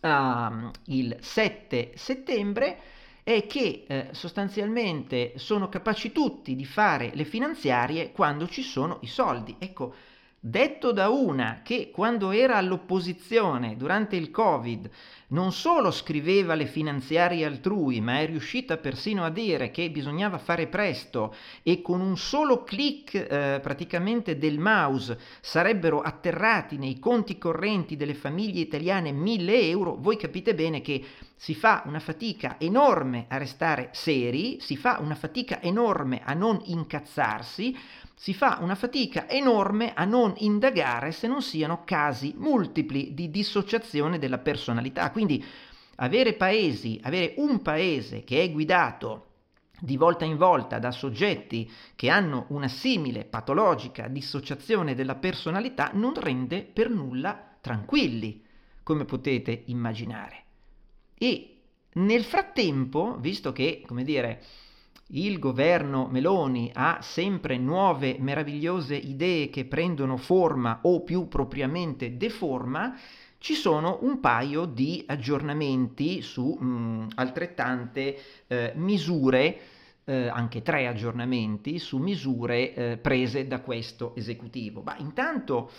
uh, 0.00 0.70
il 0.84 1.16
7 1.18 1.92
settembre 1.96 2.78
è 3.24 3.44
che 3.48 3.86
eh, 3.88 4.08
sostanzialmente 4.12 5.32
sono 5.34 5.68
capaci 5.68 6.12
tutti 6.12 6.54
di 6.54 6.64
fare 6.64 7.10
le 7.14 7.24
finanziarie 7.24 8.12
quando 8.12 8.46
ci 8.46 8.62
sono 8.62 8.98
i 9.00 9.08
soldi. 9.08 9.56
Ecco, 9.58 9.92
detto 10.48 10.92
da 10.92 11.08
una 11.08 11.60
che 11.64 11.90
quando 11.90 12.30
era 12.30 12.56
all'opposizione 12.56 13.76
durante 13.76 14.14
il 14.14 14.30
Covid 14.30 14.88
non 15.28 15.50
solo 15.50 15.90
scriveva 15.90 16.54
le 16.54 16.66
finanziarie 16.66 17.44
altrui, 17.44 18.00
ma 18.00 18.20
è 18.20 18.26
riuscita 18.26 18.76
persino 18.76 19.24
a 19.24 19.30
dire 19.30 19.72
che 19.72 19.90
bisognava 19.90 20.38
fare 20.38 20.68
presto 20.68 21.34
e 21.64 21.82
con 21.82 22.00
un 22.00 22.16
solo 22.16 22.62
clic 22.62 23.14
eh, 23.14 23.58
praticamente 23.60 24.38
del 24.38 24.60
mouse 24.60 25.18
sarebbero 25.40 26.00
atterrati 26.00 26.78
nei 26.78 27.00
conti 27.00 27.38
correnti 27.38 27.96
delle 27.96 28.14
famiglie 28.14 28.60
italiane 28.60 29.10
1000 29.10 29.60
euro, 29.68 29.96
voi 29.96 30.16
capite 30.16 30.54
bene 30.54 30.80
che 30.80 31.04
si 31.34 31.56
fa 31.56 31.82
una 31.86 31.98
fatica 31.98 32.54
enorme 32.60 33.26
a 33.28 33.36
restare 33.36 33.88
seri, 33.92 34.58
si 34.60 34.76
fa 34.76 34.98
una 35.00 35.16
fatica 35.16 35.60
enorme 35.60 36.20
a 36.24 36.34
non 36.34 36.62
incazzarsi, 36.66 37.76
si 38.18 38.32
fa 38.32 38.58
una 38.62 38.74
fatica 38.74 39.28
enorme 39.28 39.92
a 39.92 40.06
non 40.06 40.32
indagare 40.38 41.12
se 41.12 41.28
non 41.28 41.42
siano 41.42 41.84
casi 41.84 42.34
multipli 42.38 43.12
di 43.12 43.30
dissociazione 43.30 44.18
della 44.18 44.38
personalità. 44.38 45.10
Quindi 45.10 45.44
avere 45.96 46.32
paesi, 46.32 46.98
avere 47.02 47.34
un 47.36 47.60
paese 47.60 48.24
che 48.24 48.42
è 48.42 48.50
guidato 48.50 49.24
di 49.78 49.98
volta 49.98 50.24
in 50.24 50.38
volta 50.38 50.78
da 50.78 50.90
soggetti 50.90 51.70
che 51.94 52.08
hanno 52.08 52.46
una 52.48 52.68
simile 52.68 53.26
patologica 53.26 54.08
dissociazione 54.08 54.94
della 54.94 55.16
personalità 55.16 55.90
non 55.92 56.14
rende 56.14 56.62
per 56.62 56.88
nulla 56.88 57.58
tranquilli, 57.60 58.42
come 58.82 59.04
potete 59.04 59.64
immaginare. 59.66 60.44
E 61.18 61.56
nel 61.92 62.24
frattempo, 62.24 63.18
visto 63.20 63.52
che, 63.52 63.82
come 63.86 64.04
dire, 64.04 64.42
il 65.10 65.38
governo 65.38 66.08
Meloni 66.10 66.70
ha 66.74 66.98
sempre 67.00 67.58
nuove 67.58 68.16
meravigliose 68.18 68.96
idee 68.96 69.50
che 69.50 69.64
prendono 69.64 70.16
forma 70.16 70.80
o 70.82 71.02
più 71.02 71.28
propriamente 71.28 72.16
deforma, 72.16 72.98
ci 73.38 73.54
sono 73.54 73.98
un 74.02 74.18
paio 74.18 74.64
di 74.64 75.04
aggiornamenti 75.06 76.22
su 76.22 76.56
mh, 76.58 76.66
mm, 76.66 77.08
altrettante 77.14 78.18
eh, 78.48 78.72
misure, 78.74 79.58
eh, 80.04 80.26
anche 80.26 80.62
tre 80.62 80.88
aggiornamenti 80.88 81.78
su 81.78 81.98
misure 81.98 82.74
eh, 82.74 82.96
prese 82.96 83.46
da 83.46 83.60
questo 83.60 84.12
esecutivo. 84.16 84.82
Ma 84.82 84.96
intanto 84.98 85.70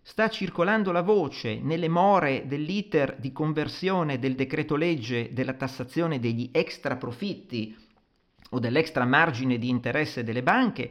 sta 0.00 0.28
circolando 0.28 0.90
la 0.90 1.02
voce 1.02 1.60
nelle 1.60 1.88
more 1.88 2.46
dell'iter 2.46 3.16
di 3.20 3.30
conversione 3.30 4.18
del 4.18 4.34
decreto 4.34 4.74
legge 4.74 5.32
della 5.32 5.52
tassazione 5.52 6.18
degli 6.18 6.48
extra 6.50 6.96
profitti 6.96 7.76
o 8.52 8.58
dell'extra 8.58 9.04
margine 9.04 9.58
di 9.58 9.68
interesse 9.68 10.24
delle 10.24 10.42
banche, 10.42 10.90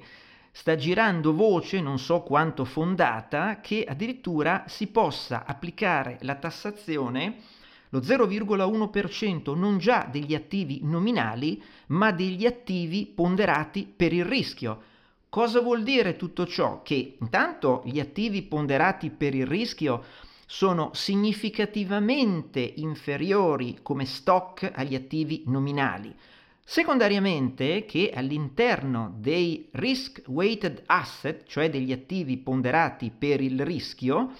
sta 0.51 0.75
girando 0.75 1.33
voce, 1.33 1.81
non 1.81 1.97
so 1.97 2.21
quanto 2.21 2.65
fondata, 2.65 3.59
che 3.61 3.83
addirittura 3.87 4.65
si 4.67 4.87
possa 4.87 5.45
applicare 5.45 6.17
la 6.21 6.35
tassazione 6.35 7.59
lo 7.93 7.99
0,1% 7.99 9.57
non 9.57 9.77
già 9.77 10.07
degli 10.09 10.33
attivi 10.33 10.79
nominali, 10.83 11.61
ma 11.87 12.11
degli 12.11 12.45
attivi 12.45 13.05
ponderati 13.05 13.91
per 13.93 14.13
il 14.13 14.23
rischio. 14.23 14.81
Cosa 15.27 15.59
vuol 15.59 15.83
dire 15.83 16.15
tutto 16.15 16.47
ciò? 16.47 16.81
Che 16.83 17.17
intanto 17.19 17.81
gli 17.85 17.99
attivi 17.99 18.43
ponderati 18.43 19.09
per 19.09 19.35
il 19.35 19.45
rischio 19.45 20.05
sono 20.45 20.91
significativamente 20.93 22.59
inferiori 22.59 23.79
come 23.81 24.05
stock 24.05 24.71
agli 24.73 24.95
attivi 24.95 25.43
nominali. 25.47 26.15
Secondariamente 26.63 27.85
che 27.85 28.11
all'interno 28.13 29.13
dei 29.17 29.67
risk 29.71 30.21
weighted 30.27 30.83
asset, 30.85 31.43
cioè 31.45 31.69
degli 31.69 31.91
attivi 31.91 32.37
ponderati 32.37 33.11
per 33.17 33.41
il 33.41 33.65
rischio, 33.65 34.31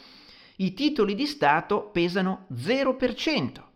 i 0.57 0.74
titoli 0.74 1.15
di 1.15 1.26
Stato 1.26 1.89
pesano 1.91 2.45
0%. 2.53 3.69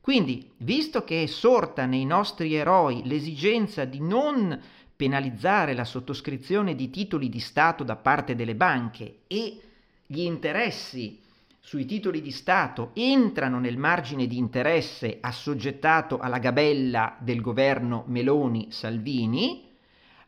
Quindi, 0.00 0.50
visto 0.58 1.04
che 1.04 1.22
è 1.22 1.26
sorta 1.26 1.84
nei 1.84 2.06
nostri 2.06 2.54
eroi 2.54 3.02
l'esigenza 3.04 3.84
di 3.84 4.00
non 4.00 4.58
penalizzare 4.96 5.74
la 5.74 5.84
sottoscrizione 5.84 6.74
di 6.74 6.90
titoli 6.90 7.28
di 7.28 7.40
Stato 7.40 7.84
da 7.84 7.96
parte 7.96 8.34
delle 8.34 8.54
banche 8.54 9.20
e 9.26 9.60
gli 10.06 10.20
interessi 10.20 11.19
sui 11.62 11.84
titoli 11.84 12.22
di 12.22 12.30
Stato 12.30 12.90
entrano 12.94 13.58
nel 13.60 13.76
margine 13.76 14.26
di 14.26 14.38
interesse 14.38 15.18
assoggettato 15.20 16.18
alla 16.18 16.38
gabella 16.38 17.16
del 17.20 17.42
governo 17.42 18.04
Meloni-Salvini, 18.06 19.68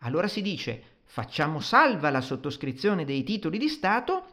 allora 0.00 0.28
si 0.28 0.42
dice 0.42 0.82
facciamo 1.04 1.60
salva 1.60 2.10
la 2.10 2.20
sottoscrizione 2.20 3.04
dei 3.04 3.24
titoli 3.24 3.58
di 3.58 3.68
Stato, 3.68 4.24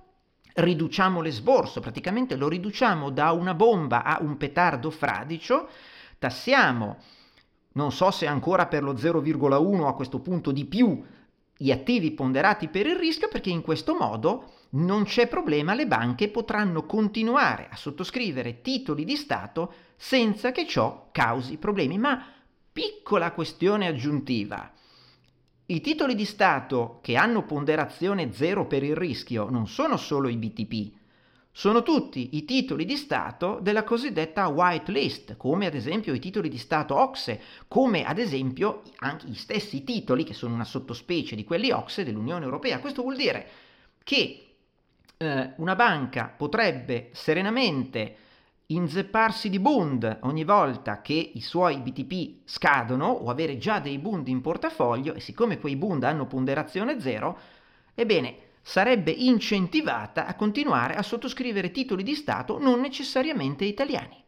riduciamo 0.56 1.22
l'esborso, 1.22 1.80
praticamente 1.80 2.36
lo 2.36 2.50
riduciamo 2.50 3.10
da 3.10 3.32
una 3.32 3.54
bomba 3.54 4.04
a 4.04 4.20
un 4.22 4.36
petardo 4.38 4.92
fradicio, 4.92 5.70
tassiamo, 6.20 6.98
non 7.74 7.92
so 7.92 8.12
se 8.12 8.28
ancora 8.28 8.68
per 8.68 8.84
lo 8.84 8.94
0,1 8.94 9.88
a 9.88 9.94
questo 9.94 10.20
punto 10.20 10.52
di 10.52 10.66
più, 10.66 11.02
gli 11.56 11.72
attivi 11.72 12.12
ponderati 12.12 12.68
per 12.68 12.88
il 12.88 12.96
rischio 12.96 13.30
perché 13.30 13.50
in 13.50 13.62
questo 13.62 13.96
modo 13.96 14.52
non 14.72 15.04
c'è 15.04 15.28
problema, 15.28 15.74
le 15.74 15.88
banche 15.88 16.30
potranno 16.30 16.86
continuare 16.86 17.70
a 17.72 17.76
sottoscrivere 17.76 18.62
titoli 18.62 19.04
di 19.04 19.16
Stato 19.16 19.74
senza 19.96 20.52
che 20.52 20.68
ciò 20.68 21.10
causi 21.12 21.58
problemi. 21.58 21.98
Ma 21.98 22.24
piccola 22.72 23.32
questione 23.32 23.88
aggiuntiva. 23.88 24.72
I 25.66 25.82
titoli 25.82 26.16
di 26.16 26.26
Stato 26.26 27.00
che 27.02 27.16
hanno 27.16 27.46
ponderazione 27.46 28.32
zero 28.32 28.66
per 28.66 28.84
il 28.84 28.96
rischio 28.96 29.50
non 29.50 29.68
sono 29.68 29.98
solo 29.98 30.28
i 30.28 30.36
BTP, 30.36 30.98
sono 31.52 31.84
tutti 31.84 32.38
i 32.38 32.46
titoli 32.46 32.86
di 32.86 32.96
Stato 32.96 33.60
della 33.62 33.84
cosiddetta 33.84 34.48
white 34.48 34.92
list, 34.92 35.36
come 35.36 35.66
ad 35.66 35.74
esempio 35.74 36.14
i 36.14 36.20
titoli 36.20 36.48
di 36.48 36.58
Stato 36.58 36.96
OXE, 36.96 37.42
come 37.68 38.06
ad 38.06 38.18
esempio 38.18 38.84
anche 38.98 39.28
gli 39.28 39.36
stessi 39.36 39.84
titoli, 39.84 40.24
che 40.24 40.34
sono 40.34 40.54
una 40.54 40.64
sottospecie 40.64 41.36
di 41.36 41.44
quelli 41.44 41.72
OXE 41.72 42.06
dell'Unione 42.06 42.46
Europea. 42.46 42.80
Questo 42.80 43.02
vuol 43.02 43.16
dire 43.16 43.48
che 44.04 44.49
eh, 45.22 45.52
una 45.58 45.76
banca 45.76 46.34
potrebbe 46.36 47.10
serenamente 47.12 48.16
inzepparsi 48.68 49.50
di 49.50 49.60
bund 49.60 50.20
ogni 50.22 50.46
volta 50.46 51.02
che 51.02 51.32
i 51.34 51.42
suoi 51.42 51.80
BTP 51.80 52.44
scadono 52.46 53.08
o 53.08 53.30
avere 53.30 53.58
già 53.58 53.80
dei 53.80 53.98
bund 53.98 54.30
in 54.30 54.40
portafoglio 54.40 55.14
e 55.14 55.20
siccome 55.20 55.60
quei 55.60 55.76
bund 55.76 56.04
hanno 56.04 56.26
ponderazione 56.26 57.02
zero, 57.02 57.38
ebbene 57.96 58.38
sarebbe 58.62 59.12
incentivata 59.12 60.26
a 60.26 60.36
continuare 60.36 60.94
a 60.94 61.04
sottoscrivere 61.04 61.72
titoli 61.72 62.04
di 62.04 62.16
Stato 62.16 62.58
non 62.58 62.80
necessariamente 62.80 63.66
italiani. 63.66 64.24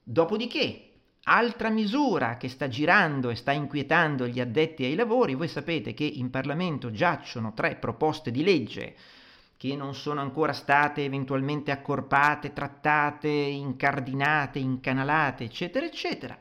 Dopodiché, 0.00 0.90
altra 1.24 1.70
misura 1.70 2.36
che 2.36 2.48
sta 2.48 2.68
girando 2.68 3.30
e 3.30 3.34
sta 3.34 3.50
inquietando 3.50 4.28
gli 4.28 4.38
addetti 4.38 4.84
ai 4.84 4.94
lavori, 4.94 5.34
voi 5.34 5.48
sapete 5.48 5.92
che 5.92 6.04
in 6.04 6.30
Parlamento 6.30 6.92
giacciono 6.92 7.52
tre 7.52 7.74
proposte 7.74 8.30
di 8.30 8.44
legge 8.44 8.94
che 9.56 9.76
non 9.76 9.94
sono 9.94 10.20
ancora 10.20 10.52
state 10.52 11.04
eventualmente 11.04 11.70
accorpate, 11.70 12.52
trattate, 12.52 13.28
incardinate, 13.28 14.58
incanalate, 14.58 15.44
eccetera, 15.44 15.86
eccetera, 15.86 16.36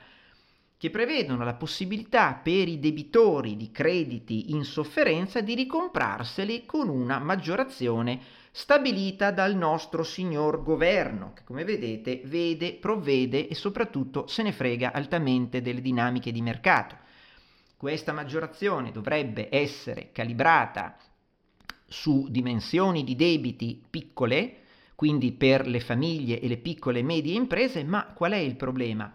che 0.78 0.89
prevedono 0.89 1.45
la 1.45 1.53
possibilità 1.53 2.34
per 2.34 2.68
i 2.68 2.80
debitori 2.80 3.55
di 3.55 3.72
crediti 3.72 4.51
in 4.51 4.66
sofferenza 4.66 5.39
di 5.39 5.55
ricomprarseli 5.55 6.66
con 6.66 6.89
una 6.89 7.20
maggiorazione 7.20 8.20
stabilita 8.51 9.32
dal 9.32 9.55
nostro 9.55 10.03
signor 10.03 10.61
governo, 10.61 11.32
che 11.34 11.43
come 11.45 11.64
vedete 11.64 12.22
vede, 12.26 12.74
provvede 12.74 13.47
e 13.47 13.55
soprattutto 13.55 14.28
se 14.28 14.43
ne 14.43 14.51
frega 14.51 14.91
altamente 14.91 15.61
delle 15.61 15.82
dinamiche 15.82 16.32
di 16.32 16.41
mercato. 16.41 16.97
Questa 17.78 18.11
maggiorazione 18.11 18.91
dovrebbe 18.91 19.47
essere 19.49 20.11
calibrata 20.11 20.97
su 21.86 22.28
dimensioni 22.30 23.04
di 23.04 23.16
debiti 23.16 23.82
piccole, 23.90 24.58
quindi 24.96 25.32
per 25.32 25.68
le 25.68 25.80
famiglie 25.80 26.40
e 26.40 26.48
le 26.48 26.58
piccole 26.58 27.00
e 27.00 27.04
medie 27.04 27.36
imprese, 27.36 27.84
ma 27.84 28.06
qual 28.14 28.32
è 28.32 28.38
il 28.38 28.56
problema? 28.56 29.14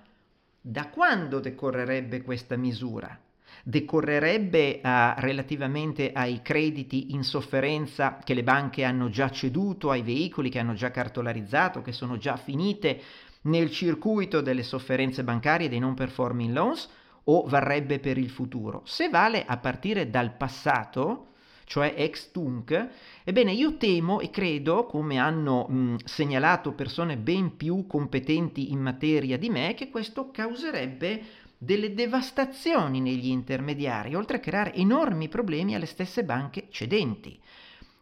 Da 0.60 0.88
quando 0.88 1.40
decorrerebbe 1.40 2.22
questa 2.22 2.56
misura? 2.56 3.18
Decorrerebbe 3.64 4.80
uh, 4.82 5.20
relativamente 5.20 6.12
ai 6.12 6.42
crediti 6.42 7.12
in 7.14 7.22
sofferenza 7.22 8.18
che 8.22 8.34
le 8.34 8.42
banche 8.42 8.84
hanno 8.84 9.08
già 9.08 9.30
ceduto, 9.30 9.90
ai 9.90 10.02
veicoli 10.02 10.50
che 10.50 10.58
hanno 10.58 10.74
già 10.74 10.90
cartolarizzato, 10.90 11.82
che 11.82 11.92
sono 11.92 12.18
già 12.18 12.36
finite 12.36 13.00
nel 13.42 13.70
circuito 13.70 14.40
delle 14.40 14.62
sofferenze 14.62 15.24
bancarie 15.24 15.68
dei 15.68 15.78
non 15.78 15.94
performing 15.94 16.52
loans, 16.52 16.88
o 17.24 17.46
varrebbe 17.46 17.98
per 17.98 18.18
il 18.18 18.30
futuro? 18.30 18.82
Se 18.84 19.08
vale 19.08 19.44
a 19.46 19.56
partire 19.58 20.10
dal 20.10 20.34
passato, 20.36 21.28
cioè 21.68 21.92
ex 21.98 22.30
tunc, 22.30 22.88
ebbene 23.24 23.52
io 23.52 23.76
temo 23.76 24.20
e 24.20 24.30
credo, 24.30 24.86
come 24.86 25.18
hanno 25.18 25.66
mh, 25.68 25.96
segnalato 26.04 26.72
persone 26.72 27.18
ben 27.18 27.58
più 27.58 27.86
competenti 27.86 28.72
in 28.72 28.80
materia 28.80 29.36
di 29.36 29.50
me, 29.50 29.74
che 29.74 29.90
questo 29.90 30.30
causerebbe 30.30 31.22
delle 31.58 31.92
devastazioni 31.92 33.00
negli 33.00 33.28
intermediari, 33.28 34.14
oltre 34.14 34.38
a 34.38 34.40
creare 34.40 34.72
enormi 34.72 35.28
problemi 35.28 35.74
alle 35.74 35.84
stesse 35.84 36.24
banche 36.24 36.68
cedenti. 36.70 37.38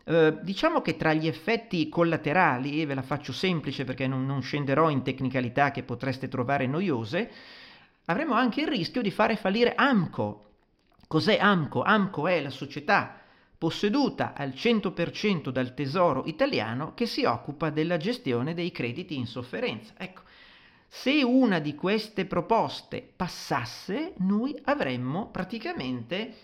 Uh, 0.04 0.38
diciamo 0.42 0.80
che 0.80 0.96
tra 0.96 1.12
gli 1.12 1.26
effetti 1.26 1.88
collaterali, 1.88 2.80
e 2.80 2.86
ve 2.86 2.94
la 2.94 3.02
faccio 3.02 3.32
semplice 3.32 3.82
perché 3.82 4.06
non, 4.06 4.24
non 4.24 4.42
scenderò 4.42 4.90
in 4.90 5.02
tecnicalità 5.02 5.72
che 5.72 5.82
potreste 5.82 6.28
trovare 6.28 6.68
noiose, 6.68 7.28
avremo 8.04 8.34
anche 8.34 8.60
il 8.60 8.68
rischio 8.68 9.02
di 9.02 9.10
fare 9.10 9.34
fallire 9.34 9.74
AMCO. 9.74 10.44
Cos'è 11.08 11.38
AMCO? 11.40 11.82
AMCO 11.82 12.28
è 12.28 12.40
la 12.40 12.50
società 12.50 13.22
posseduta 13.58 14.34
al 14.34 14.50
100% 14.50 15.50
dal 15.50 15.74
Tesoro 15.74 16.24
italiano 16.26 16.94
che 16.94 17.06
si 17.06 17.24
occupa 17.24 17.70
della 17.70 17.96
gestione 17.96 18.54
dei 18.54 18.70
crediti 18.70 19.16
in 19.16 19.26
sofferenza. 19.26 19.94
Ecco, 19.96 20.22
se 20.88 21.22
una 21.22 21.58
di 21.58 21.74
queste 21.74 22.26
proposte 22.26 23.08
passasse, 23.16 24.14
noi 24.18 24.58
avremmo 24.64 25.30
praticamente 25.30 26.34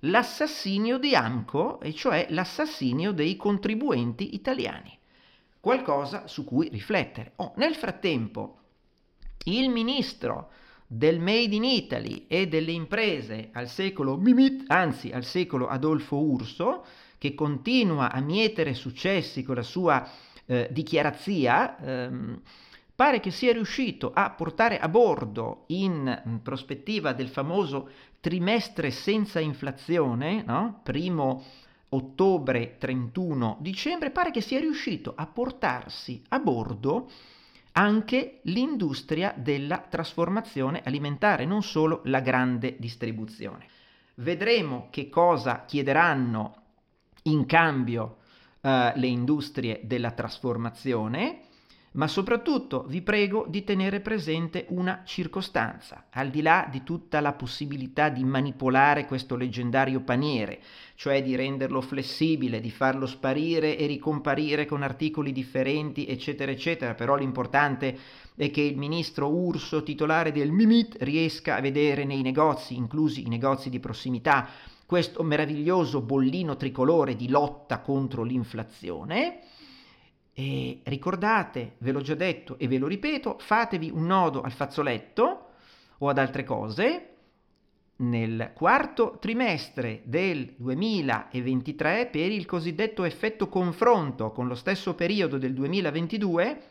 l'assassinio 0.00 0.98
di 0.98 1.14
Amco, 1.14 1.80
e 1.80 1.92
cioè 1.92 2.26
l'assassinio 2.30 3.12
dei 3.12 3.36
contribuenti 3.36 4.34
italiani. 4.34 4.96
Qualcosa 5.60 6.26
su 6.26 6.44
cui 6.44 6.68
riflettere. 6.68 7.32
Oh, 7.36 7.52
nel 7.56 7.74
frattempo, 7.74 8.58
il 9.44 9.68
ministro 9.68 10.52
del 10.92 11.20
Made 11.20 11.54
in 11.54 11.62
Italy 11.62 12.24
e 12.26 12.48
delle 12.48 12.72
imprese 12.72 13.50
al 13.52 13.68
secolo 13.68 14.16
Mimit, 14.16 14.64
anzi 14.66 15.10
al 15.12 15.22
secolo 15.22 15.68
Adolfo 15.68 16.16
Urso, 16.16 16.84
che 17.16 17.32
continua 17.36 18.10
a 18.10 18.18
mietere 18.18 18.74
successi 18.74 19.44
con 19.44 19.54
la 19.54 19.62
sua 19.62 20.04
eh, 20.46 20.66
dichiarazia, 20.72 21.78
ehm, 21.78 22.40
pare 22.96 23.20
che 23.20 23.30
sia 23.30 23.52
riuscito 23.52 24.10
a 24.12 24.30
portare 24.30 24.80
a 24.80 24.88
bordo 24.88 25.62
in, 25.68 26.22
in 26.26 26.42
prospettiva 26.42 27.12
del 27.12 27.28
famoso 27.28 27.90
trimestre 28.18 28.90
senza 28.90 29.38
inflazione, 29.38 30.42
no? 30.44 30.80
primo 30.82 31.44
ottobre 31.90 32.78
31 32.78 33.58
dicembre, 33.60 34.10
pare 34.10 34.32
che 34.32 34.40
sia 34.40 34.58
riuscito 34.58 35.12
a 35.14 35.26
portarsi 35.28 36.20
a 36.30 36.40
bordo 36.40 37.08
anche 37.72 38.40
l'industria 38.44 39.34
della 39.36 39.78
trasformazione 39.78 40.82
alimentare, 40.84 41.44
non 41.44 41.62
solo 41.62 42.00
la 42.04 42.20
grande 42.20 42.76
distribuzione. 42.78 43.66
Vedremo 44.16 44.88
che 44.90 45.08
cosa 45.08 45.64
chiederanno 45.64 46.54
in 47.24 47.46
cambio 47.46 48.18
eh, 48.60 48.92
le 48.94 49.06
industrie 49.06 49.80
della 49.84 50.10
trasformazione 50.10 51.40
ma 51.92 52.06
soprattutto 52.06 52.84
vi 52.86 53.02
prego 53.02 53.46
di 53.48 53.64
tenere 53.64 54.00
presente 54.00 54.66
una 54.68 55.02
circostanza, 55.04 56.06
al 56.10 56.30
di 56.30 56.40
là 56.40 56.68
di 56.70 56.84
tutta 56.84 57.20
la 57.20 57.32
possibilità 57.32 58.10
di 58.10 58.22
manipolare 58.22 59.06
questo 59.06 59.34
leggendario 59.34 60.00
paniere, 60.00 60.60
cioè 60.94 61.20
di 61.22 61.34
renderlo 61.34 61.80
flessibile, 61.80 62.60
di 62.60 62.70
farlo 62.70 63.06
sparire 63.06 63.76
e 63.76 63.86
ricomparire 63.86 64.66
con 64.66 64.82
articoli 64.82 65.32
differenti, 65.32 66.06
eccetera, 66.06 66.52
eccetera, 66.52 66.94
però 66.94 67.16
l'importante 67.16 67.98
è 68.36 68.50
che 68.50 68.60
il 68.60 68.76
ministro 68.76 69.28
Urso, 69.28 69.82
titolare 69.82 70.30
del 70.30 70.52
Mimit, 70.52 70.96
riesca 71.00 71.56
a 71.56 71.60
vedere 71.60 72.04
nei 72.04 72.22
negozi, 72.22 72.76
inclusi 72.76 73.26
i 73.26 73.28
negozi 73.28 73.68
di 73.68 73.80
prossimità, 73.80 74.48
questo 74.86 75.24
meraviglioso 75.24 76.00
bollino 76.00 76.56
tricolore 76.56 77.16
di 77.16 77.28
lotta 77.28 77.80
contro 77.80 78.22
l'inflazione 78.22 79.40
e 80.40 80.80
ricordate, 80.84 81.74
ve 81.78 81.92
l'ho 81.92 82.00
già 82.00 82.14
detto 82.14 82.58
e 82.58 82.66
ve 82.66 82.78
lo 82.78 82.86
ripeto, 82.86 83.36
fatevi 83.38 83.90
un 83.92 84.06
nodo 84.06 84.40
al 84.40 84.52
fazzoletto 84.52 85.50
o 85.98 86.08
ad 86.08 86.16
altre 86.16 86.44
cose. 86.44 87.08
Nel 87.96 88.52
quarto 88.54 89.18
trimestre 89.20 90.00
del 90.04 90.54
2023, 90.56 92.06
per 92.06 92.32
il 92.32 92.46
cosiddetto 92.46 93.04
effetto 93.04 93.50
confronto 93.50 94.30
con 94.30 94.48
lo 94.48 94.54
stesso 94.54 94.94
periodo 94.94 95.36
del 95.36 95.52
2022, 95.52 96.62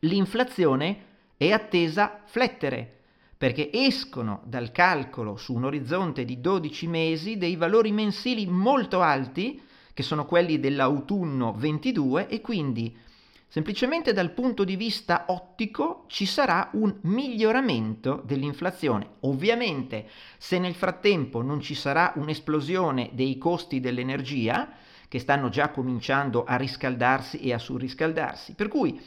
l'inflazione 0.00 1.04
è 1.36 1.52
attesa 1.52 2.22
flettere, 2.24 3.02
perché 3.38 3.70
escono 3.72 4.42
dal 4.46 4.72
calcolo 4.72 5.36
su 5.36 5.54
un 5.54 5.62
orizzonte 5.62 6.24
di 6.24 6.40
12 6.40 6.88
mesi 6.88 7.38
dei 7.38 7.54
valori 7.54 7.92
mensili 7.92 8.46
molto 8.48 9.00
alti 9.00 9.62
che 9.96 10.02
sono 10.02 10.26
quelli 10.26 10.60
dell'autunno 10.60 11.54
22 11.54 12.28
e 12.28 12.42
quindi 12.42 12.94
semplicemente 13.48 14.12
dal 14.12 14.32
punto 14.32 14.62
di 14.62 14.76
vista 14.76 15.24
ottico 15.28 16.04
ci 16.08 16.26
sarà 16.26 16.68
un 16.74 16.96
miglioramento 17.04 18.20
dell'inflazione. 18.26 19.12
Ovviamente 19.20 20.06
se 20.36 20.58
nel 20.58 20.74
frattempo 20.74 21.40
non 21.40 21.62
ci 21.62 21.74
sarà 21.74 22.12
un'esplosione 22.16 23.08
dei 23.14 23.38
costi 23.38 23.80
dell'energia, 23.80 24.68
che 25.08 25.18
stanno 25.18 25.48
già 25.48 25.70
cominciando 25.70 26.44
a 26.44 26.56
riscaldarsi 26.56 27.40
e 27.40 27.54
a 27.54 27.58
surriscaldarsi, 27.58 28.52
per 28.52 28.68
cui 28.68 29.00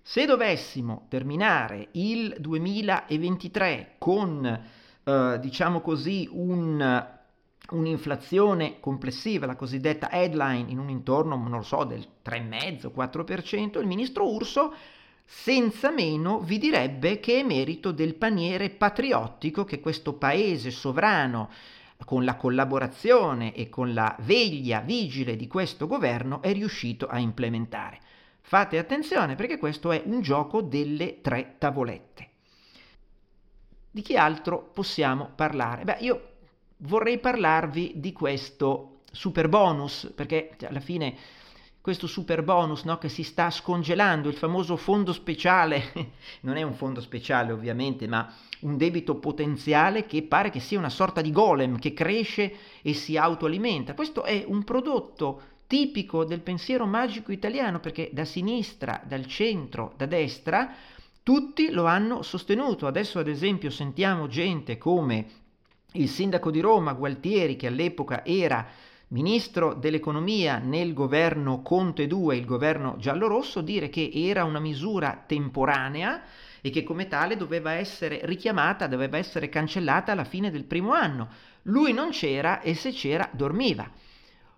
se 0.00 0.24
dovessimo 0.24 1.08
terminare 1.10 1.88
il 1.90 2.36
2023 2.38 3.96
con, 3.98 4.46
eh, 5.04 5.38
diciamo 5.42 5.82
così, 5.82 6.26
un 6.32 7.20
un'inflazione 7.70 8.80
complessiva, 8.80 9.46
la 9.46 9.56
cosiddetta 9.56 10.10
headline, 10.10 10.70
in 10.70 10.78
un 10.78 10.90
intorno, 10.90 11.36
non 11.36 11.50
lo 11.50 11.62
so, 11.62 11.84
del 11.84 12.06
3,5-4%, 12.24 13.80
il 13.80 13.86
ministro 13.86 14.30
Urso 14.30 14.74
senza 15.24 15.90
meno 15.90 16.40
vi 16.40 16.58
direbbe 16.58 17.18
che 17.18 17.40
è 17.40 17.42
merito 17.42 17.92
del 17.92 18.14
paniere 18.14 18.68
patriottico 18.70 19.64
che 19.64 19.80
questo 19.80 20.14
paese 20.14 20.70
sovrano, 20.70 21.50
con 22.04 22.24
la 22.24 22.34
collaborazione 22.34 23.54
e 23.54 23.68
con 23.68 23.94
la 23.94 24.14
veglia 24.20 24.80
vigile 24.80 25.36
di 25.36 25.46
questo 25.46 25.86
governo, 25.86 26.42
è 26.42 26.52
riuscito 26.52 27.06
a 27.06 27.18
implementare. 27.18 28.00
Fate 28.40 28.76
attenzione 28.76 29.36
perché 29.36 29.56
questo 29.56 29.92
è 29.92 30.02
un 30.04 30.20
gioco 30.20 30.60
delle 30.60 31.20
tre 31.20 31.54
tavolette. 31.58 32.28
Di 33.90 34.02
chi 34.02 34.16
altro 34.16 34.70
possiamo 34.72 35.30
parlare? 35.34 35.84
Beh, 35.84 35.98
io 36.00 36.31
vorrei 36.82 37.18
parlarvi 37.18 37.94
di 37.96 38.12
questo 38.12 39.00
super 39.10 39.48
bonus, 39.48 40.10
perché 40.14 40.54
cioè, 40.58 40.70
alla 40.70 40.80
fine 40.80 41.14
questo 41.80 42.06
super 42.06 42.44
bonus 42.44 42.84
no, 42.84 42.96
che 42.98 43.08
si 43.08 43.24
sta 43.24 43.50
scongelando, 43.50 44.28
il 44.28 44.36
famoso 44.36 44.76
fondo 44.76 45.12
speciale, 45.12 45.92
non 46.42 46.56
è 46.56 46.62
un 46.62 46.74
fondo 46.74 47.00
speciale 47.00 47.52
ovviamente, 47.52 48.06
ma 48.06 48.32
un 48.60 48.76
debito 48.76 49.16
potenziale 49.16 50.06
che 50.06 50.22
pare 50.22 50.50
che 50.50 50.60
sia 50.60 50.78
una 50.78 50.88
sorta 50.88 51.20
di 51.20 51.32
golem 51.32 51.78
che 51.78 51.92
cresce 51.92 52.54
e 52.82 52.94
si 52.94 53.16
autoalimenta. 53.16 53.94
Questo 53.94 54.22
è 54.22 54.44
un 54.46 54.62
prodotto 54.62 55.42
tipico 55.66 56.24
del 56.24 56.40
pensiero 56.40 56.86
magico 56.86 57.32
italiano 57.32 57.80
perché 57.80 58.10
da 58.12 58.24
sinistra, 58.24 59.02
dal 59.04 59.26
centro, 59.26 59.94
da 59.96 60.06
destra, 60.06 60.72
tutti 61.24 61.70
lo 61.70 61.86
hanno 61.86 62.22
sostenuto. 62.22 62.86
Adesso 62.86 63.18
ad 63.18 63.26
esempio 63.26 63.70
sentiamo 63.70 64.28
gente 64.28 64.78
come 64.78 65.41
il 65.92 66.08
sindaco 66.08 66.50
di 66.50 66.60
Roma, 66.60 66.92
Gualtieri, 66.92 67.56
che 67.56 67.66
all'epoca 67.66 68.24
era 68.24 68.66
ministro 69.08 69.74
dell'economia 69.74 70.58
nel 70.58 70.94
governo 70.94 71.60
Conte 71.60 72.06
2, 72.06 72.36
il 72.36 72.46
governo 72.46 72.96
giallorosso, 72.98 73.60
dire 73.60 73.90
che 73.90 74.10
era 74.12 74.44
una 74.44 74.60
misura 74.60 75.22
temporanea 75.26 76.22
e 76.62 76.70
che 76.70 76.82
come 76.82 77.08
tale 77.08 77.36
doveva 77.36 77.72
essere 77.72 78.20
richiamata, 78.24 78.86
doveva 78.86 79.18
essere 79.18 79.48
cancellata 79.48 80.12
alla 80.12 80.24
fine 80.24 80.50
del 80.50 80.64
primo 80.64 80.92
anno. 80.92 81.28
Lui 81.62 81.92
non 81.92 82.10
c'era 82.10 82.60
e 82.60 82.74
se 82.74 82.90
c'era 82.90 83.28
dormiva. 83.32 83.90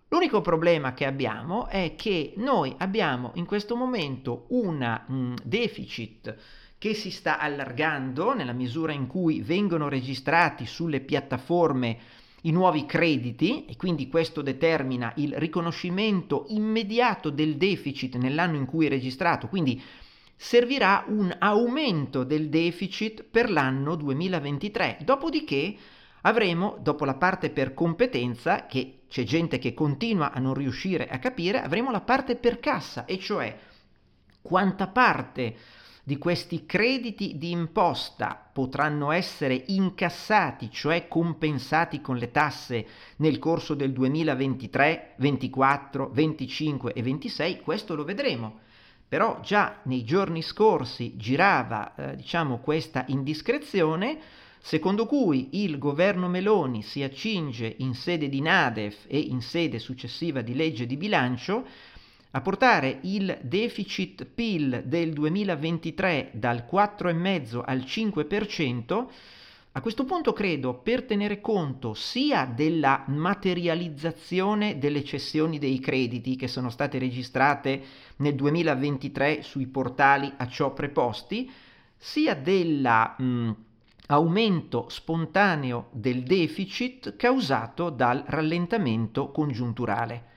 L'unico 0.09 0.41
problema 0.41 0.93
che 0.93 1.07
abbiamo 1.07 1.67
è 1.67 1.95
che 1.97 2.35
noi 2.37 2.73
abbiamo 2.79 3.33
in 3.35 3.47
questo 3.47 3.75
momento 3.75 4.45
un 4.51 5.03
mm, 5.11 5.35
deficit 5.43 6.37
che 6.85 6.93
si 6.93 7.11
sta 7.11 7.39
allargando 7.39 8.35
nella 8.35 8.53
misura 8.53 8.93
in 8.93 9.07
cui 9.07 9.41
vengono 9.41 9.89
registrati 9.89 10.67
sulle 10.67 11.01
piattaforme 11.01 11.97
i 12.43 12.51
nuovi 12.51 12.85
crediti 12.85 13.65
e 13.65 13.75
quindi 13.79 14.07
questo 14.07 14.43
determina 14.43 15.11
il 15.17 15.33
riconoscimento 15.39 16.45
immediato 16.49 17.31
del 17.31 17.57
deficit 17.57 18.17
nell'anno 18.17 18.57
in 18.57 18.67
cui 18.67 18.85
è 18.85 18.91
registrato, 18.91 19.49
quindi 19.49 19.83
servirà 20.37 21.07
un 21.09 21.35
aumento 21.39 22.23
del 22.23 22.51
deficit 22.51 23.23
per 23.23 23.51
l'anno 23.51 23.95
2023. 23.95 24.99
Dopodiché 25.05 25.75
avremo, 26.21 26.77
dopo 26.83 27.07
la 27.07 27.15
parte 27.15 27.49
per 27.49 27.73
competenza, 27.73 28.67
che 28.67 29.05
c'è 29.09 29.23
gente 29.23 29.57
che 29.57 29.73
continua 29.73 30.33
a 30.33 30.39
non 30.39 30.53
riuscire 30.53 31.09
a 31.09 31.19
capire, 31.19 31.63
avremo 31.63 31.91
la 31.91 32.03
parte 32.03 32.37
per 32.37 32.61
cassa, 32.61 33.07
e 33.07 33.19
cioè 33.19 33.57
quanta 34.43 34.87
parte 34.89 35.57
di 36.07 36.19
questi 36.19 36.67
crediti 36.67 37.39
di 37.39 37.51
imposta 37.51 38.39
potranno 38.53 39.11
essere 39.11 39.65
incassati, 39.69 40.71
cioè 40.71 41.09
compensati 41.09 42.03
con 42.03 42.19
le 42.19 42.31
tasse 42.31 42.87
nel 43.17 43.39
corso 43.39 43.73
del 43.75 43.93
2023, 43.93 45.15
24, 45.17 46.11
25 46.13 46.93
e 46.93 47.03
26, 47.03 47.61
questo 47.61 47.95
lo 47.95 48.05
vedremo. 48.05 48.61
Però 49.09 49.41
già 49.41 49.81
nei 49.85 50.05
giorni 50.05 50.43
scorsi 50.43 51.17
girava, 51.17 51.95
eh, 51.95 52.17
diciamo, 52.17 52.59
questa 52.59 53.05
indiscrezione 53.09 54.19
secondo 54.59 55.07
cui 55.07 55.63
il 55.63 55.79
governo 55.79 56.27
Meloni 56.29 56.83
si 56.83 57.03
accinge 57.03 57.75
in 57.79 57.95
sede 57.95 58.29
di 58.29 58.41
Nadef 58.41 59.05
e 59.09 59.19
in 59.19 59.43
sede 59.43 59.79
successiva 59.79 60.41
di 60.41 60.55
legge 60.55 60.87
di 60.87 60.97
bilancio 60.97 61.67
a 62.37 62.41
portare 62.41 62.99
il 63.03 63.39
deficit 63.43 64.25
PIL 64.25 64.83
del 64.87 65.13
2023 65.13 66.33
dal 66.33 66.67
4,5 66.69 67.63
al 67.65 67.79
5%, 67.79 69.07
a 69.71 69.81
questo 69.81 70.05
punto 70.05 70.33
credo 70.33 70.75
per 70.75 71.05
tenere 71.05 71.41
conto 71.41 71.95
sia 71.95 72.45
della 72.45 73.05
materializzazione 73.07 74.79
delle 74.79 75.05
cessioni 75.05 75.61
dei 75.61 75.79
crediti 75.79 76.35
che 76.35 76.49
sono 76.49 76.71
state 76.71 76.99
registrate 76.99 77.83
nel 78.17 78.35
2023 78.35 79.43
sui 79.43 79.69
portali 79.69 80.33
a 80.37 80.49
ciò 80.49 80.73
preposti, 80.73 81.49
sia 81.97 82.35
della 82.35 83.15
mh, 83.17 83.51
aumento 84.09 84.89
spontaneo 84.89 85.87
del 85.93 86.25
deficit 86.25 87.15
causato 87.15 87.91
dal 87.91 88.25
rallentamento 88.27 89.31
congiunturale. 89.31 90.33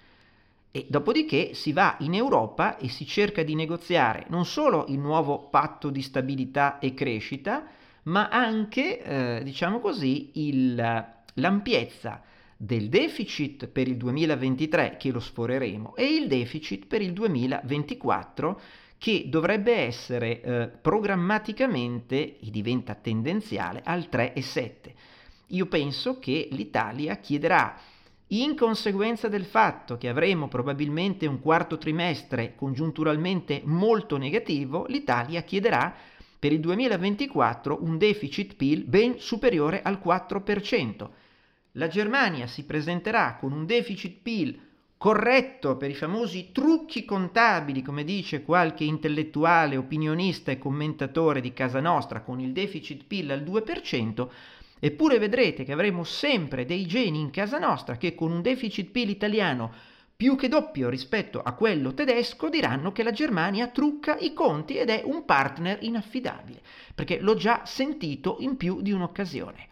E 0.78 0.86
dopodiché 0.88 1.55
si 1.55 1.73
va 1.73 1.95
in 2.01 2.13
Europa 2.13 2.78
e 2.78 2.88
si 2.88 3.07
cerca 3.07 3.41
di 3.41 3.55
negoziare 3.55 4.25
non 4.30 4.45
solo 4.45 4.86
il 4.89 4.99
nuovo 4.99 5.47
patto 5.49 5.89
di 5.89 6.03
stabilità 6.03 6.78
e 6.78 6.93
crescita, 6.93 7.65
ma 8.03 8.30
anche, 8.30 9.01
eh, 9.01 9.41
diciamo 9.43 9.80
così, 9.80 10.30
il, 10.34 10.75
l'ampiezza 11.34 12.21
del 12.55 12.89
deficit 12.89 13.65
per 13.65 13.88
il 13.88 13.97
2023 13.97 14.97
che 14.99 15.09
lo 15.09 15.19
sforeremo 15.19 15.95
e 15.95 16.13
il 16.13 16.28
deficit 16.28 16.86
per 16.86 17.01
il 17.01 17.11
2024 17.11 18.61
che 18.99 19.25
dovrebbe 19.30 19.78
essere 19.78 20.41
eh, 20.41 20.67
programmaticamente, 20.67 22.38
e 22.38 22.51
diventa 22.51 22.93
tendenziale, 22.93 23.82
al 23.84 24.07
3,7. 24.11 24.93
Io 25.47 25.65
penso 25.65 26.19
che 26.19 26.49
l'Italia 26.51 27.15
chiederà, 27.15 27.75
in 28.32 28.55
conseguenza 28.55 29.30
del 29.30 29.45
fatto 29.45 29.97
che 29.97 30.09
avremo 30.09 30.49
probabilmente 30.49 31.25
un 31.28 31.39
quarto 31.39 31.78
trimestre 31.78 32.55
congiunturalmente 32.55 33.61
molto 33.63 34.17
negativo, 34.17 34.86
l'Italia 34.89 35.43
chiederà 35.43 35.95
per 36.38 36.51
il 36.51 36.59
2024 36.59 37.84
un 37.84 37.97
deficit 37.97 38.55
PIL 38.55 38.84
ben 38.84 39.19
superiore 39.19 39.82
al 39.82 40.01
4%. 40.03 41.09
La 41.73 41.88
Germania 41.88 42.47
si 42.47 42.65
presenterà 42.65 43.38
con 43.39 43.53
un 43.53 43.65
deficit 43.65 44.17
PIL 44.21 44.59
corretto 44.97 45.78
per 45.78 45.91
i 45.91 45.95
famosi 45.95 46.49
trucchi 46.51 47.05
contabili, 47.05 47.82
come 47.82 48.03
dice 48.03 48.41
qualche 48.41 48.84
intellettuale, 48.84 49.78
opinionista 49.78 50.51
e 50.51 50.57
commentatore 50.57 51.39
di 51.39 51.53
casa 51.53 51.80
nostra, 51.80 52.21
con 52.21 52.39
il 52.39 52.51
deficit 52.51 53.03
PIL 53.05 53.32
al 53.32 53.43
2%, 53.43 54.28
eppure 54.80 55.19
vedrete 55.19 55.63
che 55.63 55.71
avremo 55.71 56.03
sempre 56.03 56.65
dei 56.65 56.86
geni 56.86 57.19
in 57.19 57.32
casa 57.32 57.57
nostra 57.57 57.97
che 57.97 58.15
con 58.15 58.32
un 58.32 58.41
deficit 58.41 58.91
PIL 58.91 59.09
italiano 59.09 59.71
più 60.17 60.36
che 60.36 60.47
doppio 60.47 60.89
rispetto 60.89 61.41
a 61.43 61.53
quello 61.53 61.93
tedesco 61.93 62.49
diranno 62.49 62.91
che 62.91 63.03
la 63.03 63.11
Germania 63.11 63.67
trucca 63.67 64.17
i 64.17 64.34
conti 64.34 64.75
ed 64.75 64.89
è 64.89 65.03
un 65.05 65.25
partner 65.25 65.78
inaffidabile, 65.82 66.59
perché 66.95 67.19
l'ho 67.19 67.36
già 67.36 67.65
sentito 67.65 68.38
in 68.39 68.57
più 68.57 68.82
di 68.82 68.91
un'occasione. 68.91 69.67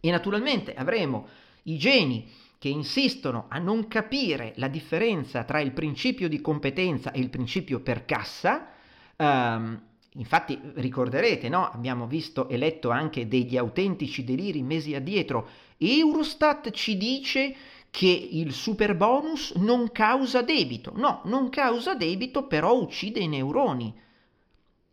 E 0.00 0.10
naturalmente 0.10 0.72
avremo 0.72 1.28
i 1.64 1.76
geni 1.76 2.26
che 2.58 2.68
insistono 2.68 3.46
a 3.50 3.58
non 3.58 3.86
capire 3.86 4.54
la 4.56 4.68
differenza 4.68 5.44
tra 5.44 5.60
il 5.60 5.72
principio 5.72 6.26
di 6.26 6.40
competenza 6.40 7.12
e 7.12 7.20
il 7.20 7.28
principio 7.28 7.80
per 7.80 8.06
cassa, 8.06 8.68
um, 9.16 9.78
infatti 10.16 10.58
ricorderete, 10.74 11.48
no? 11.48 11.68
abbiamo 11.70 12.06
visto 12.06 12.48
e 12.48 12.56
letto 12.56 12.90
anche 12.90 13.28
degli 13.28 13.56
autentici 13.56 14.24
deliri 14.24 14.62
mesi 14.62 14.94
addietro, 14.94 15.48
Eurostat 15.78 16.70
ci 16.70 16.96
dice 16.96 17.54
che 17.90 18.28
il 18.30 18.52
super 18.52 18.94
bonus 18.94 19.52
non 19.52 19.90
causa 19.90 20.42
debito, 20.42 20.92
no, 20.96 21.22
non 21.24 21.48
causa 21.48 21.94
debito, 21.94 22.46
però 22.46 22.78
uccide 22.78 23.20
i 23.20 23.28
neuroni. 23.28 23.94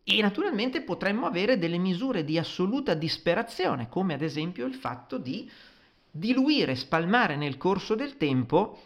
E 0.05 0.21
naturalmente 0.21 0.82
potremmo 0.82 1.26
avere 1.26 1.57
delle 1.57 1.78
misure 1.78 2.24
di 2.24 2.38
assoluta 2.38 2.93
disperazione, 2.93 3.89
come 3.89 4.13
ad 4.13 4.21
esempio 4.21 4.65
il 4.65 4.74
fatto 4.74 5.17
di 5.17 5.49
diluire, 6.11 6.76
spalmare 6.76 7.36
nel 7.36 7.57
corso 7.57 7.95
del 7.95 8.17
tempo 8.17 8.78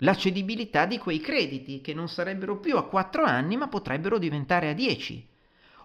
la 0.00 0.14
cedibilità 0.14 0.84
di 0.84 0.98
quei 0.98 1.20
crediti 1.20 1.80
che 1.80 1.94
non 1.94 2.08
sarebbero 2.08 2.58
più 2.58 2.76
a 2.76 2.84
4 2.84 3.24
anni 3.24 3.56
ma 3.56 3.68
potrebbero 3.68 4.18
diventare 4.18 4.68
a 4.68 4.74
10. 4.74 5.26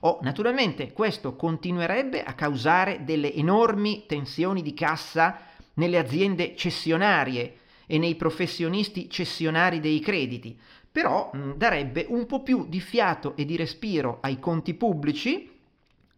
O 0.03 0.19
naturalmente 0.21 0.93
questo 0.93 1.35
continuerebbe 1.35 2.23
a 2.23 2.33
causare 2.33 3.03
delle 3.03 3.33
enormi 3.33 4.05
tensioni 4.07 4.61
di 4.61 4.73
cassa 4.73 5.39
nelle 5.75 5.99
aziende 5.99 6.55
cessionarie 6.55 7.57
e 7.85 7.97
nei 7.97 8.15
professionisti 8.15 9.09
cessionari 9.09 9.79
dei 9.79 9.99
crediti, 9.99 10.57
però 10.91 11.29
mh, 11.31 11.51
darebbe 11.53 12.05
un 12.09 12.25
po' 12.25 12.41
più 12.41 12.65
di 12.67 12.79
fiato 12.79 13.35
e 13.35 13.45
di 13.45 13.55
respiro 13.55 14.17
ai 14.21 14.39
conti 14.39 14.73
pubblici, 14.73 15.51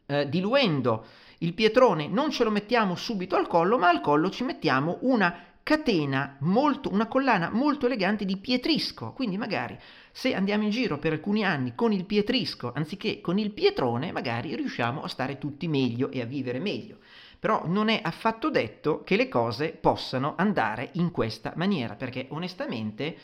eh, 0.06 0.30
diluendo 0.30 1.06
il 1.40 1.54
pietrone. 1.54 2.08
Non 2.08 2.32
ce 2.32 2.44
lo 2.44 2.52
mettiamo 2.52 2.96
subito 2.96 3.36
al 3.36 3.48
collo, 3.48 3.78
ma 3.78 3.90
al 3.90 4.02
collo 4.02 4.30
ci 4.30 4.44
mettiamo 4.44 5.00
una 5.02 5.36
catena 5.64 6.36
molto, 6.42 6.92
una 6.92 7.08
collana 7.08 7.50
molto 7.50 7.86
elegante 7.86 8.26
di 8.26 8.38
pietrisco. 8.38 9.14
Quindi 9.14 9.38
magari 9.38 9.80
se 10.12 10.36
andiamo 10.36 10.64
in 10.64 10.70
giro 10.70 11.00
per 11.00 11.14
alcuni 11.14 11.44
anni 11.44 11.74
con 11.74 11.94
il 11.94 12.06
pietrisco 12.06 12.74
anziché 12.76 13.22
con 13.22 13.40
il 13.40 13.52
pietrone, 13.52 14.12
magari 14.12 14.56
riusciamo 14.56 15.02
a 15.02 15.08
stare 15.08 15.38
tutti 15.38 15.68
meglio 15.68 16.12
e 16.12 16.22
a 16.22 16.26
vivere 16.26 16.60
meglio. 16.60 16.98
Però 17.40 17.64
non 17.66 17.90
è 17.90 18.00
affatto 18.04 18.50
detto 18.50 19.04
che 19.04 19.16
le 19.16 19.28
cose 19.28 19.70
possano 19.70 20.36
andare 20.38 20.90
in 20.94 21.12
questa 21.12 21.54
maniera, 21.56 21.96
perché 21.96 22.28
onestamente 22.30 23.18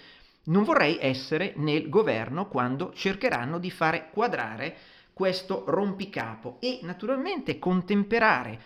non 0.46 0.64
vorrei 0.64 0.98
essere 1.00 1.54
nel 1.58 1.90
governo 1.90 2.48
quando 2.48 2.92
cercheranno 2.94 3.60
di 3.60 3.70
fare 3.70 4.10
quadrare 4.12 4.76
questo 5.14 5.64
rompicapo 5.68 6.58
e 6.60 6.80
naturalmente 6.84 7.60
contemperare 7.60 8.60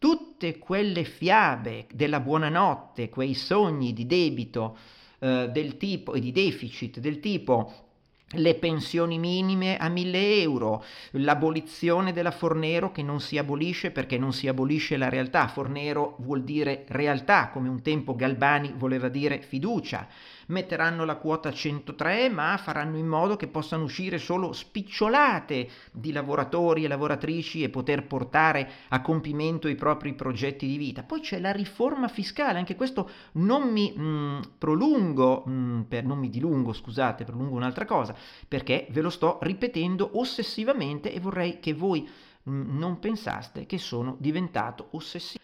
tutte 0.00 0.56
quelle 0.56 1.04
fiabe 1.04 1.86
della 1.92 2.20
buonanotte, 2.20 3.10
quei 3.10 3.34
sogni 3.34 3.92
di 3.92 4.06
debito 4.06 4.78
eh, 5.18 5.50
del 5.52 5.76
tipo 5.76 6.14
e 6.14 6.20
di 6.20 6.32
deficit 6.32 7.00
del 7.00 7.20
tipo 7.20 7.88
le 8.34 8.54
pensioni 8.54 9.18
minime 9.18 9.76
a 9.76 9.88
1000 9.88 10.40
euro, 10.40 10.84
l'abolizione 11.12 12.12
della 12.12 12.30
Fornero 12.30 12.92
che 12.92 13.02
non 13.02 13.20
si 13.20 13.36
abolisce 13.36 13.90
perché 13.90 14.16
non 14.16 14.32
si 14.32 14.48
abolisce 14.48 14.96
la 14.96 15.08
realtà, 15.08 15.48
Fornero 15.48 16.16
vuol 16.20 16.44
dire 16.44 16.84
realtà, 16.88 17.50
come 17.50 17.68
un 17.68 17.82
tempo 17.82 18.14
Galbani 18.14 18.72
voleva 18.76 19.08
dire 19.08 19.42
fiducia, 19.42 20.06
metteranno 20.50 21.04
la 21.04 21.16
quota 21.16 21.52
103, 21.52 22.28
ma 22.28 22.56
faranno 22.58 22.98
in 22.98 23.06
modo 23.06 23.36
che 23.36 23.46
possano 23.46 23.84
uscire 23.84 24.18
solo 24.18 24.52
spicciolate 24.52 25.68
di 25.92 26.12
lavoratori 26.12 26.84
e 26.84 26.88
lavoratrici 26.88 27.62
e 27.62 27.70
poter 27.70 28.06
portare 28.06 28.70
a 28.88 29.00
compimento 29.00 29.68
i 29.68 29.74
propri 29.74 30.12
progetti 30.14 30.66
di 30.66 30.76
vita. 30.76 31.02
Poi 31.02 31.20
c'è 31.20 31.40
la 31.40 31.52
riforma 31.52 32.08
fiscale, 32.08 32.58
anche 32.58 32.76
questo 32.76 33.10
non 33.32 33.70
mi 33.70 33.92
mh, 33.96 34.02
mm, 34.02 34.40
prolungo, 34.58 35.44
mh, 35.46 35.52
mm, 35.52 35.80
per, 35.82 36.04
non 36.04 36.18
mi 36.18 36.28
dilungo, 36.28 36.72
scusate, 36.72 37.24
prolungo 37.24 37.56
un'altra 37.56 37.84
cosa, 37.84 38.14
perché 38.46 38.86
ve 38.90 39.00
lo 39.00 39.10
sto 39.10 39.38
ripetendo 39.42 40.10
ossessivamente 40.14 41.12
e 41.12 41.20
vorrei 41.20 41.60
che 41.60 41.72
voi 41.72 42.08
mh, 42.42 42.50
mm, 42.50 42.78
non 42.78 42.98
pensaste 42.98 43.66
che 43.66 43.78
sono 43.78 44.16
diventato 44.18 44.88
ossessivo. 44.92 45.42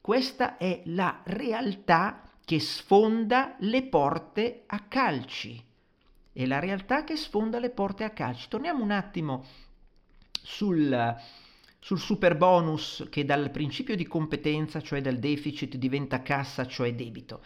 Questa 0.00 0.58
è 0.58 0.82
la 0.84 1.22
realtà 1.24 2.20
che 2.44 2.60
sfonda 2.60 3.56
le 3.60 3.82
porte 3.84 4.64
a 4.66 4.80
calci. 4.80 5.62
È 6.32 6.44
la 6.46 6.58
realtà 6.58 7.04
che 7.04 7.16
sfonda 7.16 7.58
le 7.58 7.70
porte 7.70 8.04
a 8.04 8.10
calci. 8.10 8.48
Torniamo 8.48 8.82
un 8.82 8.90
attimo 8.90 9.44
sul, 10.42 11.16
sul 11.78 11.98
super 11.98 12.36
bonus 12.36 13.06
che 13.08 13.24
dal 13.24 13.50
principio 13.50 13.96
di 13.96 14.06
competenza, 14.06 14.80
cioè 14.80 15.00
dal 15.00 15.18
deficit, 15.18 15.76
diventa 15.76 16.22
cassa, 16.22 16.66
cioè 16.66 16.94
debito. 16.94 17.42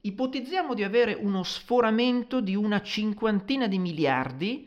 Ipotizziamo 0.00 0.74
di 0.74 0.82
avere 0.82 1.14
uno 1.14 1.44
sforamento 1.44 2.40
di 2.40 2.56
una 2.56 2.82
cinquantina 2.82 3.68
di 3.68 3.78
miliardi 3.78 4.66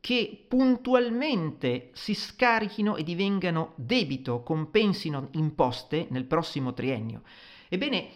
che 0.00 0.44
puntualmente 0.48 1.90
si 1.92 2.14
scarichino 2.14 2.96
e 2.96 3.04
divengano 3.04 3.74
debito, 3.76 4.42
compensino 4.42 5.28
imposte 5.34 6.08
nel 6.10 6.24
prossimo 6.24 6.74
triennio. 6.74 7.22
Ebbene, 7.68 8.08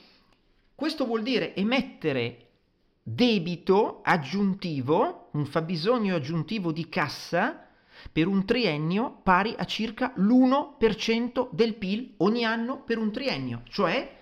questo 0.77 1.07
vuol 1.07 1.23
dire 1.23 1.55
emettere 1.55 2.51
debito 3.03 4.03
aggiuntivo, 4.05 5.31
un 5.33 5.47
fabbisogno 5.47 6.15
aggiuntivo 6.15 6.71
di 6.71 6.87
cassa 6.91 7.67
per 8.13 8.27
un 8.27 8.45
triennio 8.45 9.21
pari 9.23 9.55
a 9.57 9.65
circa 9.65 10.13
l'1% 10.17 11.49
del 11.51 11.77
PIL 11.77 12.15
ogni 12.19 12.45
anno 12.45 12.83
per 12.83 12.99
un 12.99 13.11
triennio, 13.11 13.63
cioè 13.71 14.17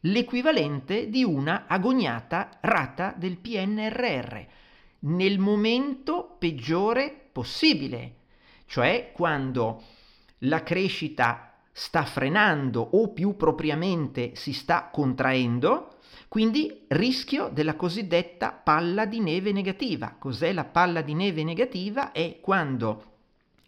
l'equivalente 0.00 1.08
di 1.08 1.22
una 1.22 1.66
agognata 1.68 2.58
rata 2.60 3.14
del 3.16 3.36
PNRR 3.36 4.38
nel 5.00 5.38
momento 5.38 6.34
peggiore 6.40 7.28
possibile, 7.30 8.14
cioè 8.66 9.12
quando 9.12 9.80
la 10.38 10.64
crescita 10.64 11.50
sta 11.70 12.04
frenando 12.04 12.80
o 12.80 13.12
più 13.12 13.36
propriamente 13.36 14.34
si 14.34 14.52
sta 14.52 14.88
contraendo, 14.92 15.98
quindi 16.28 16.84
rischio 16.88 17.48
della 17.52 17.74
cosiddetta 17.74 18.52
palla 18.52 19.04
di 19.04 19.20
neve 19.20 19.52
negativa. 19.52 20.14
Cos'è 20.18 20.52
la 20.52 20.64
palla 20.64 21.02
di 21.02 21.14
neve 21.14 21.44
negativa? 21.44 22.12
È 22.12 22.38
quando 22.40 23.04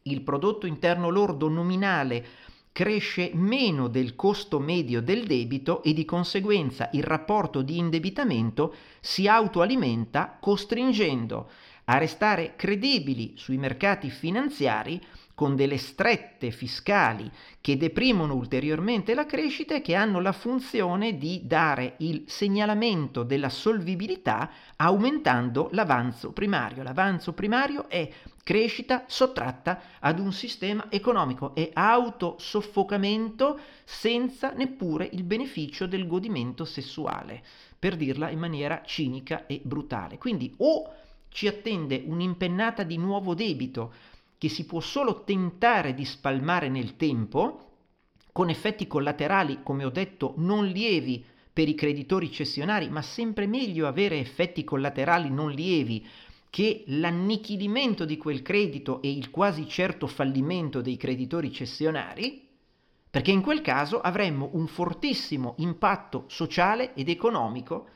il 0.03 0.21
prodotto 0.23 0.67
interno 0.67 1.09
lordo 1.09 1.49
nominale 1.49 2.25
cresce 2.73 3.31
meno 3.35 3.89
del 3.89 4.17
costo 4.17 4.59
medio 4.59 5.03
del 5.03 5.27
debito 5.27 5.83
e 5.83 5.93
di 5.93 6.05
conseguenza 6.05 6.89
il 6.93 7.03
rapporto 7.03 7.61
di 7.61 7.77
indebitamento 7.77 8.75
si 8.99 9.29
autoalimenta 9.29 10.39
costringendo 10.41 11.51
a 11.85 11.99
restare 11.99 12.55
credibili 12.57 13.35
sui 13.37 13.59
mercati 13.59 14.09
finanziari 14.09 15.01
con 15.35 15.57
delle 15.57 15.79
strette 15.79 16.51
fiscali 16.51 17.31
che 17.61 17.77
deprimono 17.77 18.35
ulteriormente 18.35 19.15
la 19.15 19.25
crescita 19.25 19.75
e 19.75 19.81
che 19.81 19.95
hanno 19.95 20.21
la 20.21 20.33
funzione 20.33 21.17
di 21.17 21.43
dare 21.45 21.95
il 21.99 22.25
segnalamento 22.27 23.23
della 23.23 23.49
solvibilità 23.49 24.51
aumentando 24.77 25.69
l'avanzo 25.73 26.33
primario. 26.33 26.83
L'avanzo 26.83 27.33
primario 27.33 27.89
è 27.89 28.09
crescita 28.45 29.05
sottratta 29.07 29.81
ad 30.01 30.19
un 30.19 30.33
sistema 30.33 30.87
economico 30.91 31.55
e 31.55 31.71
autosoffocamento 31.73 33.59
senza 33.85 34.53
neppure 34.53 35.09
il 35.13 35.23
beneficio 35.23 35.87
del 35.87 36.07
godimento 36.07 36.65
sessuale, 36.65 37.43
per 37.79 37.97
dirla 37.97 38.29
in 38.31 38.39
maniera 38.39 38.83
cinica 38.85 39.47
e 39.47 39.61
brutale. 39.63 40.19
Quindi 40.19 40.53
o 40.59 40.93
ci 41.29 41.47
attende 41.47 42.03
un'impennata 42.05 42.83
di 42.83 42.99
nuovo 42.99 43.35
debito 43.35 43.95
che 44.43 44.49
si 44.49 44.67
può 44.67 44.81
solo 44.81 45.23
tentare 45.23 45.95
di 45.95 46.05
spalmare 46.05 46.69
nel 46.69 46.97
tempo, 46.97 47.75
con 48.33 48.49
effetti 48.49 48.89
collaterali, 48.89 49.61
come 49.63 49.85
ho 49.85 49.89
detto, 49.89 50.35
non 50.39 50.67
lievi 50.67 51.25
per 51.53 51.69
i 51.69 51.77
creditori 51.77 52.29
cessionari, 52.29 52.89
ma 52.89 53.03
sempre 53.03 53.47
meglio 53.47 53.87
avere 53.87 54.19
effetti 54.19 54.65
collaterali 54.65 55.31
non 55.31 55.53
lievi 55.53 56.05
che 56.51 56.83
l'annichilimento 56.89 58.05
di 58.05 58.17
quel 58.17 58.43
credito 58.43 59.01
e 59.01 59.13
il 59.13 59.31
quasi 59.31 59.69
certo 59.69 60.09
fallimento 60.09 60.81
dei 60.81 60.97
creditori 60.97 61.53
cessionari, 61.53 62.45
perché 63.09 63.31
in 63.31 63.43
quel 63.43 63.61
caso 63.61 64.01
avremmo 64.01 64.51
un 64.55 64.67
fortissimo 64.67 65.55
impatto 65.59 66.25
sociale 66.27 66.95
ed 66.95 67.09
economico. 67.09 67.91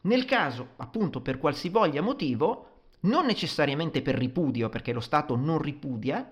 Nel 0.00 0.24
caso, 0.24 0.70
appunto, 0.78 1.20
per 1.20 1.38
qualsivoglia 1.38 2.02
motivo, 2.02 2.71
non 3.02 3.26
necessariamente 3.26 4.02
per 4.02 4.16
ripudio, 4.16 4.68
perché 4.68 4.92
lo 4.92 5.00
Stato 5.00 5.36
non 5.36 5.58
ripudia, 5.58 6.24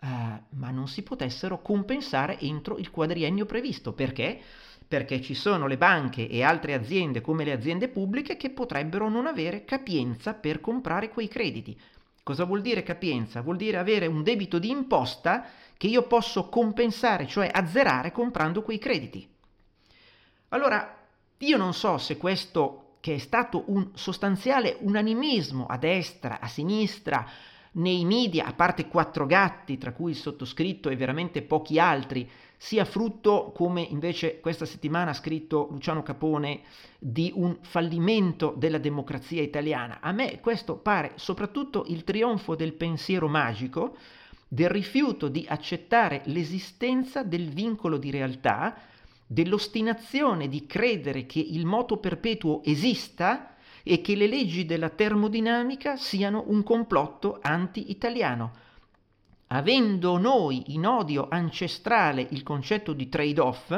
eh, 0.00 0.06
ma 0.48 0.70
non 0.70 0.88
si 0.88 1.02
potessero 1.02 1.60
compensare 1.62 2.38
entro 2.40 2.78
il 2.78 2.90
quadriennio 2.90 3.46
previsto. 3.46 3.92
Perché? 3.92 4.40
Perché 4.86 5.20
ci 5.20 5.34
sono 5.34 5.66
le 5.66 5.76
banche 5.76 6.28
e 6.28 6.42
altre 6.42 6.74
aziende 6.74 7.20
come 7.20 7.44
le 7.44 7.52
aziende 7.52 7.88
pubbliche 7.88 8.36
che 8.36 8.50
potrebbero 8.50 9.08
non 9.08 9.26
avere 9.26 9.64
capienza 9.64 10.34
per 10.34 10.60
comprare 10.60 11.08
quei 11.08 11.28
crediti. 11.28 11.78
Cosa 12.22 12.44
vuol 12.44 12.60
dire 12.60 12.82
capienza? 12.82 13.40
Vuol 13.40 13.56
dire 13.56 13.78
avere 13.78 14.06
un 14.06 14.22
debito 14.22 14.58
di 14.58 14.70
imposta 14.70 15.44
che 15.76 15.88
io 15.88 16.06
posso 16.06 16.48
compensare, 16.48 17.26
cioè 17.26 17.50
azzerare 17.52 18.12
comprando 18.12 18.62
quei 18.62 18.78
crediti. 18.78 19.28
Allora, 20.50 20.96
io 21.38 21.56
non 21.56 21.74
so 21.74 21.98
se 21.98 22.16
questo 22.16 22.81
che 23.02 23.16
è 23.16 23.18
stato 23.18 23.64
un 23.66 23.88
sostanziale 23.94 24.76
unanimismo 24.78 25.66
a 25.66 25.76
destra, 25.76 26.38
a 26.38 26.46
sinistra, 26.46 27.26
nei 27.72 28.04
media, 28.04 28.44
a 28.44 28.52
parte 28.52 28.86
quattro 28.86 29.26
gatti, 29.26 29.76
tra 29.76 29.92
cui 29.92 30.12
il 30.12 30.16
sottoscritto 30.16 30.88
e 30.88 30.94
veramente 30.94 31.42
pochi 31.42 31.80
altri, 31.80 32.30
sia 32.56 32.84
frutto, 32.84 33.50
come 33.56 33.80
invece 33.80 34.38
questa 34.38 34.66
settimana 34.66 35.10
ha 35.10 35.14
scritto 35.14 35.66
Luciano 35.72 36.04
Capone, 36.04 36.60
di 36.96 37.32
un 37.34 37.56
fallimento 37.62 38.54
della 38.56 38.78
democrazia 38.78 39.42
italiana. 39.42 39.98
A 40.00 40.12
me 40.12 40.38
questo 40.38 40.76
pare 40.76 41.14
soprattutto 41.16 41.82
il 41.88 42.04
trionfo 42.04 42.54
del 42.54 42.74
pensiero 42.74 43.26
magico, 43.26 43.96
del 44.46 44.70
rifiuto 44.70 45.26
di 45.26 45.44
accettare 45.48 46.22
l'esistenza 46.26 47.24
del 47.24 47.48
vincolo 47.48 47.96
di 47.96 48.12
realtà, 48.12 48.76
dell'ostinazione 49.26 50.48
di 50.48 50.66
credere 50.66 51.26
che 51.26 51.40
il 51.40 51.66
moto 51.66 51.96
perpetuo 51.96 52.62
esista 52.64 53.56
e 53.82 54.00
che 54.00 54.14
le 54.14 54.26
leggi 54.26 54.64
della 54.64 54.90
termodinamica 54.90 55.96
siano 55.96 56.44
un 56.46 56.62
complotto 56.62 57.38
anti-italiano. 57.40 58.52
Avendo 59.48 60.18
noi 60.18 60.74
in 60.74 60.86
odio 60.86 61.28
ancestrale 61.28 62.26
il 62.30 62.42
concetto 62.42 62.92
di 62.92 63.08
trade-off, 63.08 63.74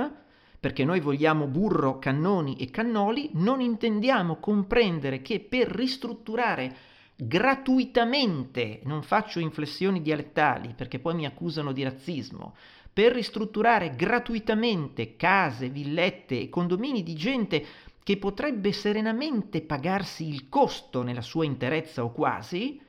perché 0.61 0.85
noi 0.85 1.01
vogliamo 1.01 1.47
burro, 1.47 1.99
cannoni 1.99 2.57
e 2.57 2.71
cannoli, 2.71 3.31
non 3.35 3.61
intendiamo 3.61 4.37
comprendere 4.37 5.21
che 5.21 5.41
per 5.41 5.69
ristrutturare 5.69 6.75
gratuitamente, 7.17 8.81
non 8.85 9.03
faccio 9.03 9.41
inflessioni 9.41 10.01
dialettali 10.01 10.75
perché 10.75 10.99
poi 10.99 11.15
mi 11.15 11.27
accusano 11.27 11.73
di 11.73 11.83
razzismo, 11.83 12.55
per 12.95 13.13
ristrutturare 13.13 13.97
gratuitamente 13.97 15.17
case, 15.17 15.69
villette 15.69 16.41
e 16.41 16.49
condomini 16.49 17.03
di 17.03 17.15
gente 17.15 17.67
che 18.05 18.17
potrebbe 18.19 18.71
serenamente 18.71 19.63
pagarsi 19.63 20.29
il 20.29 20.49
costo 20.49 21.03
nella 21.03 21.21
sua 21.21 21.45
interezza 21.45 22.05
o 22.05 22.13
quasi, 22.13 22.81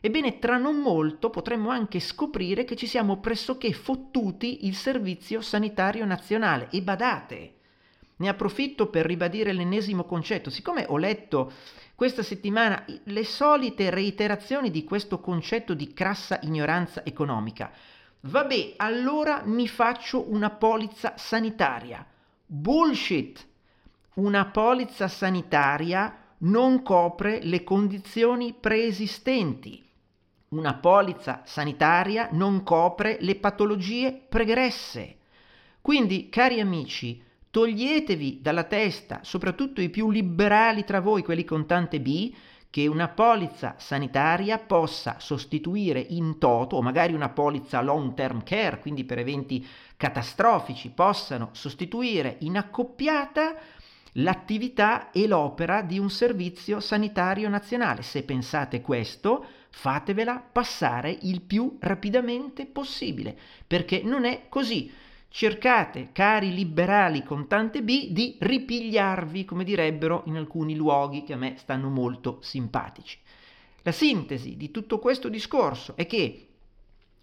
ebbene 0.00 0.40
tra 0.40 0.56
non 0.56 0.80
molto 0.80 1.30
potremmo 1.30 1.70
anche 1.70 2.00
scoprire 2.00 2.64
che 2.64 2.74
ci 2.74 2.88
siamo 2.88 3.20
pressoché 3.20 3.72
fottuti 3.72 4.66
il 4.66 4.74
servizio 4.74 5.40
sanitario 5.40 6.04
nazionale. 6.04 6.68
E 6.72 6.82
badate, 6.82 7.54
ne 8.16 8.28
approfitto 8.28 8.88
per 8.88 9.06
ribadire 9.06 9.52
l'ennesimo 9.52 10.04
concetto, 10.04 10.50
siccome 10.50 10.84
ho 10.88 10.96
letto 10.96 11.52
questa 11.94 12.24
settimana 12.24 12.84
le 13.04 13.24
solite 13.24 13.88
reiterazioni 13.90 14.72
di 14.72 14.82
questo 14.82 15.20
concetto 15.20 15.74
di 15.74 15.92
crassa 15.92 16.40
ignoranza 16.42 17.04
economica, 17.04 17.70
Vabbè, 18.26 18.74
allora 18.78 19.42
mi 19.44 19.68
faccio 19.68 20.32
una 20.32 20.48
polizza 20.48 21.12
sanitaria. 21.18 22.06
Bullshit! 22.46 23.46
Una 24.14 24.46
polizza 24.46 25.08
sanitaria 25.08 26.16
non 26.38 26.82
copre 26.82 27.40
le 27.42 27.62
condizioni 27.64 28.54
preesistenti. 28.54 29.86
Una 30.48 30.72
polizza 30.72 31.42
sanitaria 31.44 32.30
non 32.32 32.62
copre 32.62 33.18
le 33.20 33.34
patologie 33.34 34.12
pregresse. 34.26 35.16
Quindi, 35.82 36.30
cari 36.30 36.60
amici, 36.60 37.22
toglietevi 37.50 38.38
dalla 38.40 38.64
testa, 38.64 39.20
soprattutto 39.22 39.82
i 39.82 39.90
più 39.90 40.10
liberali 40.10 40.84
tra 40.84 41.00
voi, 41.00 41.22
quelli 41.22 41.44
con 41.44 41.66
tante 41.66 42.00
B, 42.00 42.32
che 42.74 42.88
una 42.88 43.06
polizza 43.06 43.76
sanitaria 43.78 44.58
possa 44.58 45.18
sostituire 45.20 46.00
in 46.00 46.38
toto, 46.38 46.74
o 46.74 46.82
magari 46.82 47.12
una 47.12 47.28
polizza 47.28 47.80
long 47.80 48.14
term 48.14 48.42
care, 48.42 48.80
quindi 48.80 49.04
per 49.04 49.20
eventi 49.20 49.64
catastrofici, 49.96 50.90
possano 50.90 51.50
sostituire 51.52 52.34
in 52.40 52.56
accoppiata 52.56 53.54
l'attività 54.14 55.12
e 55.12 55.28
l'opera 55.28 55.82
di 55.82 56.00
un 56.00 56.10
servizio 56.10 56.80
sanitario 56.80 57.48
nazionale. 57.48 58.02
Se 58.02 58.24
pensate 58.24 58.80
questo, 58.80 59.46
fatevela 59.70 60.42
passare 60.50 61.16
il 61.22 61.42
più 61.42 61.76
rapidamente 61.78 62.66
possibile, 62.66 63.38
perché 63.68 64.02
non 64.02 64.24
è 64.24 64.46
così 64.48 64.92
cercate, 65.36 66.10
cari 66.12 66.54
liberali 66.54 67.24
con 67.24 67.48
tante 67.48 67.82
B, 67.82 68.10
di 68.10 68.36
ripigliarvi, 68.38 69.44
come 69.44 69.64
direbbero 69.64 70.22
in 70.26 70.36
alcuni 70.36 70.76
luoghi 70.76 71.24
che 71.24 71.32
a 71.32 71.36
me 71.36 71.56
stanno 71.56 71.88
molto 71.88 72.38
simpatici. 72.40 73.18
La 73.82 73.90
sintesi 73.90 74.56
di 74.56 74.70
tutto 74.70 75.00
questo 75.00 75.28
discorso 75.28 75.96
è 75.96 76.06
che 76.06 76.46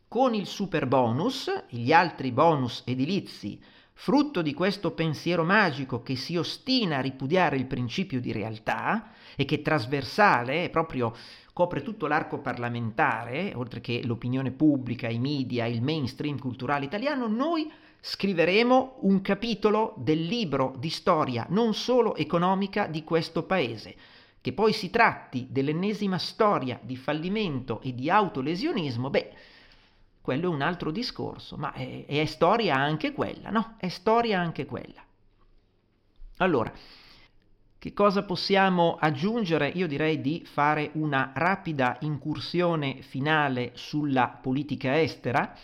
con 0.10 0.34
il 0.34 0.46
super 0.46 0.88
bonus 0.88 1.48
e 1.48 1.78
gli 1.78 1.94
altri 1.94 2.34
bonus 2.34 2.84
edilizi, 2.86 3.58
frutto 3.94 4.42
di 4.42 4.54
questo 4.54 4.92
pensiero 4.92 5.46
magico 5.46 6.04
che 6.04 6.18
si 6.18 6.36
ostina 6.36 6.98
a 6.98 7.02
ripudiare 7.02 7.56
il 7.56 7.66
principio 7.66 8.20
di 8.20 8.34
realtà 8.34 9.14
e 9.38 9.46
che 9.46 9.62
trasversale, 9.62 10.70
proprio 10.70 11.16
copre 11.54 11.82
tutto 11.82 12.08
l'arco 12.08 12.40
parlamentare, 12.40 13.54
oltre 13.56 13.80
che 13.80 14.02
l'opinione 14.04 14.52
pubblica, 14.52 15.08
i 15.08 15.18
media, 15.18 15.66
il 15.66 15.82
mainstream 15.82 16.38
culturale 16.38 16.84
italiano, 16.84 17.28
noi 17.28 17.72
scriveremo 18.04 18.98
un 19.02 19.22
capitolo 19.22 19.94
del 19.98 20.24
libro 20.24 20.74
di 20.80 20.90
storia 20.90 21.46
non 21.50 21.76
solo 21.76 22.16
economica 22.16 22.88
di 22.88 23.04
questo 23.04 23.44
paese. 23.44 23.96
Che 24.42 24.54
poi 24.54 24.74
si 24.74 24.90
tratti 24.90 25.48
dell'ennesima 25.52 26.18
storia 26.18 26.80
di 26.82 26.98
fallimento 26.98 27.80
e 27.82 27.94
di 27.94 28.10
autolesionismo, 28.10 29.12
beh, 29.12 29.34
quello 30.20 30.52
è 30.52 30.54
un 30.54 30.62
altro 30.62 30.90
discorso, 30.90 31.58
ma 31.58 31.74
è, 31.74 32.06
è 32.08 32.26
storia 32.26 32.76
anche 32.76 33.12
quella, 33.12 33.52
no? 33.52 33.76
È 33.78 33.88
storia 33.88 34.40
anche 34.40 34.66
quella. 34.66 35.04
Allora, 36.38 36.74
che 37.78 37.94
cosa 37.94 38.24
possiamo 38.24 38.98
aggiungere? 39.00 39.68
Io 39.70 39.88
direi 39.88 40.22
di 40.22 40.44
fare 40.44 40.90
una 40.94 41.32
rapida 41.36 41.98
incursione 42.02 43.04
finale 43.04 43.72
sulla 43.76 44.28
politica 44.28 45.00
estera 45.00 45.56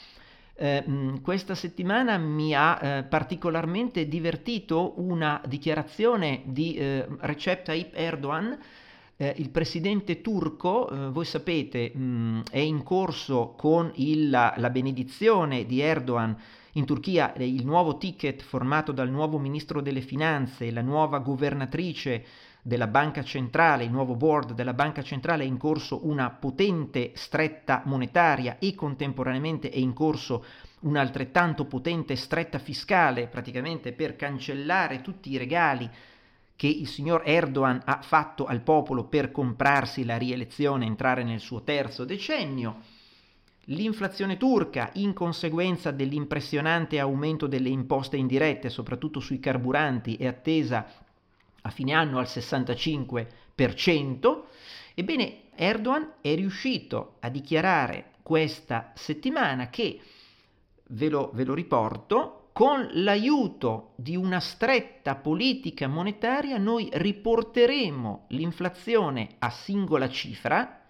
eh, 0.58 0.84
questa 1.22 1.54
settimana 1.54 2.18
mi 2.18 2.56
ha 2.56 2.80
eh, 2.82 3.04
particolarmente 3.04 4.08
divertito 4.08 4.94
una 4.98 5.42
dichiarazione 5.46 6.42
di 6.46 6.76
eh, 6.76 7.06
Recep 7.20 7.64
Tayyip 7.64 7.94
Erdogan, 7.94 8.58
eh, 9.18 9.34
il 9.38 9.50
presidente 9.50 10.22
turco, 10.22 10.90
eh, 10.90 11.10
voi 11.12 11.26
sapete, 11.26 11.92
mh, 11.96 12.42
è 12.52 12.58
in 12.60 12.82
corso 12.82 13.54
con 13.56 13.92
il, 13.96 14.30
la, 14.30 14.54
la 14.58 14.70
benedizione 14.72 15.66
di 15.66 15.80
Erdogan 15.80 16.36
in 16.74 16.86
Turchia 16.86 17.34
il 17.38 17.66
nuovo 17.66 17.98
ticket 17.98 18.42
formato 18.42 18.92
dal 18.92 19.10
nuovo 19.10 19.40
ministro 19.40 19.82
delle 19.82 20.02
finanze 20.02 20.70
la 20.70 20.82
nuova 20.82 21.18
governatrice 21.20 22.24
della 22.68 22.88
banca 22.88 23.24
centrale, 23.24 23.86
il 23.86 23.92
nuovo 23.92 24.16
board 24.16 24.52
della 24.52 24.74
banca 24.74 25.02
centrale 25.02 25.46
è 25.46 25.48
in 25.48 25.56
corso 25.56 26.06
una 26.06 26.30
potente 26.30 27.14
stretta 27.16 27.84
monetaria 27.86 28.58
e 28.60 28.76
contemporaneamente 28.76 29.70
è 29.70 29.78
in 29.78 29.94
corso 29.94 30.44
un'altrettanto 30.82 31.64
potente 31.64 32.18
stretta 32.18 32.60
fiscale 32.60 33.28
praticamente 33.28 33.94
per 33.94 34.18
cancellare 34.18 35.00
tutti 35.00 35.32
i 35.32 35.38
regali 35.38 35.90
che 36.58 36.68
il 36.68 36.90
signor 36.90 37.22
Erdogan 37.24 37.84
ha 37.86 38.02
fatto 38.02 38.44
al 38.44 38.60
popolo 38.60 39.06
per 39.06 39.32
comprarsi 39.32 40.04
la 40.04 40.18
rielezione 40.18 40.86
entrare 40.86 41.24
nel 41.24 41.40
suo 41.40 41.62
terzo 41.62 42.04
decennio. 42.04 42.82
L'inflazione 43.70 44.36
turca, 44.36 44.90
in 44.96 45.14
conseguenza 45.14 45.92
dell'impressionante 45.92 47.00
aumento 47.00 47.48
delle 47.48 47.70
imposte 47.70 48.18
indirette, 48.18 48.70
soprattutto 48.70 49.22
sui 49.22 49.40
carburanti, 49.40 50.16
è 50.16 50.26
attesa 50.26 50.86
a 51.68 51.72
fine 51.72 51.94
anno 51.94 52.20
al 52.20 52.26
65%, 52.26 54.42
ebbene 54.96 55.42
Erdogan 55.56 56.14
è 56.22 56.36
riuscito 56.36 57.16
a 57.20 57.30
dichiarare 57.30 58.12
questa 58.24 58.94
settimana 58.96 59.70
che, 59.70 60.00
ve 60.88 61.10
lo, 61.10 61.30
ve 61.34 61.44
lo 61.44 61.54
riporto, 61.54 62.50
con 62.54 62.88
l'aiuto 62.94 63.92
di 63.98 64.16
una 64.16 64.40
stretta 64.40 65.16
politica 65.16 65.88
monetaria 65.88 66.58
noi 66.58 66.90
riporteremo 66.92 68.26
l'inflazione 68.30 69.36
a 69.40 69.50
singola 69.52 70.10
cifra, 70.10 70.82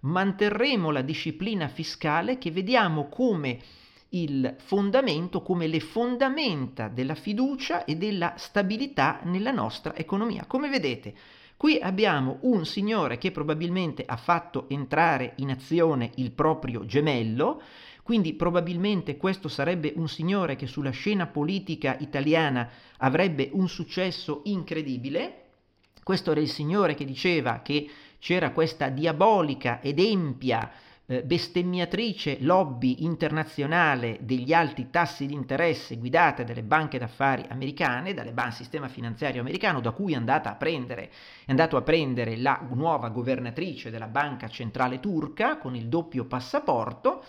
manterremo 0.00 0.90
la 0.90 1.02
disciplina 1.02 1.66
fiscale 1.66 2.38
che 2.38 2.52
vediamo 2.52 3.08
come 3.08 3.58
il 4.10 4.54
fondamento 4.58 5.42
come 5.42 5.66
le 5.66 5.80
fondamenta 5.80 6.88
della 6.88 7.14
fiducia 7.14 7.84
e 7.84 7.96
della 7.96 8.34
stabilità 8.36 9.20
nella 9.24 9.50
nostra 9.50 9.94
economia. 9.94 10.46
Come 10.46 10.68
vedete, 10.68 11.14
qui 11.56 11.78
abbiamo 11.78 12.38
un 12.42 12.64
signore 12.64 13.18
che 13.18 13.32
probabilmente 13.32 14.04
ha 14.06 14.16
fatto 14.16 14.66
entrare 14.68 15.34
in 15.36 15.50
azione 15.50 16.12
il 16.16 16.30
proprio 16.30 16.86
gemello, 16.86 17.60
quindi 18.02 18.32
probabilmente 18.32 19.18
questo 19.18 19.48
sarebbe 19.48 19.92
un 19.96 20.08
signore 20.08 20.56
che 20.56 20.66
sulla 20.66 20.90
scena 20.90 21.26
politica 21.26 21.96
italiana 22.00 22.70
avrebbe 22.96 23.50
un 23.52 23.68
successo 23.68 24.40
incredibile. 24.44 25.42
Questo 26.02 26.30
era 26.30 26.40
il 26.40 26.48
signore 26.48 26.94
che 26.94 27.04
diceva 27.04 27.60
che 27.60 27.86
c'era 28.18 28.52
questa 28.52 28.88
diabolica 28.88 29.82
ed 29.82 30.00
empia 30.00 30.70
bestemmiatrice 31.24 32.36
lobby 32.40 33.02
internazionale 33.04 34.18
degli 34.20 34.52
alti 34.52 34.90
tassi 34.90 35.24
di 35.24 35.32
interesse 35.32 35.96
guidate 35.96 36.44
dalle 36.44 36.62
banche 36.62 36.98
d'affari 36.98 37.46
americane, 37.48 38.12
dal 38.12 38.52
sistema 38.52 38.88
finanziario 38.88 39.40
americano, 39.40 39.80
da 39.80 39.92
cui 39.92 40.12
è, 40.12 40.16
andata 40.16 40.50
a 40.50 40.54
prendere, 40.56 41.10
è 41.46 41.50
andato 41.50 41.78
a 41.78 41.82
prendere 41.82 42.36
la 42.36 42.60
nuova 42.74 43.08
governatrice 43.08 43.88
della 43.88 44.06
banca 44.06 44.48
centrale 44.48 45.00
turca 45.00 45.56
con 45.56 45.74
il 45.74 45.88
doppio 45.88 46.26
passaporto. 46.26 47.24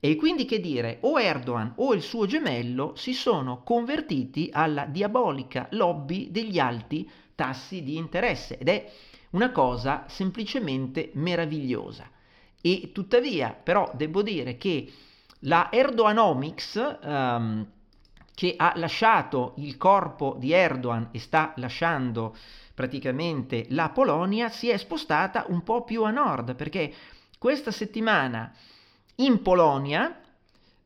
E 0.00 0.16
quindi 0.16 0.44
che 0.44 0.58
dire, 0.58 0.98
o 1.02 1.20
Erdogan 1.20 1.74
o 1.76 1.94
il 1.94 2.02
suo 2.02 2.26
gemello 2.26 2.94
si 2.96 3.14
sono 3.14 3.62
convertiti 3.62 4.50
alla 4.52 4.86
diabolica 4.86 5.68
lobby 5.70 6.32
degli 6.32 6.58
alti 6.58 7.08
tassi 7.36 7.84
di 7.84 7.96
interesse 7.96 8.58
ed 8.58 8.68
è 8.68 8.90
una 9.30 9.52
cosa 9.52 10.04
semplicemente 10.08 11.10
meravigliosa. 11.14 12.10
E 12.66 12.92
tuttavia, 12.94 13.52
però, 13.52 13.92
devo 13.94 14.22
dire 14.22 14.56
che 14.56 14.90
la 15.40 15.68
Erdoganomics, 15.70 16.96
um, 17.02 17.66
che 18.34 18.54
ha 18.56 18.72
lasciato 18.76 19.52
il 19.58 19.76
corpo 19.76 20.36
di 20.38 20.52
Erdogan 20.52 21.08
e 21.10 21.18
sta 21.18 21.52
lasciando 21.56 22.34
praticamente 22.72 23.66
la 23.68 23.90
Polonia, 23.90 24.48
si 24.48 24.70
è 24.70 24.78
spostata 24.78 25.44
un 25.48 25.62
po' 25.62 25.84
più 25.84 26.04
a 26.04 26.10
nord, 26.10 26.54
perché 26.54 26.90
questa 27.38 27.70
settimana 27.70 28.50
in 29.16 29.42
Polonia 29.42 30.22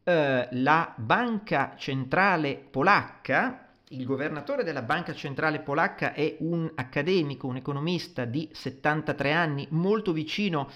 eh, 0.03 0.49
la 0.51 0.93
banca 0.97 1.75
centrale 1.77 2.57
polacca, 2.57 3.69
il 3.91 4.05
governatore 4.05 4.65
della 4.65 4.83
banca 4.83 5.15
centrale 5.15 5.61
polacca 5.61 6.13
è 6.13 6.39
un 6.41 6.69
accademico, 6.75 7.47
un 7.47 7.57
economista 7.57 8.25
di 8.25 8.49
73 8.53 9.31
anni, 9.33 9.69
molto 9.71 10.13
vicino 10.13 10.69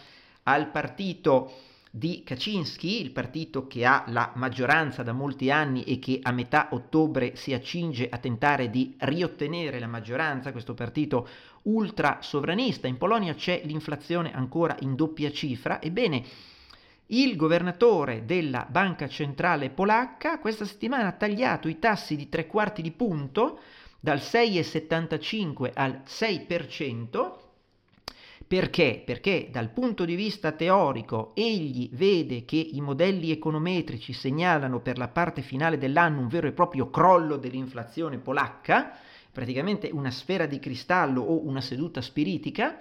al 0.45 0.70
partito 0.70 1.53
di 1.95 2.22
Kaczynski, 2.24 3.03
il 3.03 3.11
partito 3.11 3.66
che 3.66 3.84
ha 3.84 4.05
la 4.07 4.32
maggioranza 4.36 5.03
da 5.03 5.12
molti 5.12 5.51
anni 5.51 5.84
e 5.84 5.99
che 5.99 6.20
a 6.22 6.32
metà 6.32 6.68
ottobre 6.70 7.36
si 7.36 7.53
accinge 7.53 8.09
a 8.09 8.16
tentare 8.16 8.70
di 8.70 8.95
riottenere 8.99 9.78
la 9.78 9.87
maggioranza, 9.87 10.53
questo 10.53 10.72
partito 10.72 11.29
ultra 11.64 12.18
sovranista. 12.22 12.87
In 12.87 12.96
Polonia 12.96 13.34
c'è 13.34 13.61
l'inflazione 13.64 14.33
ancora 14.33 14.75
in 14.80 14.95
doppia 14.95 15.30
cifra. 15.30 15.83
Ebbene, 15.83 16.25
il 17.08 17.37
governatore 17.37 18.25
della 18.25 18.67
banca 18.67 19.07
centrale 19.07 19.68
polacca 19.68 20.38
questa 20.38 20.64
settimana 20.64 21.08
ha 21.08 21.12
tagliato 21.12 21.68
i 21.68 21.79
tassi 21.79 22.17
di 22.17 22.30
tre 22.30 22.46
quarti 22.46 22.80
di 22.80 22.91
punto 22.91 23.58
dal 24.00 24.17
6,75 24.17 25.72
al 25.75 26.03
6%, 26.07 27.33
perché? 28.53 29.03
Perché 29.03 29.49
dal 29.50 29.70
punto 29.70 30.04
di 30.04 30.14
vista 30.14 30.53
teorico 30.53 31.33
egli 31.34 31.88
vede 31.91 32.45
che 32.45 32.57
i 32.57 32.83
modelli 32.83 33.30
econometrici 33.30 34.12
segnalano 34.12 34.80
per 34.80 34.99
la 34.99 35.08
parte 35.08 35.41
finale 35.41 35.79
dell'anno 35.79 36.20
un 36.20 36.29
vero 36.29 36.49
e 36.49 36.53
proprio 36.53 36.91
crollo 36.91 37.38
dell'inflazione 37.38 38.18
polacca, 38.18 38.95
praticamente 39.33 39.88
una 39.91 40.11
sfera 40.11 40.45
di 40.45 40.58
cristallo 40.58 41.22
o 41.22 41.46
una 41.46 41.62
seduta 41.62 42.03
spiritica, 42.03 42.76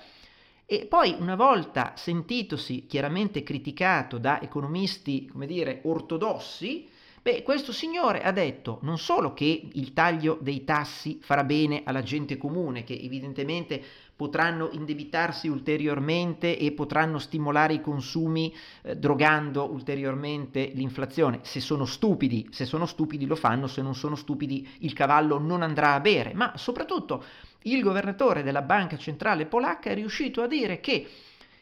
e 0.65 0.87
poi 0.89 1.15
una 1.17 1.35
volta 1.35 1.93
sentitosi 1.95 2.85
chiaramente 2.85 3.41
criticato 3.41 4.17
da 4.17 4.41
economisti, 4.41 5.25
come 5.27 5.47
dire, 5.47 5.79
ortodossi, 5.83 6.89
Beh, 7.23 7.43
questo 7.43 7.71
signore 7.71 8.23
ha 8.23 8.31
detto 8.31 8.79
non 8.81 8.97
solo 8.97 9.35
che 9.35 9.69
il 9.73 9.93
taglio 9.93 10.39
dei 10.41 10.63
tassi 10.63 11.19
farà 11.21 11.43
bene 11.43 11.83
alla 11.85 12.01
gente 12.01 12.35
comune, 12.35 12.83
che 12.83 12.99
evidentemente 12.99 13.79
potranno 14.21 14.69
indebitarsi 14.73 15.47
ulteriormente 15.47 16.55
e 16.55 16.73
potranno 16.73 17.17
stimolare 17.17 17.73
i 17.73 17.81
consumi 17.81 18.53
eh, 18.83 18.95
drogando 18.95 19.71
ulteriormente 19.71 20.69
l'inflazione. 20.75 21.39
Se 21.41 21.59
sono 21.59 21.85
stupidi, 21.85 22.47
se 22.51 22.65
sono 22.65 22.85
stupidi 22.85 23.25
lo 23.25 23.35
fanno, 23.35 23.65
se 23.65 23.81
non 23.81 23.95
sono 23.95 24.13
stupidi 24.13 24.69
il 24.81 24.93
cavallo 24.93 25.39
non 25.39 25.63
andrà 25.63 25.95
a 25.95 25.99
bere, 26.01 26.35
ma 26.35 26.53
soprattutto 26.55 27.23
il 27.63 27.81
governatore 27.81 28.43
della 28.43 28.61
banca 28.61 28.95
centrale 28.95 29.47
polacca 29.47 29.89
è 29.89 29.95
riuscito 29.95 30.43
a 30.43 30.47
dire 30.47 30.79
che 30.79 31.07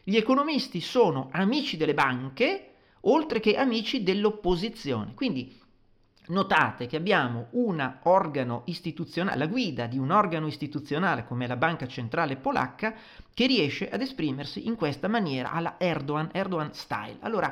gli 0.03 0.17
economisti 0.17 0.81
sono 0.81 1.29
amici 1.31 1.77
delle 1.77 1.93
banche 1.93 2.71
oltre 3.03 3.39
che 3.39 3.55
amici 3.55 4.03
dell'opposizione. 4.03 5.13
Quindi 5.13 5.58
Notate 6.29 6.85
che 6.85 6.95
abbiamo 6.95 7.47
un 7.51 7.97
organo 8.03 8.61
istituzionale, 8.65 9.35
la 9.35 9.47
guida 9.47 9.87
di 9.87 9.97
un 9.97 10.11
organo 10.11 10.45
istituzionale 10.45 11.25
come 11.25 11.47
la 11.47 11.55
Banca 11.55 11.87
Centrale 11.87 12.35
Polacca, 12.35 12.93
che 13.33 13.47
riesce 13.47 13.89
ad 13.89 14.01
esprimersi 14.01 14.67
in 14.67 14.75
questa 14.75 15.07
maniera, 15.07 15.51
alla 15.51 15.75
Erdogan, 15.79 16.29
Erdogan 16.31 16.71
style. 16.73 17.17
Allora, 17.21 17.51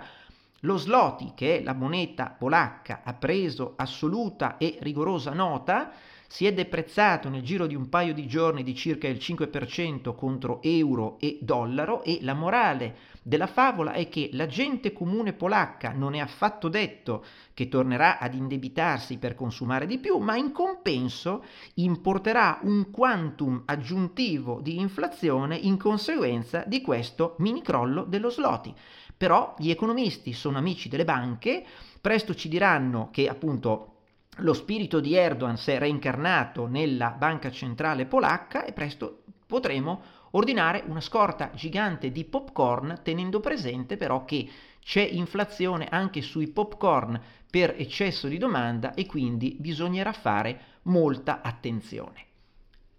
lo 0.60 0.78
zloty, 0.78 1.32
che 1.34 1.58
è 1.58 1.64
la 1.64 1.74
moneta 1.74 2.36
polacca, 2.38 3.02
ha 3.04 3.14
preso 3.14 3.74
assoluta 3.78 4.58
e 4.58 4.78
rigorosa 4.82 5.34
nota, 5.34 5.92
si 6.28 6.46
è 6.46 6.54
deprezzato 6.54 7.30
nel 7.30 7.42
giro 7.42 7.66
di 7.66 7.76
un 7.76 7.90
paio 7.90 8.14
di 8.14 8.28
giorni 8.28 8.62
di 8.62 8.76
circa 8.76 9.08
il 9.08 9.18
5% 9.18 10.14
contro 10.14 10.62
euro 10.62 11.18
e 11.20 11.40
dollaro 11.42 12.04
e 12.04 12.20
la 12.22 12.36
morale 12.36 12.96
della 13.28 13.48
favola 13.48 13.92
è 13.92 14.08
che 14.08 14.30
la 14.32 14.46
gente 14.48 14.94
comune 14.94 15.34
polacca 15.34 15.92
non 15.92 16.14
è 16.14 16.20
affatto 16.20 16.70
detto 16.70 17.26
che 17.54 17.68
tornerà 17.68 18.20
ad 18.20 18.34
indebitarsi 18.34 19.18
per 19.18 19.36
consumare 19.36 19.86
di 19.86 19.98
più, 19.98 20.18
ma 20.20 20.38
in 20.38 20.54
compenso 20.54 21.44
importerà 21.74 22.60
un 22.62 22.90
quantum 22.90 23.64
aggiuntivo 23.66 24.62
di 24.62 24.80
inflazione 24.80 25.58
in 25.58 25.76
conseguenza 25.76 26.64
di 26.66 26.80
questo 26.80 27.36
mini 27.40 27.62
crollo 27.62 28.06
dello 28.06 28.30
zloty. 28.30 28.74
Però 29.18 29.56
gli 29.58 29.72
economisti 29.72 30.32
sono 30.32 30.58
amici 30.58 30.88
delle 30.88 31.04
banche, 31.04 31.66
presto 32.00 32.34
ci 32.34 32.48
diranno 32.48 33.10
che 33.12 33.28
appunto 33.28 33.96
lo 34.38 34.54
spirito 34.54 35.02
di 35.02 35.16
Erdogan 35.16 35.58
si 35.58 35.72
è 35.72 35.80
reincarnato 35.80 36.66
nella 36.66 37.10
banca 37.10 37.52
centrale 37.52 38.06
polacca 38.06 38.64
e 38.64 38.72
presto 38.72 39.24
potremo 39.46 40.02
ordinare 40.32 40.84
una 40.88 41.02
scorta 41.02 41.52
gigante 41.54 42.12
di 42.12 42.24
popcorn 42.26 43.00
tenendo 43.04 43.40
presente 43.40 43.98
però 43.98 44.26
che 44.26 44.50
c'è 44.80 45.02
inflazione 45.02 45.88
anche 45.90 46.22
sui 46.22 46.48
popcorn 46.48 47.20
per 47.50 47.76
eccesso 47.78 48.28
di 48.28 48.38
domanda 48.38 48.94
e 48.94 49.06
quindi 49.06 49.56
bisognerà 49.60 50.14
fare 50.14 50.62
molta 50.84 51.42
attenzione. 51.42 52.26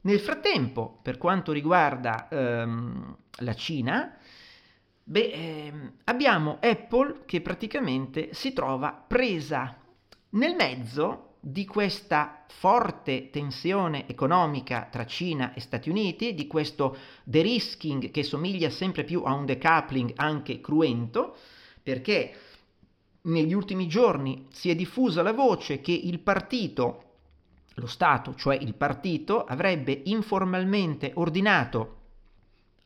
Nel 0.03 0.21
frattempo, 0.21 0.99
per 1.03 1.19
quanto 1.19 1.53
riguarda 1.53 2.29
ehm, 2.29 3.17
la 3.41 3.55
Cina, 3.55 4.17
beh, 5.03 5.31
ehm, 5.33 5.93
abbiamo 6.05 6.59
Apple 6.61 7.23
che 7.25 7.41
praticamente 7.41 8.33
si 8.33 8.53
trova 8.53 8.93
presa 8.93 9.77
nel 10.31 10.55
mezzo 10.55 11.28
di 11.41 11.65
questa 11.65 12.45
forte 12.49 13.31
tensione 13.31 14.09
economica 14.09 14.89
tra 14.91 15.07
Cina 15.07 15.55
e 15.55 15.61
Stati 15.61 15.89
Uniti, 15.89 16.35
di 16.35 16.47
questo 16.47 16.97
de-risking 17.25 18.11
che 18.11 18.23
somiglia 18.23 18.71
sempre 18.71 19.05
più 19.05 19.23
a 19.25 19.33
un 19.33 19.47
decoupling 19.47 20.13
anche 20.17 20.61
cruento, 20.61 21.37
perché 21.83 22.33
negli 23.23 23.53
ultimi 23.53 23.87
giorni 23.87 24.47
si 24.51 24.71
è 24.71 24.75
diffusa 24.75 25.23
la 25.23 25.33
voce 25.33 25.81
che 25.81 25.93
il 25.93 26.19
partito, 26.19 27.05
lo 27.75 27.87
Stato, 27.87 28.35
cioè 28.35 28.57
il 28.57 28.75
partito, 28.75 29.45
avrebbe 29.45 30.03
informalmente 30.07 31.13
ordinato 31.15 31.97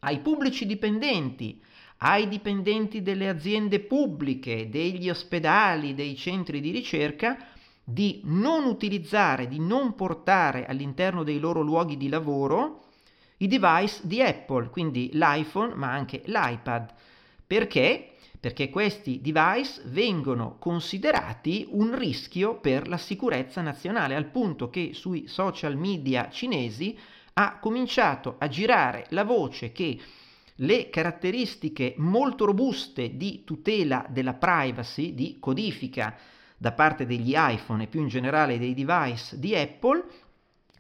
ai 0.01 0.21
pubblici 0.21 0.67
dipendenti, 0.67 1.63
ai 1.99 2.29
dipendenti 2.29 3.03
delle 3.03 3.29
aziende 3.29 3.81
pubbliche, 3.81 4.69
degli 4.69 5.09
ospedali, 5.09 5.95
dei 5.95 6.17
centri 6.17 6.61
di 6.61 6.71
ricerca, 6.73 7.52
di 7.85 8.21
non 8.25 8.65
utilizzare, 8.65 9.49
di 9.49 9.59
non 9.59 9.95
portare 9.95 10.67
all'interno 10.67 11.23
dei 11.23 11.39
loro 11.39 11.63
luoghi 11.63 11.97
di 11.97 12.09
lavoro 12.09 12.85
i 13.39 13.49
device 13.49 14.01
di 14.03 14.23
Apple, 14.23 14.71
quindi 14.71 15.11
l'iPhone 15.13 15.75
ma 15.75 15.91
anche 15.91 16.23
l'iPad. 16.27 16.93
Perché? 17.47 18.13
Perché 18.39 18.71
questi 18.71 19.21
device 19.21 19.83
vengono 19.87 20.57
considerati 20.59 21.67
un 21.71 21.97
rischio 21.97 22.59
per 22.59 22.89
la 22.89 22.97
sicurezza 22.97 23.61
nazionale, 23.61 24.15
al 24.15 24.27
punto 24.27 24.71
che 24.71 24.91
sui 24.95 25.27
social 25.27 25.77
media 25.77 26.29
cinesi 26.31 26.97
ha 27.35 27.59
cominciato 27.59 28.37
a 28.39 28.49
girare 28.49 29.07
la 29.11 29.25
voce 29.25 29.73
che 29.73 29.99
le 30.57 30.91
caratteristiche 30.91 31.95
molto 31.99 32.45
robuste 32.45 33.17
di 33.17 33.43
tutela 33.45 34.07
della 34.09 34.35
privacy, 34.35 35.15
di 35.15 35.37
codifica 35.41 36.17
da 36.63 36.71
parte 36.71 37.07
degli 37.07 37.35
iPhone 37.35 37.83
e 37.83 37.87
più 37.89 38.01
in 38.01 38.07
generale 38.07 38.57
dei 38.57 38.73
device 38.73 39.37
di 39.37 39.53
Apple 39.57 40.05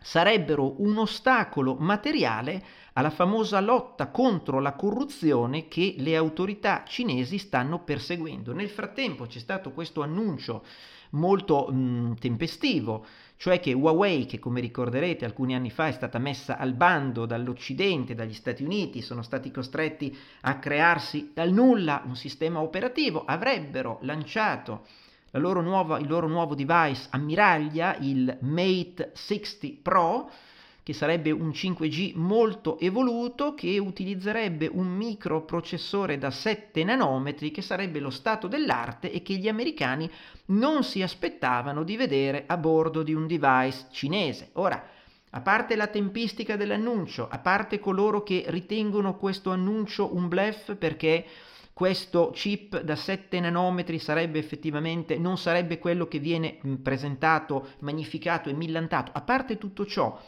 sarebbero 0.00 0.80
un 0.80 0.96
ostacolo 0.98 1.74
materiale 1.74 2.62
alla 2.92 3.10
famosa 3.10 3.58
lotta 3.58 4.06
contro 4.06 4.60
la 4.60 4.74
corruzione 4.74 5.66
che 5.66 5.96
le 5.98 6.14
autorità 6.14 6.84
cinesi 6.86 7.36
stanno 7.36 7.80
perseguendo. 7.80 8.52
Nel 8.52 8.68
frattempo 8.68 9.26
c'è 9.26 9.40
stato 9.40 9.72
questo 9.72 10.02
annuncio 10.02 10.64
molto 11.10 11.66
mh, 11.66 12.14
tempestivo, 12.20 13.04
cioè 13.36 13.58
che 13.58 13.72
Huawei, 13.72 14.26
che 14.26 14.38
come 14.38 14.60
ricorderete 14.60 15.24
alcuni 15.24 15.56
anni 15.56 15.70
fa 15.70 15.88
è 15.88 15.92
stata 15.92 16.18
messa 16.20 16.58
al 16.58 16.74
bando 16.74 17.26
dall'Occidente, 17.26 18.14
dagli 18.14 18.34
Stati 18.34 18.62
Uniti, 18.62 19.02
sono 19.02 19.22
stati 19.22 19.50
costretti 19.50 20.16
a 20.42 20.60
crearsi 20.60 21.32
dal 21.34 21.50
nulla 21.50 22.02
un 22.06 22.14
sistema 22.14 22.60
operativo, 22.60 23.24
avrebbero 23.24 23.98
lanciato 24.02 24.86
loro 25.38 25.60
nuova, 25.60 25.98
il 25.98 26.08
loro 26.08 26.28
nuovo 26.28 26.54
device 26.54 27.06
ammiraglia, 27.10 27.96
il 27.98 28.36
Mate 28.40 29.12
60 29.14 29.68
Pro, 29.82 30.30
che 30.82 30.92
sarebbe 30.92 31.30
un 31.30 31.50
5G 31.50 32.12
molto 32.16 32.78
evoluto 32.80 33.54
che 33.54 33.78
utilizzerebbe 33.78 34.68
un 34.72 34.88
microprocessore 34.88 36.18
da 36.18 36.30
7 36.30 36.82
nanometri 36.82 37.52
che 37.52 37.62
sarebbe 37.62 38.00
lo 38.00 38.10
stato 38.10 38.48
dell'arte 38.48 39.12
e 39.12 39.22
che 39.22 39.34
gli 39.34 39.48
americani 39.48 40.10
non 40.46 40.82
si 40.82 41.00
aspettavano 41.00 41.84
di 41.84 41.96
vedere 41.96 42.44
a 42.46 42.56
bordo 42.56 43.04
di 43.04 43.14
un 43.14 43.28
device 43.28 43.86
cinese. 43.92 44.50
Ora, 44.54 44.84
a 45.34 45.40
parte 45.40 45.76
la 45.76 45.86
tempistica 45.86 46.56
dell'annuncio, 46.56 47.28
a 47.30 47.38
parte 47.38 47.78
coloro 47.78 48.22
che 48.22 48.44
ritengono 48.48 49.16
questo 49.16 49.50
annuncio 49.50 50.14
un 50.14 50.28
bluff 50.28 50.74
perché 50.74 51.24
questo 51.72 52.30
chip 52.30 52.80
da 52.82 52.96
7 52.96 53.40
nanometri 53.40 53.98
sarebbe 53.98 54.38
effettivamente, 54.38 55.18
non 55.18 55.38
sarebbe 55.38 55.78
quello 55.78 56.06
che 56.06 56.18
viene 56.18 56.58
presentato, 56.82 57.68
magnificato 57.80 58.48
e 58.48 58.52
millantato. 58.52 59.10
A 59.14 59.22
parte 59.22 59.58
tutto 59.58 59.86
ciò, 59.86 60.20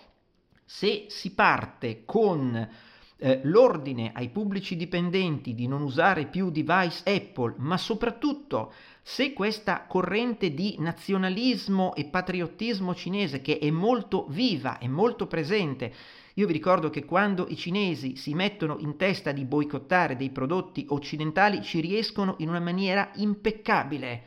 se 0.65 1.07
si 1.09 1.35
parte 1.35 2.05
con 2.05 2.69
eh, 3.17 3.41
l'ordine 3.45 4.11
ai 4.15 4.31
pubblici 4.31 4.77
dipendenti 4.77 5.55
di 5.55 5.69
non 5.69 5.83
usare 5.83 6.27
più 6.27 6.51
device 6.51 7.03
Apple, 7.05 7.55
ma 7.59 7.77
soprattutto 7.77 8.73
se 9.03 9.33
questa 9.33 9.85
corrente 9.87 10.55
di 10.55 10.77
nazionalismo 10.79 11.95
e 11.95 12.07
patriottismo 12.07 12.95
cinese 12.95 13.43
che 13.43 13.59
è 13.59 13.71
molto 13.71 14.27
viva 14.29 14.79
e 14.79 14.89
molto 14.89 15.27
presente 15.27 15.93
io 16.35 16.47
vi 16.47 16.53
ricordo 16.53 16.91
che 16.91 17.05
quando 17.05 17.47
i 17.49 17.57
cinesi 17.57 18.17
si 18.17 18.35
mettono 18.35 18.79
in 18.79 18.97
testa 18.97 19.31
di 19.31 19.45
boicottare 19.45 20.17
dei 20.17 20.31
prodotti 20.31 20.85
occidentali 20.89 21.63
ci 21.63 21.81
riescono 21.81 22.35
in 22.39 22.49
una 22.49 22.61
maniera 22.61 23.11
impeccabile 23.15 24.23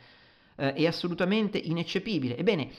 eh, 0.56 0.72
e 0.74 0.86
assolutamente 0.86 1.58
ineccepibile. 1.58 2.38
Ebbene, 2.38 2.70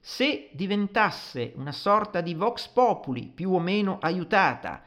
se 0.00 0.48
diventasse 0.52 1.52
una 1.54 1.70
sorta 1.70 2.20
di 2.20 2.34
vox 2.34 2.66
populi 2.66 3.30
più 3.32 3.52
o 3.52 3.60
meno 3.60 3.98
aiutata, 4.00 4.82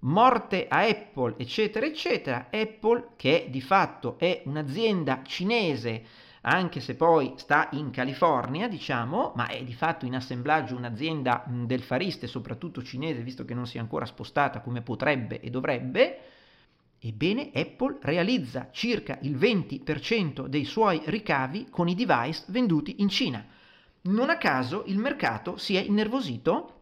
morte 0.00 0.66
a 0.68 0.80
Apple, 0.80 1.34
eccetera, 1.38 1.86
eccetera, 1.86 2.48
Apple, 2.50 3.10
che 3.14 3.46
di 3.48 3.60
fatto 3.60 4.18
è 4.18 4.42
un'azienda 4.44 5.22
cinese 5.24 6.04
anche 6.48 6.78
se 6.78 6.94
poi 6.94 7.32
sta 7.36 7.68
in 7.72 7.90
California, 7.90 8.68
diciamo, 8.68 9.32
ma 9.34 9.48
è 9.48 9.64
di 9.64 9.74
fatto 9.74 10.06
in 10.06 10.14
assemblaggio 10.14 10.76
un'azienda 10.76 11.44
del 11.46 11.82
fariste, 11.82 12.28
soprattutto 12.28 12.84
cinese, 12.84 13.22
visto 13.22 13.44
che 13.44 13.52
non 13.52 13.66
si 13.66 13.78
è 13.78 13.80
ancora 13.80 14.06
spostata 14.06 14.60
come 14.60 14.80
potrebbe 14.80 15.40
e 15.40 15.50
dovrebbe, 15.50 16.18
ebbene 17.00 17.50
Apple 17.52 17.98
realizza 18.00 18.68
circa 18.70 19.18
il 19.22 19.36
20% 19.36 20.46
dei 20.46 20.64
suoi 20.64 21.02
ricavi 21.06 21.66
con 21.68 21.88
i 21.88 21.96
device 21.96 22.44
venduti 22.46 22.96
in 23.00 23.08
Cina. 23.08 23.44
Non 24.02 24.30
a 24.30 24.36
caso 24.36 24.84
il 24.86 24.98
mercato 24.98 25.56
si 25.56 25.74
è 25.74 25.80
innervosito, 25.80 26.74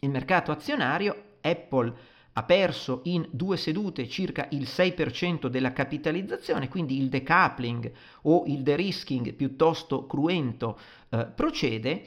il 0.00 0.10
mercato 0.10 0.50
azionario, 0.50 1.36
Apple 1.40 1.94
ha 2.34 2.42
perso 2.42 3.00
in 3.04 3.26
due 3.30 3.56
sedute 3.56 4.08
circa 4.08 4.48
il 4.50 4.62
6% 4.62 5.46
della 5.46 5.72
capitalizzazione, 5.72 6.68
quindi 6.68 6.98
il 6.98 7.08
decoupling 7.08 7.90
o 8.22 8.44
il 8.46 8.62
de-risking 8.62 9.32
piuttosto 9.34 10.06
cruento 10.06 10.78
eh, 11.10 11.26
procede 11.26 12.04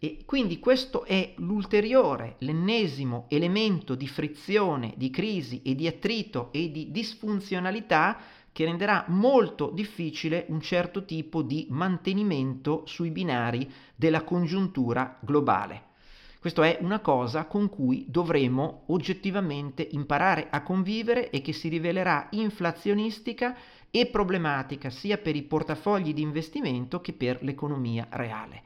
e 0.00 0.22
quindi 0.24 0.60
questo 0.60 1.04
è 1.04 1.34
l'ulteriore, 1.38 2.36
l'ennesimo 2.38 3.26
elemento 3.28 3.96
di 3.96 4.06
frizione, 4.06 4.94
di 4.96 5.10
crisi 5.10 5.60
e 5.62 5.74
di 5.74 5.88
attrito 5.88 6.50
e 6.52 6.70
di 6.70 6.92
disfunzionalità 6.92 8.16
che 8.52 8.64
renderà 8.64 9.04
molto 9.08 9.70
difficile 9.70 10.46
un 10.48 10.60
certo 10.60 11.04
tipo 11.04 11.42
di 11.42 11.66
mantenimento 11.70 12.84
sui 12.86 13.10
binari 13.10 13.70
della 13.94 14.22
congiuntura 14.22 15.18
globale. 15.20 15.87
Questa 16.40 16.64
è 16.64 16.78
una 16.80 17.00
cosa 17.00 17.46
con 17.46 17.68
cui 17.68 18.04
dovremo 18.08 18.84
oggettivamente 18.86 19.86
imparare 19.90 20.46
a 20.50 20.62
convivere 20.62 21.30
e 21.30 21.40
che 21.40 21.52
si 21.52 21.66
rivelerà 21.68 22.28
inflazionistica 22.30 23.56
e 23.90 24.06
problematica 24.06 24.88
sia 24.88 25.18
per 25.18 25.34
i 25.34 25.42
portafogli 25.42 26.14
di 26.14 26.22
investimento 26.22 27.00
che 27.00 27.12
per 27.12 27.42
l'economia 27.42 28.06
reale. 28.10 28.62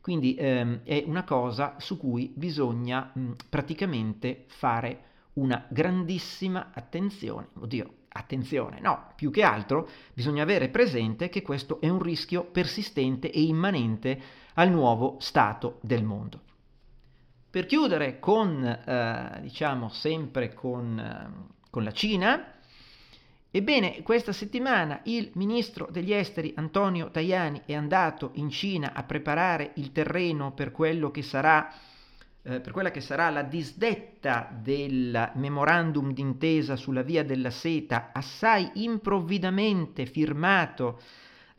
Quindi 0.00 0.34
ehm, 0.34 0.80
è 0.82 1.04
una 1.06 1.24
cosa 1.24 1.74
su 1.78 1.98
cui 1.98 2.32
bisogna 2.34 3.10
mh, 3.12 3.32
praticamente 3.50 4.44
fare 4.46 5.02
una 5.34 5.66
grandissima 5.68 6.70
attenzione. 6.72 7.48
Oddio, 7.58 7.94
attenzione, 8.08 8.80
no, 8.80 9.12
più 9.14 9.30
che 9.30 9.42
altro 9.42 9.86
bisogna 10.14 10.42
avere 10.42 10.70
presente 10.70 11.28
che 11.28 11.42
questo 11.42 11.82
è 11.82 11.88
un 11.90 12.00
rischio 12.00 12.44
persistente 12.44 13.30
e 13.30 13.42
immanente 13.42 14.20
al 14.54 14.70
nuovo 14.70 15.16
stato 15.20 15.80
del 15.82 16.02
mondo. 16.02 16.48
Per 17.50 17.66
chiudere 17.66 18.20
con, 18.20 18.64
eh, 18.64 19.38
diciamo, 19.40 19.88
sempre 19.88 20.54
con, 20.54 20.98
eh, 20.98 21.48
con 21.68 21.82
la 21.82 21.90
Cina, 21.90 22.54
Ebbene, 23.52 24.02
questa 24.04 24.32
settimana 24.32 25.00
il 25.06 25.32
ministro 25.34 25.88
degli 25.90 26.12
esteri 26.12 26.52
Antonio 26.54 27.10
Tajani 27.10 27.62
è 27.66 27.74
andato 27.74 28.30
in 28.34 28.48
Cina 28.48 28.92
a 28.92 29.02
preparare 29.02 29.72
il 29.74 29.90
terreno 29.90 30.52
per, 30.52 30.70
che 31.10 31.22
sarà, 31.22 31.68
eh, 32.42 32.60
per 32.60 32.70
quella 32.70 32.92
che 32.92 33.00
sarà 33.00 33.28
la 33.30 33.42
disdetta 33.42 34.48
del 34.56 35.32
memorandum 35.34 36.12
d'intesa 36.12 36.76
sulla 36.76 37.02
via 37.02 37.24
della 37.24 37.50
seta, 37.50 38.10
assai 38.12 38.70
improvvidamente 38.74 40.06
firmato 40.06 41.00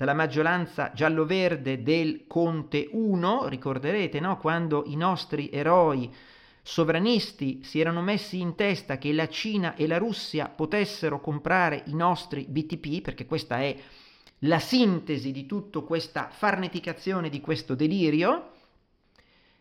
dalla 0.01 0.15
maggioranza 0.15 0.91
giallo-verde 0.95 1.83
del 1.83 2.23
Conte 2.25 2.89
1, 2.91 3.47
ricorderete, 3.47 4.19
no? 4.19 4.39
quando 4.39 4.81
i 4.87 4.95
nostri 4.95 5.51
eroi 5.51 6.11
sovranisti 6.63 7.63
si 7.63 7.79
erano 7.79 8.01
messi 8.01 8.39
in 8.39 8.55
testa 8.55 8.97
che 8.97 9.13
la 9.13 9.27
Cina 9.27 9.75
e 9.75 9.85
la 9.85 9.99
Russia 9.99 10.47
potessero 10.47 11.21
comprare 11.21 11.83
i 11.85 11.93
nostri 11.93 12.47
BTP, 12.49 13.01
perché 13.01 13.27
questa 13.27 13.59
è 13.59 13.77
la 14.39 14.57
sintesi 14.57 15.31
di 15.31 15.45
tutta 15.45 15.81
questa 15.81 16.29
farneticazione, 16.31 17.29
di 17.29 17.39
questo 17.39 17.75
delirio, 17.75 18.53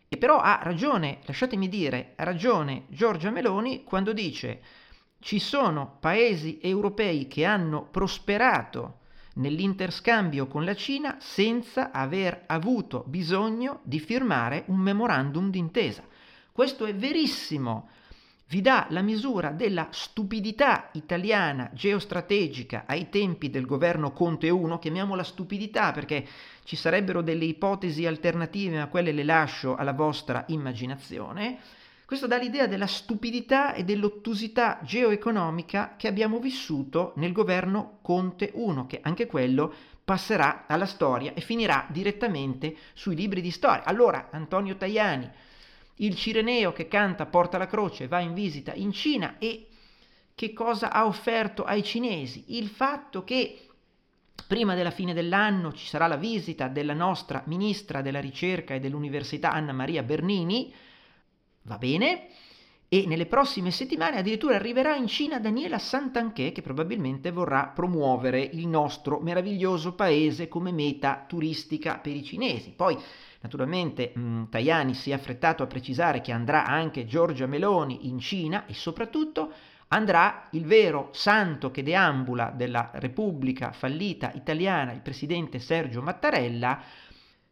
e 0.08 0.16
però 0.16 0.38
ha 0.38 0.60
ragione, 0.62 1.18
lasciatemi 1.26 1.68
dire, 1.68 2.14
ha 2.16 2.24
ragione 2.24 2.84
Giorgia 2.88 3.28
Meloni 3.28 3.84
quando 3.84 4.14
dice 4.14 4.62
ci 5.18 5.38
sono 5.38 5.98
paesi 6.00 6.60
europei 6.62 7.28
che 7.28 7.44
hanno 7.44 7.82
prosperato 7.90 8.99
nell'interscambio 9.34 10.46
con 10.46 10.64
la 10.64 10.74
Cina 10.74 11.16
senza 11.20 11.90
aver 11.92 12.44
avuto 12.46 13.04
bisogno 13.06 13.80
di 13.84 14.00
firmare 14.00 14.64
un 14.66 14.78
memorandum 14.78 15.50
d'intesa. 15.50 16.02
Questo 16.52 16.84
è 16.84 16.94
verissimo. 16.94 17.88
Vi 18.48 18.60
dà 18.60 18.86
la 18.90 19.02
misura 19.02 19.50
della 19.50 19.86
stupidità 19.92 20.88
italiana 20.94 21.70
geostrategica 21.72 22.82
ai 22.86 23.08
tempi 23.08 23.48
del 23.48 23.64
governo 23.64 24.10
Conte 24.12 24.50
1, 24.50 24.78
chiamiamola 24.80 25.22
stupidità 25.22 25.92
perché 25.92 26.26
ci 26.64 26.74
sarebbero 26.74 27.22
delle 27.22 27.44
ipotesi 27.44 28.06
alternative, 28.06 28.78
ma 28.78 28.88
quelle 28.88 29.12
le 29.12 29.22
lascio 29.22 29.76
alla 29.76 29.92
vostra 29.92 30.44
immaginazione. 30.48 31.58
Questo 32.10 32.26
dà 32.26 32.38
l'idea 32.38 32.66
della 32.66 32.88
stupidità 32.88 33.72
e 33.72 33.84
dell'ottusità 33.84 34.80
geoeconomica 34.82 35.94
che 35.96 36.08
abbiamo 36.08 36.40
vissuto 36.40 37.12
nel 37.18 37.30
governo 37.30 37.98
Conte 38.02 38.50
1, 38.52 38.86
che 38.88 38.98
anche 39.00 39.28
quello 39.28 39.72
passerà 40.02 40.66
alla 40.66 40.86
storia 40.86 41.34
e 41.34 41.40
finirà 41.40 41.86
direttamente 41.88 42.74
sui 42.94 43.14
libri 43.14 43.40
di 43.40 43.52
storia. 43.52 43.84
Allora, 43.84 44.30
Antonio 44.32 44.74
Tajani, 44.76 45.30
il 45.98 46.16
Cireneo 46.16 46.72
che 46.72 46.88
canta 46.88 47.26
Porta 47.26 47.58
la 47.58 47.68
croce 47.68 48.08
va 48.08 48.18
in 48.18 48.34
visita 48.34 48.74
in 48.74 48.90
Cina 48.90 49.38
e 49.38 49.68
che 50.34 50.52
cosa 50.52 50.90
ha 50.90 51.06
offerto 51.06 51.62
ai 51.62 51.84
cinesi? 51.84 52.42
Il 52.48 52.66
fatto 52.66 53.22
che 53.22 53.68
prima 54.48 54.74
della 54.74 54.90
fine 54.90 55.14
dell'anno 55.14 55.72
ci 55.74 55.86
sarà 55.86 56.08
la 56.08 56.16
visita 56.16 56.66
della 56.66 56.92
nostra 56.92 57.44
ministra 57.46 58.02
della 58.02 58.18
ricerca 58.18 58.74
e 58.74 58.80
dell'università 58.80 59.52
Anna 59.52 59.70
Maria 59.70 60.02
Bernini, 60.02 60.74
va 61.70 61.78
bene, 61.78 62.26
e 62.88 63.04
nelle 63.06 63.26
prossime 63.26 63.70
settimane 63.70 64.18
addirittura 64.18 64.56
arriverà 64.56 64.96
in 64.96 65.06
Cina 65.06 65.38
Daniela 65.38 65.78
Santanché 65.78 66.50
che 66.50 66.60
probabilmente 66.60 67.30
vorrà 67.30 67.68
promuovere 67.68 68.40
il 68.40 68.66
nostro 68.66 69.20
meraviglioso 69.20 69.94
paese 69.94 70.48
come 70.48 70.72
meta 70.72 71.24
turistica 71.28 71.98
per 71.98 72.16
i 72.16 72.24
cinesi. 72.24 72.72
Poi 72.74 72.98
naturalmente 73.42 74.10
mh, 74.12 74.48
Tajani 74.50 74.94
si 74.94 75.10
è 75.10 75.14
affrettato 75.14 75.62
a 75.62 75.68
precisare 75.68 76.20
che 76.20 76.32
andrà 76.32 76.66
anche 76.66 77.06
Giorgia 77.06 77.46
Meloni 77.46 78.08
in 78.08 78.18
Cina 78.18 78.66
e 78.66 78.74
soprattutto 78.74 79.52
andrà 79.92 80.48
il 80.50 80.64
vero 80.64 81.10
santo 81.12 81.70
che 81.70 81.84
deambula 81.84 82.52
della 82.52 82.90
Repubblica 82.94 83.70
fallita 83.70 84.32
italiana, 84.34 84.90
il 84.90 85.00
presidente 85.00 85.60
Sergio 85.60 86.02
Mattarella, 86.02 86.82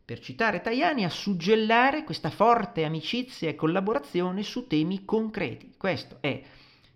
per 0.09 0.21
citare 0.21 0.63
Tajani, 0.63 1.05
a 1.05 1.11
suggellare 1.11 2.03
questa 2.03 2.31
forte 2.31 2.83
amicizia 2.85 3.51
e 3.51 3.55
collaborazione 3.55 4.43
su 4.43 4.67
temi 4.67 5.05
concreti. 5.05 5.75
Questo 5.77 6.17
è 6.21 6.43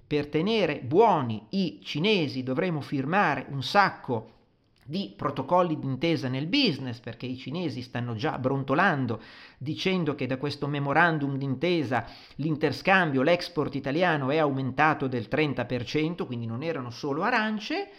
per 0.07 0.29
tenere 0.29 0.81
buoni 0.81 1.45
i 1.51 1.81
cinesi 1.83 2.43
dovremo 2.43 2.81
firmare 2.81 3.45
un 3.51 3.63
sacco 3.63 4.31
di 4.83 5.13
protocolli 5.15 5.79
d'intesa 5.79 6.29
nel 6.29 6.47
business, 6.47 7.01
perché 7.01 7.27
i 7.27 7.37
cinesi 7.37 7.83
stanno 7.83 8.15
già 8.15 8.39
brontolando 8.39 9.21
dicendo 9.59 10.15
che 10.15 10.27
da 10.27 10.39
questo 10.39 10.67
memorandum 10.67 11.37
d'intesa 11.37 12.07
l'interscambio, 12.37 13.21
l'export 13.21 13.75
italiano 13.75 14.31
è 14.31 14.39
aumentato 14.39 15.07
del 15.07 15.29
30%, 15.31 16.25
quindi 16.25 16.47
non 16.47 16.63
erano 16.63 16.89
solo 16.89 17.25
arance, 17.25 17.91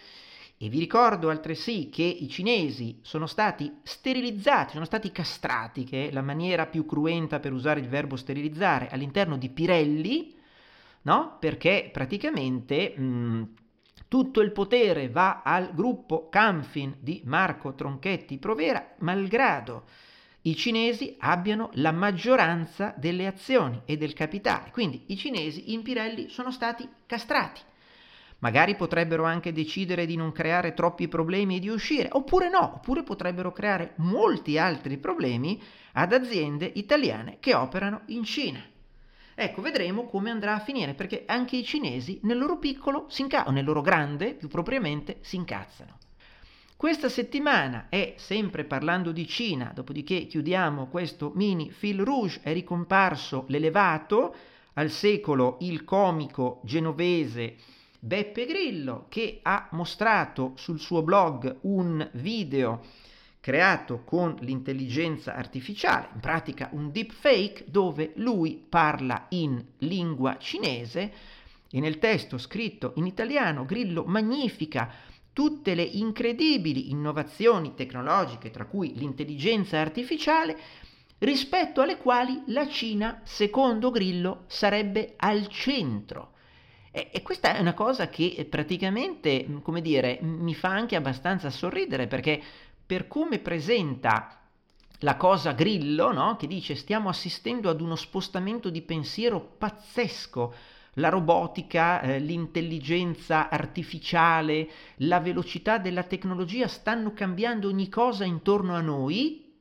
e 0.58 0.70
vi 0.70 0.80
ricordo 0.80 1.30
altresì 1.30 1.90
che 1.90 2.04
i 2.04 2.30
cinesi 2.30 3.00
sono 3.02 3.28
stati 3.28 3.80
sterilizzati, 3.84 4.74
sono 4.74 4.86
stati 4.86 5.12
castrati, 5.12 5.84
che 5.84 6.08
è 6.08 6.12
la 6.12 6.22
maniera 6.22 6.68
più 6.68 6.86
cruenta 6.86 7.40
per 7.40 7.52
usare 7.52 7.80
il 7.80 7.90
verbo 7.90 8.16
sterilizzare, 8.16 8.88
all'interno 8.90 9.38
di 9.38 9.50
Pirelli, 9.50 10.36
no? 11.02 11.38
Perché 11.40 11.90
praticamente 11.92 12.98
mh, 12.98 13.54
tutto 14.08 14.42
il 14.42 14.52
potere 14.52 15.10
va 15.10 15.42
al 15.44 15.74
gruppo 15.74 16.30
Camfin 16.30 16.96
di 17.00 17.22
Marco 17.26 17.74
Tronchetti 17.74 18.38
Provera, 18.38 18.94
malgrado 19.00 19.86
i 20.46 20.56
cinesi 20.56 21.16
abbiano 21.20 21.70
la 21.74 21.92
maggioranza 21.92 22.94
delle 22.98 23.28
azioni 23.28 23.82
e 23.86 23.98
del 23.98 24.14
capitale. 24.14 24.72
Quindi 24.72 25.04
i 25.08 25.18
cinesi 25.18 25.74
in 25.74 25.82
Pirelli 25.84 26.30
sono 26.30 26.52
stati 26.52 26.88
castrati. 27.06 27.62
Magari 28.44 28.76
potrebbero 28.76 29.24
anche 29.24 29.53
decidere 29.53 30.06
di 30.06 30.18
non 30.18 30.34
creare 30.34 30.74
troppi 30.74 31.07
problemi 31.07 31.56
e 31.56 31.60
di 31.60 31.70
uscire, 31.70 32.10
oppure 32.11 32.49
no, 32.49 32.74
oppure 32.76 33.02
potrebbero 33.02 33.53
creare 33.53 33.94
molti 33.98 34.57
altri 34.57 34.98
problemi 34.98 35.61
ad 35.94 36.11
aziende 36.11 36.70
italiane 36.76 37.38
che 37.40 37.56
operano 37.56 38.02
in 38.07 38.26
Cina. 38.26 38.61
Ecco, 39.34 39.61
vedremo 39.61 40.07
come 40.07 40.30
andrà 40.30 40.56
a 40.56 40.60
finire, 40.60 40.94
perché 40.94 41.24
anche 41.26 41.56
i 41.56 41.64
cinesi 41.64 42.20
nel 42.24 42.38
loro 42.38 42.57
piccolo, 42.57 43.07
inca- 43.15 43.48
o 43.48 43.52
nel 43.52 43.64
loro 43.64 43.80
grande, 43.80 44.34
più 44.34 44.49
propriamente, 44.49 45.20
si 45.22 45.38
incazzano. 45.38 45.98
Questa 46.76 47.07
settimana 47.07 47.86
è 47.88 48.15
sempre 48.18 48.65
parlando 48.65 49.14
di 49.14 49.26
Cina, 49.26 49.72
dopodiché 49.74 50.26
chiudiamo 50.26 50.88
questo 50.88 51.32
mini 51.34 51.72
fil 51.72 52.02
rouge, 52.02 52.41
è 52.44 52.52
ricomparso 52.52 53.45
l'elevato 53.48 54.36
al 54.74 54.90
secolo 54.90 55.60
il 55.61 55.86
comico 55.86 56.60
genovese 56.65 57.56
Beppe 58.06 58.46
Grillo 58.46 59.06
che 59.08 59.40
ha 59.44 59.70
mostrato 59.72 60.52
sul 60.58 60.78
suo 60.82 61.04
blog 61.04 61.60
un 61.62 62.06
video 62.16 62.82
creato 63.40 64.04
con 64.04 64.36
l'intelligenza 64.42 65.36
artificiale, 65.36 66.10
in 66.14 66.20
pratica 66.20 66.68
un 66.74 66.92
deepfake 66.92 67.64
dove 67.66 68.12
lui 68.16 68.62
parla 68.68 69.28
in 69.30 69.64
lingua 69.78 70.38
cinese 70.38 71.14
e 71.72 71.80
nel 71.80 71.98
testo 71.98 72.38
scritto 72.38 72.92
in 72.98 73.06
italiano 73.06 73.64
Grillo 73.64 74.04
magnifica 74.04 74.92
tutte 75.32 75.74
le 75.74 75.84
incredibili 75.84 76.90
innovazioni 76.90 77.74
tecnologiche, 77.74 78.52
tra 78.52 78.66
cui 78.66 78.96
l'intelligenza 78.96 79.80
artificiale, 79.80 80.58
rispetto 81.20 81.80
alle 81.80 81.96
quali 81.96 82.44
la 82.48 82.68
Cina, 82.68 83.22
secondo 83.24 83.92
Grillo, 83.92 84.44
sarebbe 84.48 85.14
al 85.16 85.48
centro 85.48 86.33
E, 86.95 87.10
e, 87.11 87.24
questa 87.24 87.56
è 87.56 87.60
una 87.60 87.74
cosa 87.74 88.07
che 88.07 88.45
praticamente, 88.48 89.48
come 89.64 89.82
dire, 89.82 90.20
mi 90.22 90.53
fa 90.53 90.70
anche 90.70 90.95
abbastanza 90.95 91.49
sorridere 91.49 92.06
perché 92.06 92.40
per 92.86 93.07
come 93.07 93.40
presenta 93.40 94.40
la 94.99 95.18
cosa 95.18 95.53
Grillo, 95.53 96.14
no? 96.14 96.36
che 96.36 96.45
dice 96.45 96.76
stiamo 96.76 97.10
assistendo 97.10 97.72
ad 97.72 97.82
uno 97.82 97.95
spostamento 97.95 98.70
di 98.70 98.84
pensiero 98.84 99.40
pazzesco, 99.40 100.53
la 100.98 101.10
robotica, 101.10 101.99
eh, 102.02 102.20
l'intelligenza 102.20 103.49
artificiale, 103.49 104.70
la 104.98 105.20
velocità 105.20 105.80
della 105.80 106.03
tecnologia 106.03 106.68
stanno 106.68 107.11
cambiando 107.11 107.70
ogni 107.70 107.90
cosa 107.90 108.24
intorno 108.24 108.76
a 108.76 108.82
noi 108.82 109.52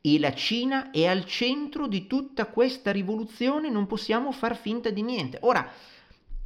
e 0.00 0.18
la 0.18 0.34
Cina 0.34 0.90
è 0.90 1.06
al 1.06 1.26
centro 1.26 1.86
di 1.86 2.08
tutta 2.08 2.46
questa 2.46 2.90
rivoluzione, 2.90 3.70
non 3.70 3.86
possiamo 3.86 4.32
far 4.32 4.56
finta 4.56 4.90
di 4.90 5.02
niente. 5.02 5.38
Ora, 5.42 5.70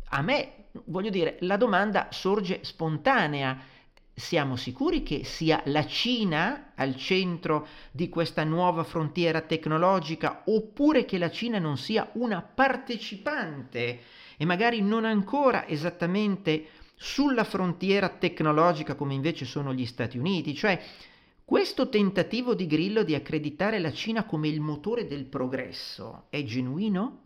a 0.08 0.22
me, 0.22 0.66
voglio 0.84 1.10
dire, 1.10 1.36
la 1.40 1.56
domanda 1.56 2.08
sorge 2.10 2.60
spontanea. 2.62 3.58
Siamo 4.18 4.56
sicuri 4.56 5.02
che 5.02 5.24
sia 5.24 5.60
la 5.66 5.84
Cina 5.84 6.72
al 6.74 6.96
centro 6.96 7.66
di 7.90 8.08
questa 8.08 8.44
nuova 8.44 8.82
frontiera 8.82 9.42
tecnologica 9.42 10.42
oppure 10.46 11.04
che 11.04 11.18
la 11.18 11.30
Cina 11.30 11.58
non 11.58 11.76
sia 11.76 12.08
una 12.14 12.40
partecipante 12.40 14.00
e 14.38 14.44
magari 14.46 14.80
non 14.80 15.04
ancora 15.04 15.68
esattamente 15.68 16.68
sulla 16.94 17.44
frontiera 17.44 18.08
tecnologica 18.08 18.94
come 18.94 19.12
invece 19.12 19.44
sono 19.44 19.74
gli 19.74 19.84
Stati 19.84 20.16
Uniti? 20.16 20.54
Cioè, 20.54 20.80
questo 21.44 21.90
tentativo 21.90 22.54
di 22.54 22.66
Grillo 22.66 23.02
di 23.02 23.14
accreditare 23.14 23.78
la 23.78 23.92
Cina 23.92 24.24
come 24.24 24.48
il 24.48 24.60
motore 24.60 25.06
del 25.06 25.26
progresso 25.26 26.24
è 26.30 26.42
genuino? 26.42 27.25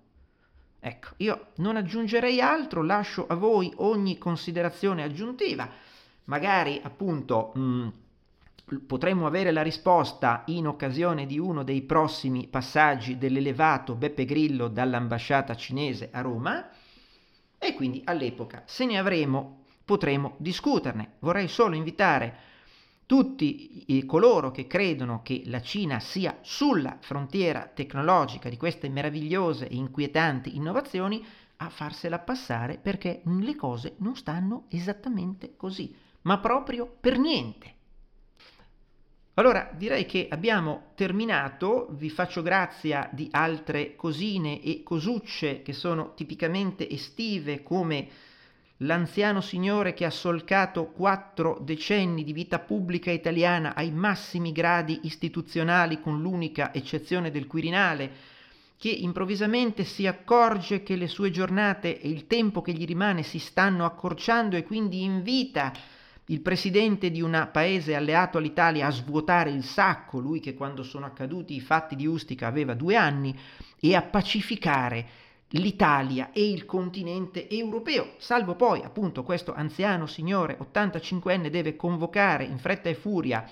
Ecco, 0.81 1.09
io 1.19 1.48
non 1.57 1.77
aggiungerei 1.77 2.40
altro, 2.40 2.82
lascio 2.82 3.27
a 3.27 3.35
voi 3.35 3.70
ogni 3.77 4.16
considerazione 4.16 5.02
aggiuntiva. 5.02 5.69
Magari 6.24 6.81
appunto 6.82 7.52
mh, 7.55 7.61
mm, 7.61 7.89
potremmo 8.86 9.27
avere 9.27 9.51
la 9.51 9.62
risposta 9.62 10.43
in 10.47 10.66
occasione 10.66 11.27
di 11.27 11.39
uno 11.39 11.65
dei 11.65 11.82
prossimi 11.82 12.47
passaggi 12.47 13.19
dell'elevato 13.19 13.94
Beppe 13.94 14.24
Grillo 14.24 14.69
dall'ambasciata 14.69 15.55
cinese 15.55 16.09
a 16.12 16.23
Roma 16.23 16.69
e 17.59 17.74
quindi 17.74 18.01
all'epoca 18.05 18.62
se 18.65 18.86
ne 18.86 18.97
avremo 18.97 19.65
potremo 19.85 20.35
discuterne. 20.39 21.15
Vorrei 21.19 21.48
solo 21.48 21.74
invitare 21.74 22.48
tutti 23.11 24.05
coloro 24.07 24.53
che 24.53 24.69
credono 24.69 25.20
che 25.20 25.43
la 25.47 25.61
Cina 25.61 25.99
sia 25.99 26.39
sulla 26.43 26.99
frontiera 27.01 27.69
tecnologica 27.74 28.49
di 28.49 28.57
queste 28.57 28.89
meravigliose 28.89 29.66
e 29.66 29.74
inquietanti 29.74 30.55
innovazioni 30.55 31.27
a 31.57 31.69
farsela 31.70 32.20
passare 32.20 32.78
perché 32.78 33.23
le 33.24 33.57
cose 33.57 33.97
non 33.99 34.15
stanno 34.15 34.66
esattamente 34.69 35.57
così, 35.57 35.93
ma 36.20 36.39
proprio 36.39 36.87
per 37.01 37.19
niente. 37.19 37.74
Allora 39.35 39.73
direi 39.77 40.07
che 40.07 40.28
abbiamo 40.31 40.93
terminato, 40.95 41.89
vi 41.91 42.11
faccio 42.11 42.43
grazia 42.43 43.11
di 43.12 43.27
altre 43.32 43.97
cosine 43.97 44.62
e 44.62 44.85
cosucce 44.85 45.62
che 45.62 45.73
sono 45.73 46.15
tipicamente 46.15 46.89
estive 46.89 47.65
come 47.65 48.09
l'anziano 48.82 49.40
signore 49.40 49.93
che 49.93 50.05
ha 50.05 50.11
solcato 50.11 50.86
quattro 50.86 51.59
decenni 51.61 52.24
di 52.24 52.32
vita 52.32 52.59
pubblica 52.59 53.11
italiana 53.11 53.74
ai 53.74 53.90
massimi 53.90 54.52
gradi 54.52 55.01
istituzionali 55.02 56.01
con 56.01 56.20
l'unica 56.20 56.73
eccezione 56.73 57.31
del 57.31 57.47
Quirinale, 57.47 58.11
che 58.78 58.89
improvvisamente 58.89 59.85
si 59.85 60.07
accorge 60.07 60.82
che 60.82 60.97
le 60.97 61.09
sue 61.09 61.31
giornate 61.31 62.01
e 62.01 62.09
il 62.09 62.27
tempo 62.27 62.62
che 62.62 62.73
gli 62.73 62.86
rimane 62.86 63.23
si 63.23 63.39
stanno 63.39 63.85
accorciando 63.85 64.57
e 64.57 64.62
quindi 64.62 65.02
invita 65.02 65.73
il 66.27 66.40
presidente 66.40 67.11
di 67.11 67.20
un 67.20 67.48
paese 67.52 67.94
alleato 67.94 68.39
all'Italia 68.39 68.86
a 68.86 68.90
svuotare 68.90 69.51
il 69.51 69.65
sacco, 69.65 70.19
lui 70.19 70.40
che 70.40 70.55
quando 70.55 70.85
sono 70.85 71.05
accaduti 71.05 71.55
i 71.55 71.61
fatti 71.61 71.97
di 71.97 72.07
Ustica 72.07 72.47
aveva 72.47 72.73
due 72.73 72.97
anni, 72.97 73.36
e 73.78 73.94
a 73.94 74.02
pacificare 74.02 75.07
l'Italia 75.55 76.31
e 76.33 76.49
il 76.49 76.65
continente 76.65 77.49
europeo, 77.49 78.13
salvo 78.19 78.55
poi 78.55 78.83
appunto 78.83 79.25
questo 79.25 79.53
anziano 79.53 80.07
signore 80.07 80.57
85enne 80.59 81.49
deve 81.49 81.75
convocare 81.75 82.45
in 82.45 82.59
fretta 82.59 82.89
e 82.89 82.95
furia 82.95 83.45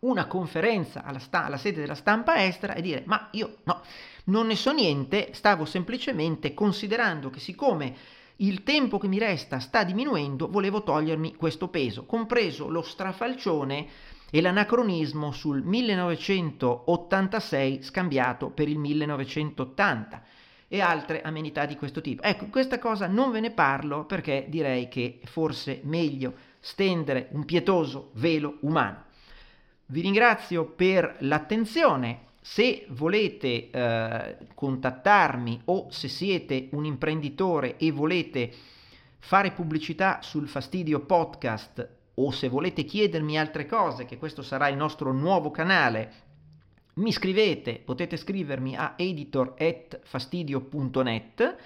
una 0.00 0.26
conferenza 0.26 1.02
alla, 1.02 1.18
sta- 1.18 1.46
alla, 1.46 1.56
sede 1.56 1.80
della 1.80 1.94
stampa 1.96 2.44
estera 2.44 2.74
e 2.74 2.82
dire 2.82 3.02
ma 3.06 3.26
io 3.32 3.56
no, 3.64 3.80
non 4.26 4.46
ne 4.46 4.54
so 4.54 4.70
niente, 4.70 5.30
stavo 5.32 5.64
semplicemente 5.64 6.54
considerando 6.54 7.28
che 7.30 7.40
siccome 7.40 7.96
il 8.36 8.62
tempo 8.62 8.98
che 8.98 9.08
mi 9.08 9.18
resta 9.18 9.58
sta 9.58 9.82
diminuendo, 9.82 10.48
volevo 10.48 10.84
togliermi 10.84 11.34
questo 11.34 11.66
peso, 11.68 12.04
compreso 12.04 12.68
lo 12.68 12.82
strafalcione 12.82 13.88
e 14.30 14.40
l'anacronismo 14.40 15.32
sul 15.32 15.62
1986 15.62 17.82
scambiato 17.82 18.50
per 18.50 18.68
il 18.68 18.78
1980 18.78 20.22
e 20.68 20.80
altre 20.80 21.22
amenità 21.22 21.64
di 21.66 21.76
questo 21.76 22.00
tipo. 22.00 22.22
Ecco, 22.22 22.46
questa 22.46 22.78
cosa 22.78 23.06
non 23.06 23.30
ve 23.30 23.40
ne 23.40 23.50
parlo 23.50 24.04
perché 24.04 24.46
direi 24.48 24.88
che 24.88 25.20
forse 25.24 25.80
meglio 25.84 26.34
stendere 26.60 27.28
un 27.32 27.44
pietoso 27.44 28.10
velo 28.14 28.58
umano. 28.60 29.04
Vi 29.86 30.00
ringrazio 30.00 30.64
per 30.64 31.16
l'attenzione. 31.20 32.24
Se 32.40 32.86
volete 32.90 33.70
eh, 33.70 34.36
contattarmi 34.54 35.62
o 35.66 35.86
se 35.90 36.08
siete 36.08 36.68
un 36.72 36.84
imprenditore 36.84 37.76
e 37.76 37.90
volete 37.90 38.52
fare 39.18 39.50
pubblicità 39.50 40.20
sul 40.22 40.48
Fastidio 40.48 41.00
Podcast 41.00 41.88
o 42.14 42.30
se 42.30 42.48
volete 42.48 42.84
chiedermi 42.84 43.38
altre 43.38 43.66
cose, 43.66 44.04
che 44.04 44.16
questo 44.16 44.42
sarà 44.42 44.68
il 44.68 44.76
nostro 44.76 45.12
nuovo 45.12 45.50
canale 45.50 46.25
mi 46.96 47.12
scrivete, 47.12 47.80
potete 47.84 48.16
scrivermi 48.16 48.74
a 48.74 48.94
editor.fastidio.net. 48.96 51.56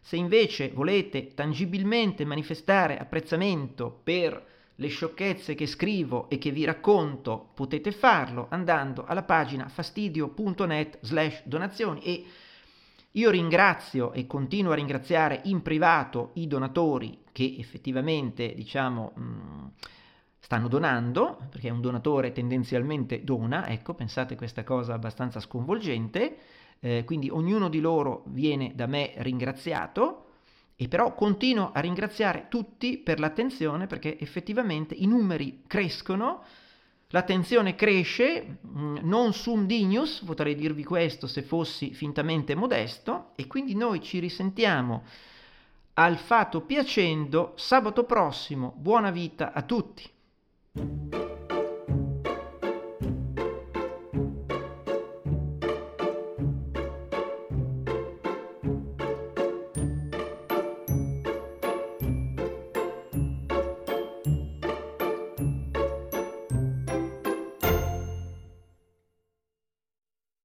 Se 0.00 0.16
invece 0.16 0.70
volete 0.70 1.32
tangibilmente 1.34 2.24
manifestare 2.24 2.98
apprezzamento 2.98 4.00
per 4.02 4.48
le 4.74 4.88
sciocchezze 4.88 5.54
che 5.54 5.66
scrivo 5.66 6.28
e 6.28 6.38
che 6.38 6.50
vi 6.50 6.64
racconto, 6.64 7.50
potete 7.54 7.92
farlo 7.92 8.48
andando 8.50 9.04
alla 9.04 9.22
pagina 9.22 9.68
fastidio.net 9.68 10.98
slash 11.02 11.42
donazioni 11.44 12.02
e 12.02 12.24
io 13.12 13.30
ringrazio 13.30 14.12
e 14.12 14.26
continuo 14.26 14.72
a 14.72 14.76
ringraziare 14.76 15.40
in 15.44 15.62
privato 15.62 16.30
i 16.34 16.46
donatori 16.46 17.18
che 17.30 17.56
effettivamente, 17.58 18.54
diciamo, 18.54 19.12
mh, 19.14 19.70
stanno 20.40 20.68
donando, 20.68 21.38
perché 21.50 21.70
un 21.70 21.80
donatore 21.80 22.32
tendenzialmente 22.32 23.22
dona, 23.22 23.68
ecco, 23.68 23.94
pensate 23.94 24.34
questa 24.36 24.64
cosa 24.64 24.94
abbastanza 24.94 25.38
sconvolgente, 25.38 26.36
eh, 26.80 27.04
quindi 27.04 27.28
ognuno 27.28 27.68
di 27.68 27.78
loro 27.78 28.24
viene 28.26 28.72
da 28.74 28.86
me 28.86 29.12
ringraziato, 29.18 30.24
e 30.74 30.88
però 30.88 31.14
continuo 31.14 31.72
a 31.72 31.80
ringraziare 31.80 32.46
tutti 32.48 32.96
per 32.96 33.20
l'attenzione 33.20 33.86
perché 33.86 34.18
effettivamente 34.18 34.94
i 34.94 35.06
numeri 35.06 35.64
crescono, 35.66 36.42
l'attenzione 37.08 37.74
cresce, 37.74 38.60
mm, 38.66 38.96
non 39.02 39.34
sum 39.34 39.66
dignus, 39.66 40.22
potrei 40.24 40.54
dirvi 40.54 40.82
questo 40.82 41.26
se 41.26 41.42
fossi 41.42 41.92
fintamente 41.92 42.54
modesto, 42.54 43.32
e 43.36 43.46
quindi 43.46 43.74
noi 43.74 44.00
ci 44.00 44.20
risentiamo 44.20 45.04
al 45.94 46.16
fato 46.16 46.62
piacendo 46.62 47.52
sabato 47.56 48.04
prossimo. 48.04 48.72
Buona 48.74 49.10
vita 49.10 49.52
a 49.52 49.60
tutti! 49.60 50.10
Thank 50.76 51.14
you. 51.14 51.39